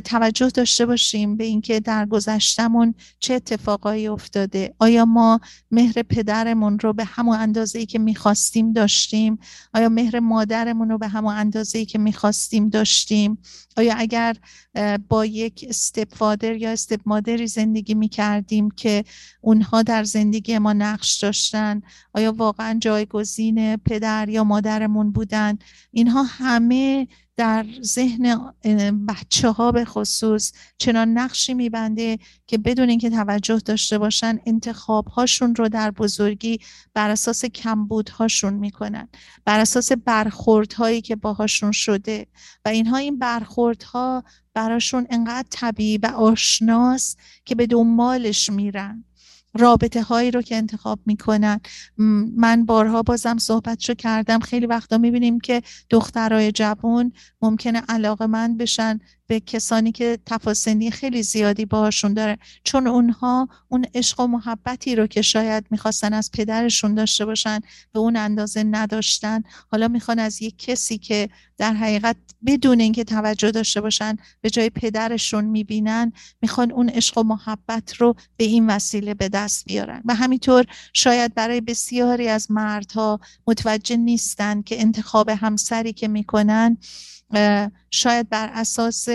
توجه 0.04 0.48
داشته 0.48 0.86
باشیم 0.86 1.36
به 1.36 1.44
اینکه 1.44 1.80
در 1.80 2.06
گذشتمون 2.06 2.94
چه 3.18 3.34
اتفاقایی 3.34 4.08
افتاده 4.08 4.74
آیا 4.78 5.04
ما 5.04 5.40
مهر 5.70 6.02
پدرمون 6.02 6.78
رو 6.78 6.92
به 6.92 7.04
همون 7.04 7.36
اندازه 7.36 7.78
ای 7.78 7.86
که 7.86 7.98
می‌خواستیم 7.98 8.72
داشتیم 8.72 9.38
آیا 9.74 9.88
مهر 9.88 10.20
مادرمون 10.20 10.88
رو 10.88 10.98
به 10.98 11.08
همون 11.08 11.34
اندازه 11.34 11.78
ای 11.78 11.86
که 11.86 11.98
می‌خواستیم 11.98 12.68
داشتیم 12.68 13.38
آیا 13.76 13.94
اگر 13.96 14.36
با 15.08 15.26
یک 15.26 15.66
استپ 15.68 16.14
فادر 16.14 16.56
یا 16.56 16.70
استپ 16.70 17.00
مادری 17.06 17.46
زندگی 17.60 17.94
می‌کردیم 17.94 18.70
که 18.70 19.04
اونها 19.40 19.82
در 19.82 20.04
زندگی 20.04 20.58
ما 20.58 20.72
نقش 20.72 21.18
داشتن. 21.18 21.82
آیا 22.12 22.32
واقعا 22.32 22.78
جایگزین 22.78 23.76
پدر 23.76 24.28
یا 24.28 24.44
مادرمون 24.44 25.12
بودن؟ 25.12 25.58
اینها 25.92 26.22
همه 26.22 27.08
در 27.36 27.66
ذهن 27.82 28.54
بچه 29.08 29.50
ها 29.50 29.72
به 29.72 29.84
خصوص 29.84 30.52
چنان 30.78 31.08
نقشی 31.08 31.54
میبنده 31.54 32.18
که 32.46 32.58
بدون 32.58 32.88
اینکه 32.88 33.10
توجه 33.10 33.58
داشته 33.58 33.98
باشن 33.98 34.38
انتخاب 34.46 35.08
هاشون 35.08 35.54
رو 35.54 35.68
در 35.68 35.90
بزرگی 35.90 36.60
بر 36.94 37.10
اساس 37.10 37.44
کمبود 37.44 38.08
هاشون 38.08 38.54
می‌کنن 38.54 39.08
بر 39.44 39.60
اساس 39.60 39.92
برخورد 39.92 40.72
هایی 40.72 41.00
که 41.00 41.16
باهاشون 41.16 41.72
شده. 41.72 42.26
و 42.64 42.68
اینها 42.68 42.96
این 42.96 43.18
برخورد 43.18 43.82
ها 43.82 44.24
براشون 44.54 45.06
انقدر 45.10 45.48
طبیعی 45.50 45.98
و 45.98 46.06
آشناس 46.06 47.16
که 47.44 47.54
به 47.54 47.66
دنبالش 47.66 48.50
میرن. 48.50 49.04
رابطه 49.54 50.02
هایی 50.02 50.30
رو 50.30 50.42
که 50.42 50.56
انتخاب 50.56 51.00
می‌کنن. 51.06 51.60
من 52.36 52.64
بارها 52.66 53.02
بازم 53.02 53.38
صحبت 53.38 53.78
کردم. 53.94 54.38
خیلی 54.40 54.66
وقتا 54.66 54.98
می‌بینیم 54.98 55.40
که 55.40 55.62
دخترای 55.90 56.52
جوان 56.52 57.12
ممکنه 57.42 57.82
علاقه 57.88 58.26
من 58.26 58.56
بشن 58.56 58.98
به 59.30 59.40
کسانی 59.40 59.92
که 59.92 60.18
تفاصیلی 60.26 60.90
خیلی 60.90 61.22
زیادی 61.22 61.64
باهاشون 61.64 62.14
داره. 62.14 62.38
چون 62.64 62.86
اونها 62.86 63.48
اون 63.68 63.86
عشق 63.94 64.20
و 64.20 64.26
محبتی 64.26 64.96
رو 64.96 65.06
که 65.06 65.22
شاید 65.22 65.66
می‌خواستن 65.70 66.12
از 66.12 66.30
پدرشون 66.32 66.94
داشته 66.94 67.24
باشن 67.24 67.60
به 67.92 67.98
اون 67.98 68.16
اندازه 68.16 68.62
نداشتن. 68.62 69.42
حالا 69.68 69.88
می‌خوان 69.88 70.18
از 70.18 70.42
یک 70.42 70.58
کسی 70.58 70.98
که 70.98 71.28
در 71.58 71.72
حقیقت 71.72 72.16
بدون 72.46 72.80
اینکه 72.80 73.04
توجه 73.04 73.50
داشته 73.50 73.80
باشن 73.80 74.16
به 74.40 74.50
جای 74.50 74.70
پدرشون 74.70 75.44
می‌بینن 75.44 76.12
می‌خوان 76.42 76.72
اون 76.72 76.88
عشق 76.88 77.18
و 77.18 77.22
محبت 77.22 77.94
رو 77.94 78.14
به 78.36 78.44
این 78.44 78.70
وسیله 78.70 79.14
به 79.14 79.28
دست 79.28 79.64
بیارن. 79.64 80.02
و 80.04 80.14
همینطور 80.14 80.66
شاید 80.92 81.34
برای 81.34 81.60
بسیاری 81.60 82.28
از 82.28 82.50
مردها 82.50 83.20
متوجه 83.46 83.96
نیستن 83.96 84.62
که 84.62 84.80
انتخاب 84.80 85.28
همسری 85.28 85.92
که 85.92 86.08
می‌کنن 86.08 86.76
شاید 87.90 88.28
بر 88.28 88.50
اساس 88.52 89.08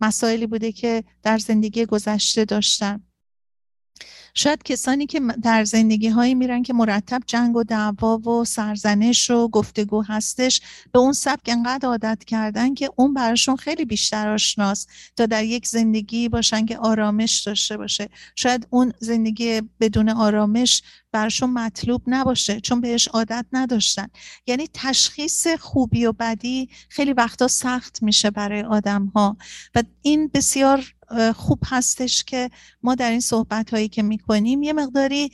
مسائلی 0.00 0.46
بوده 0.46 0.72
که 0.72 1.04
در 1.22 1.38
زندگی 1.38 1.86
گذشته 1.86 2.44
داشتن 2.44 3.02
شاید 4.34 4.62
کسانی 4.62 5.06
که 5.06 5.20
در 5.42 5.64
زندگی 5.64 6.08
هایی 6.08 6.34
میرن 6.34 6.62
که 6.62 6.72
مرتب 6.72 7.22
جنگ 7.26 7.56
و 7.56 7.64
دعوا 7.64 8.18
و 8.18 8.44
سرزنش 8.44 9.30
و 9.30 9.48
گفتگو 9.48 10.02
هستش 10.02 10.60
به 10.92 10.98
اون 10.98 11.12
سبک 11.12 11.48
انقدر 11.48 11.88
عادت 11.88 12.24
کردن 12.24 12.74
که 12.74 12.90
اون 12.96 13.14
براشون 13.14 13.56
خیلی 13.56 13.84
بیشتر 13.84 14.28
آشناست 14.28 14.88
تا 15.16 15.26
در 15.26 15.44
یک 15.44 15.66
زندگی 15.66 16.28
باشن 16.28 16.66
که 16.66 16.78
آرامش 16.78 17.40
داشته 17.40 17.76
باشه. 17.76 18.08
شاید 18.36 18.66
اون 18.70 18.92
زندگی 19.00 19.62
بدون 19.80 20.08
آرامش 20.08 20.82
برشون 21.12 21.50
مطلوب 21.50 22.02
نباشه 22.06 22.60
چون 22.60 22.80
بهش 22.80 23.08
عادت 23.08 23.46
نداشتن. 23.52 24.08
یعنی 24.46 24.68
تشخیص 24.74 25.46
خوبی 25.46 26.06
و 26.06 26.12
بدی 26.12 26.68
خیلی 26.88 27.12
وقتا 27.12 27.48
سخت 27.48 28.02
میشه 28.02 28.30
برای 28.30 28.62
آدم 28.62 29.06
ها 29.06 29.36
و 29.74 29.82
این 30.02 30.30
بسیار 30.34 30.94
خوب 31.36 31.60
هستش 31.66 32.24
که 32.24 32.50
ما 32.82 32.94
در 32.94 33.10
این 33.10 33.20
صحبت 33.20 33.70
هایی 33.74 33.88
که 33.88 34.02
می‌کنیم 34.02 34.62
یه 34.62 34.72
مقداری 34.72 35.30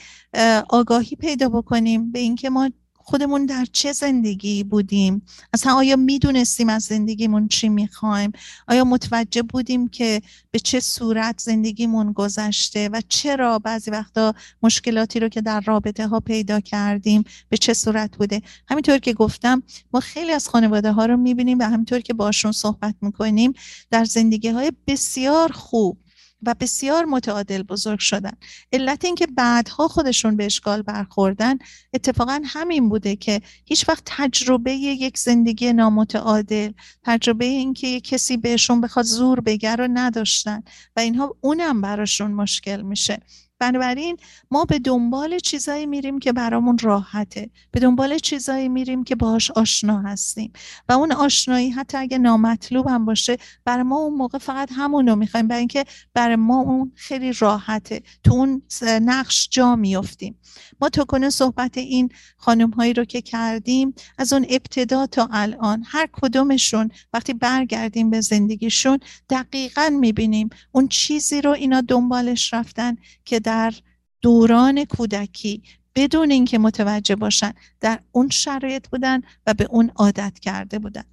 آگاهی 0.69 1.17
پیدا 1.17 1.49
بکنیم 1.49 2.13
به 2.13 2.19
اینکه 2.19 2.51
ما 2.51 2.71
خودمون 3.09 3.47
در 3.47 3.65
چه 3.73 3.93
زندگی 3.93 4.65
بودیم؟ 4.65 5.23
اصلا 5.53 5.75
آیا 5.75 5.97
می‌دونستیم 5.97 6.69
از 6.69 6.83
زندگیمون 6.83 7.49
چی 7.49 7.69
می‌خوایم؟ 7.69 8.33
آیا 8.69 8.85
متوجه 8.85 9.43
بودیم 9.43 9.89
که 9.89 10.23
به 10.51 10.59
چه 10.59 10.81
صورت 10.81 11.41
زندگیمون 11.41 12.13
گذشته 12.13 12.89
و 12.89 13.01
چرا 13.09 13.59
بعضی 13.59 13.91
وقتا 13.91 14.35
مشکلاتی 14.63 15.21
رو 15.21 15.29
که 15.29 15.41
در 15.41 15.61
رابطه 15.61 16.07
ها 16.09 16.21
پیدا 16.21 16.61
کردیم 16.61 17.25
به 17.49 17.57
چه 17.57 17.75
صورت 17.75 18.17
بوده؟ 18.17 18.43
همینطور 18.69 18.99
که 18.99 19.13
گفتم 19.13 19.63
ما 19.93 20.01
خیلی 20.01 20.33
از 20.33 20.49
خانواده 20.49 20.93
ها 20.93 21.07
رو 21.07 21.17
می‌بینیم 21.17 21.59
و 21.59 21.63
همینطور 21.63 22.01
که 22.01 22.15
باشون 22.15 22.53
صحبت 22.53 22.95
می‌کنیم 23.01 23.53
در 23.91 24.05
زندگی 24.05 24.49
های 24.49 24.73
بسیار 24.87 25.53
خوب 25.53 25.99
و 26.43 26.55
بسیار 26.61 27.05
متعادل 27.05 27.63
بزرگ 27.63 27.99
شدن. 27.99 28.33
علت 28.73 29.05
اینکه 29.05 29.27
بعدها 29.27 29.89
خودشون 29.89 30.37
به 30.37 30.45
اشکال 30.45 30.83
برخوردن 30.83 31.59
اتفاقا 31.95 32.43
همین 32.45 32.89
بوده 32.89 33.17
که 33.17 33.41
هیچ 33.65 33.89
وقت 33.89 34.03
تجربه 34.07 34.73
یک 34.73 35.19
زندگی 35.19 35.73
نامتعادل 35.73 36.73
تجربه 37.03 37.45
اینکه 37.45 37.89
یک 37.89 38.09
کسی 38.09 38.37
بهشون 38.37 38.81
بخواد 38.81 39.05
زور 39.05 39.41
بگر 39.41 39.77
رو 39.77 39.89
نداشتن 39.93 40.63
و 40.97 41.01
اینها 41.01 41.37
اونم 41.41 41.81
براشون 41.81 42.31
مشکل 42.31 42.83
میشه. 42.83 43.21
بنابراین 43.59 44.17
ما 44.51 44.65
به 44.65 44.79
دنبال 44.79 45.39
چیزایی 45.39 45.87
میریم 45.87 46.19
که 46.19 46.33
برامون 46.33 46.79
راحته. 46.79 47.51
به 47.71 47.81
دنبال 47.81 48.19
چیزایی 48.19 48.69
میریم 48.69 49.05
که 49.05 49.15
باهاش 49.15 49.51
آشنا 49.51 50.03
هستیم. 50.03 50.53
و 50.89 50.93
اون 50.93 51.13
آشنایی 51.13 51.71
حتی 51.71 51.99
اگه 51.99 52.19
نامطلوب 52.19 52.89
هم 52.89 53.05
باشه 53.05 53.37
برای 53.65 53.83
ما 53.83 53.97
اون 53.97 54.15
موقع 54.15 54.39
فقط 54.39 54.69
همونو 54.73 55.17
می‌خوایم. 55.17 55.49
برای 55.49 55.59
اینکه 55.59 55.85
برای 56.15 56.37
ما 56.37 56.61
اون 56.61 56.93
خیلی 56.95 57.33
راحته. 57.33 58.03
تو 58.25 58.33
اون 58.33 58.63
نقش 58.83 59.49
جا 59.51 59.77
میفتیم 59.77 60.39
ما 60.81 60.89
تا 60.89 61.05
کنه 61.05 61.31
صحبت 61.31 61.79
این 61.79 62.09
خانم 62.37 62.71
هایی 62.71 62.93
رو 62.93 63.05
که 63.05 63.23
کردیم 63.23 63.95
از 64.19 64.33
اون 64.33 64.47
ابتدا 64.51 65.07
تا 65.07 65.29
الان 65.33 65.85
هر 65.87 66.09
کدومشون 66.13 66.91
وقتی 67.13 67.35
برگردیم 67.35 68.11
به 68.11 68.21
زندگیشون 68.21 68.99
دقیقا 69.31 69.91
می‌بینیم 70.01 70.49
اون 70.73 70.89
چیزی 70.89 71.41
رو 71.41 71.51
اینا 71.51 71.81
دنبالش 71.81 72.55
رفتن 72.55 72.97
که 73.25 73.39
در 73.47 73.75
دوران 74.23 74.85
کودکی 74.85 75.63
بدون 75.95 76.31
اینکه 76.31 76.59
متوجه 76.59 77.17
باشن 77.17 77.53
در 77.81 78.01
اون 78.13 78.31
شرایط 78.31 78.89
بودن 78.89 79.23
و 79.47 79.55
به 79.55 79.65
اون 79.65 79.93
عادت 79.97 80.39
کرده 80.39 80.79
بودن. 80.79 81.05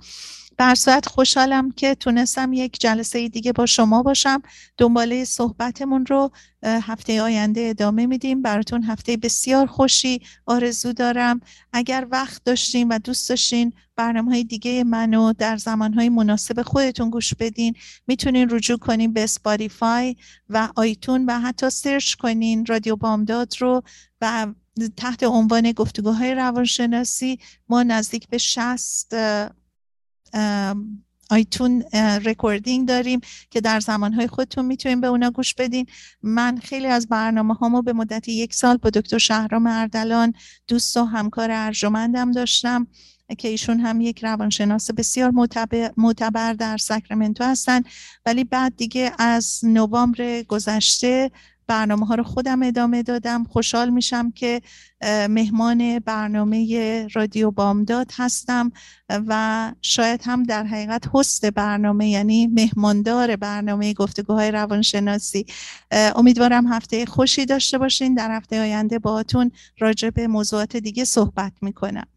بر 0.57 0.75
صورت 0.75 1.05
خوشحالم 1.05 1.71
که 1.71 1.95
تونستم 1.95 2.53
یک 2.53 2.79
جلسه 2.79 3.29
دیگه 3.29 3.53
با 3.53 3.65
شما 3.65 4.03
باشم. 4.03 4.41
دنباله 4.77 5.25
صحبتمون 5.25 6.05
رو 6.05 6.31
هفته 6.63 7.21
آینده 7.21 7.61
ادامه 7.69 8.05
میدیم. 8.05 8.41
براتون 8.41 8.83
هفته 8.83 9.17
بسیار 9.17 9.65
خوشی 9.65 10.21
آرزو 10.45 10.93
دارم. 10.93 11.41
اگر 11.73 12.07
وقت 12.11 12.43
داشتین 12.43 12.87
و 12.87 12.99
دوست 12.99 13.29
داشتین 13.29 13.73
برنامه 13.95 14.31
های 14.31 14.43
دیگه 14.43 14.83
منو 14.83 15.33
در 15.33 15.57
زمان 15.57 15.93
های 15.93 16.09
مناسب 16.09 16.61
خودتون 16.61 17.09
گوش 17.09 17.33
بدین 17.33 17.75
می‌تونین 18.07 18.49
رجوع 18.49 18.77
کنین 18.77 19.13
به 19.13 19.25
Spotify 19.25 20.15
و 20.49 20.69
iTunes 20.75 21.25
و 21.25 21.39
حتی 21.39 21.69
search 21.69 22.15
کنین 22.15 22.65
رادیو 22.65 22.95
بامداد 22.95 23.53
رو 23.59 23.83
و 24.21 24.47
تحت 24.97 25.23
عنوان 25.23 25.71
گفتگوهای 25.71 26.35
روانشناسی 26.35 27.39
ما 27.69 27.83
نزدیک 27.83 28.27
به 28.27 28.37
60 28.37 29.13
آیتون 31.29 31.81
recording 32.25 32.87
داریم 32.87 33.19
که 33.49 33.61
در 33.61 33.79
زمانهای 33.79 34.27
خودتون 34.27 34.65
می‌تونین 34.65 35.01
به 35.01 35.07
اونا 35.07 35.31
گوش 35.31 35.53
بدین. 35.53 35.85
من 36.23 36.57
خیلی 36.57 36.87
از 36.87 37.07
برنامه 37.07 37.53
هامو 37.53 37.81
به 37.81 37.93
مدت 37.93 38.29
یک 38.29 38.53
سال 38.53 38.77
با 38.77 38.89
دکتر 38.89 39.17
شهرام 39.17 39.67
اردلان 39.67 40.33
دوست 40.67 40.97
و 40.97 41.03
همکار 41.03 41.51
ارجمندم 41.51 42.31
داشتم 42.31 42.87
که 43.37 43.47
ایشون 43.47 43.79
هم 43.79 44.01
یک 44.01 44.23
روانشناس 44.23 44.91
بسیار 44.91 45.31
معتبر 45.97 46.53
در 46.53 46.77
ساکرامنتو 46.77 47.43
هستن. 47.43 47.81
ولی 48.25 48.43
بعد 48.43 48.75
دیگه 48.75 49.11
از 49.19 49.59
نوامبر 49.63 50.43
گذشته 50.43 51.31
برنامه 51.67 52.05
ها 52.05 52.15
رو 52.15 52.23
خودم 52.23 52.63
ادامه 52.63 53.03
دادم. 53.03 53.43
خوشحال 53.43 53.89
میشم 53.89 54.31
که 54.31 54.61
مهمان 55.29 55.99
برنامه 55.99 57.07
رادیو 57.13 57.51
بامداد 57.51 58.11
هستم 58.15 58.71
و 59.09 59.71
شاید 59.81 60.21
هم 60.25 60.43
در 60.43 60.63
حقیقت 60.63 61.03
هست 61.13 61.45
برنامه 61.45 62.09
یعنی 62.09 62.47
مهماندار 62.47 63.35
برنامه 63.35 63.93
گفتگوهای 63.93 64.51
روانشناسی. 64.51 65.45
امیدوارم 65.91 66.73
هفته 66.73 67.05
خوشی 67.05 67.45
داشته 67.45 67.77
باشین. 67.77 68.13
در 68.13 68.37
هفته 68.37 68.61
آینده 68.61 68.99
باهاتون 68.99 69.51
راجع 69.79 70.09
به 70.09 70.27
موضوعات 70.27 70.77
دیگه 70.77 71.05
صحبت 71.05 71.53
می‌کنم. 71.61 72.07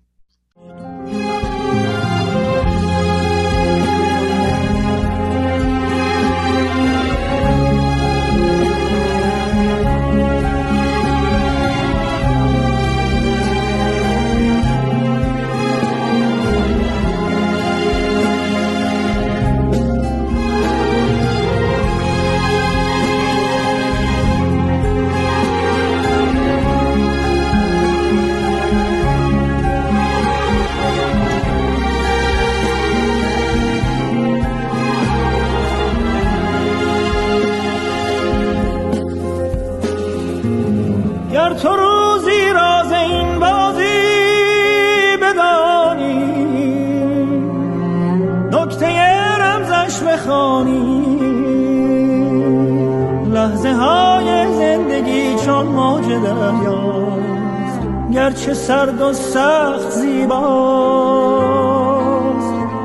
گرچه 58.12 58.55
سرد 58.55 59.01
و 59.01 59.12
سخت 59.12 59.91
زیباست. 59.91 61.07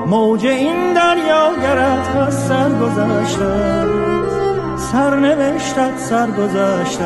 موج 0.08 0.46
این 0.46 0.94
دریا 0.94 1.52
گرد 1.62 2.18
از 2.28 2.48
سر 2.48 2.70
گذشته 2.70 3.86
سر 4.78 5.16
نوشتت 5.16 5.98
سر 5.98 6.32
گذشته 6.32 7.06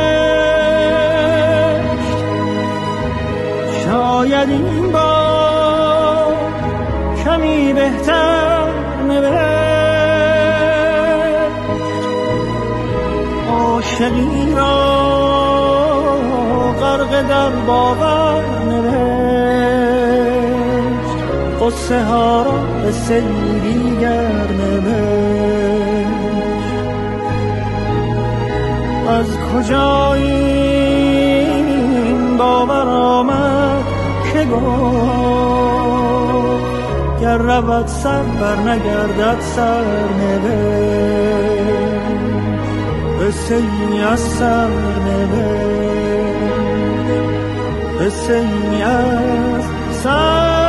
شاید 4.21 4.49
این 4.49 4.91
با 4.91 6.33
کمی 7.25 7.73
بهتر 7.73 8.67
نوشت 9.07 9.41
عاشقی 13.51 14.53
را 14.55 15.01
غرق 16.81 17.21
در 17.27 17.49
باور 17.49 18.43
نوشت 18.69 20.01
قصه 21.61 22.03
ها 22.03 22.43
را 22.43 22.51
به 22.83 22.91
سیری 22.91 23.97
گر 24.01 24.31
از 29.07 29.37
کجا 29.37 30.15
گر 37.21 37.37
رود 37.37 37.87
سر 37.87 38.23
بر 38.23 38.55
نگردد 38.55 39.39
سر 39.41 39.83
قصه 43.19 43.55
ای 43.55 44.01
از 44.01 44.19
سر 44.19 44.67
قصه 47.99 48.33
ای 48.33 48.81
از 48.81 49.63
سر 50.03 50.60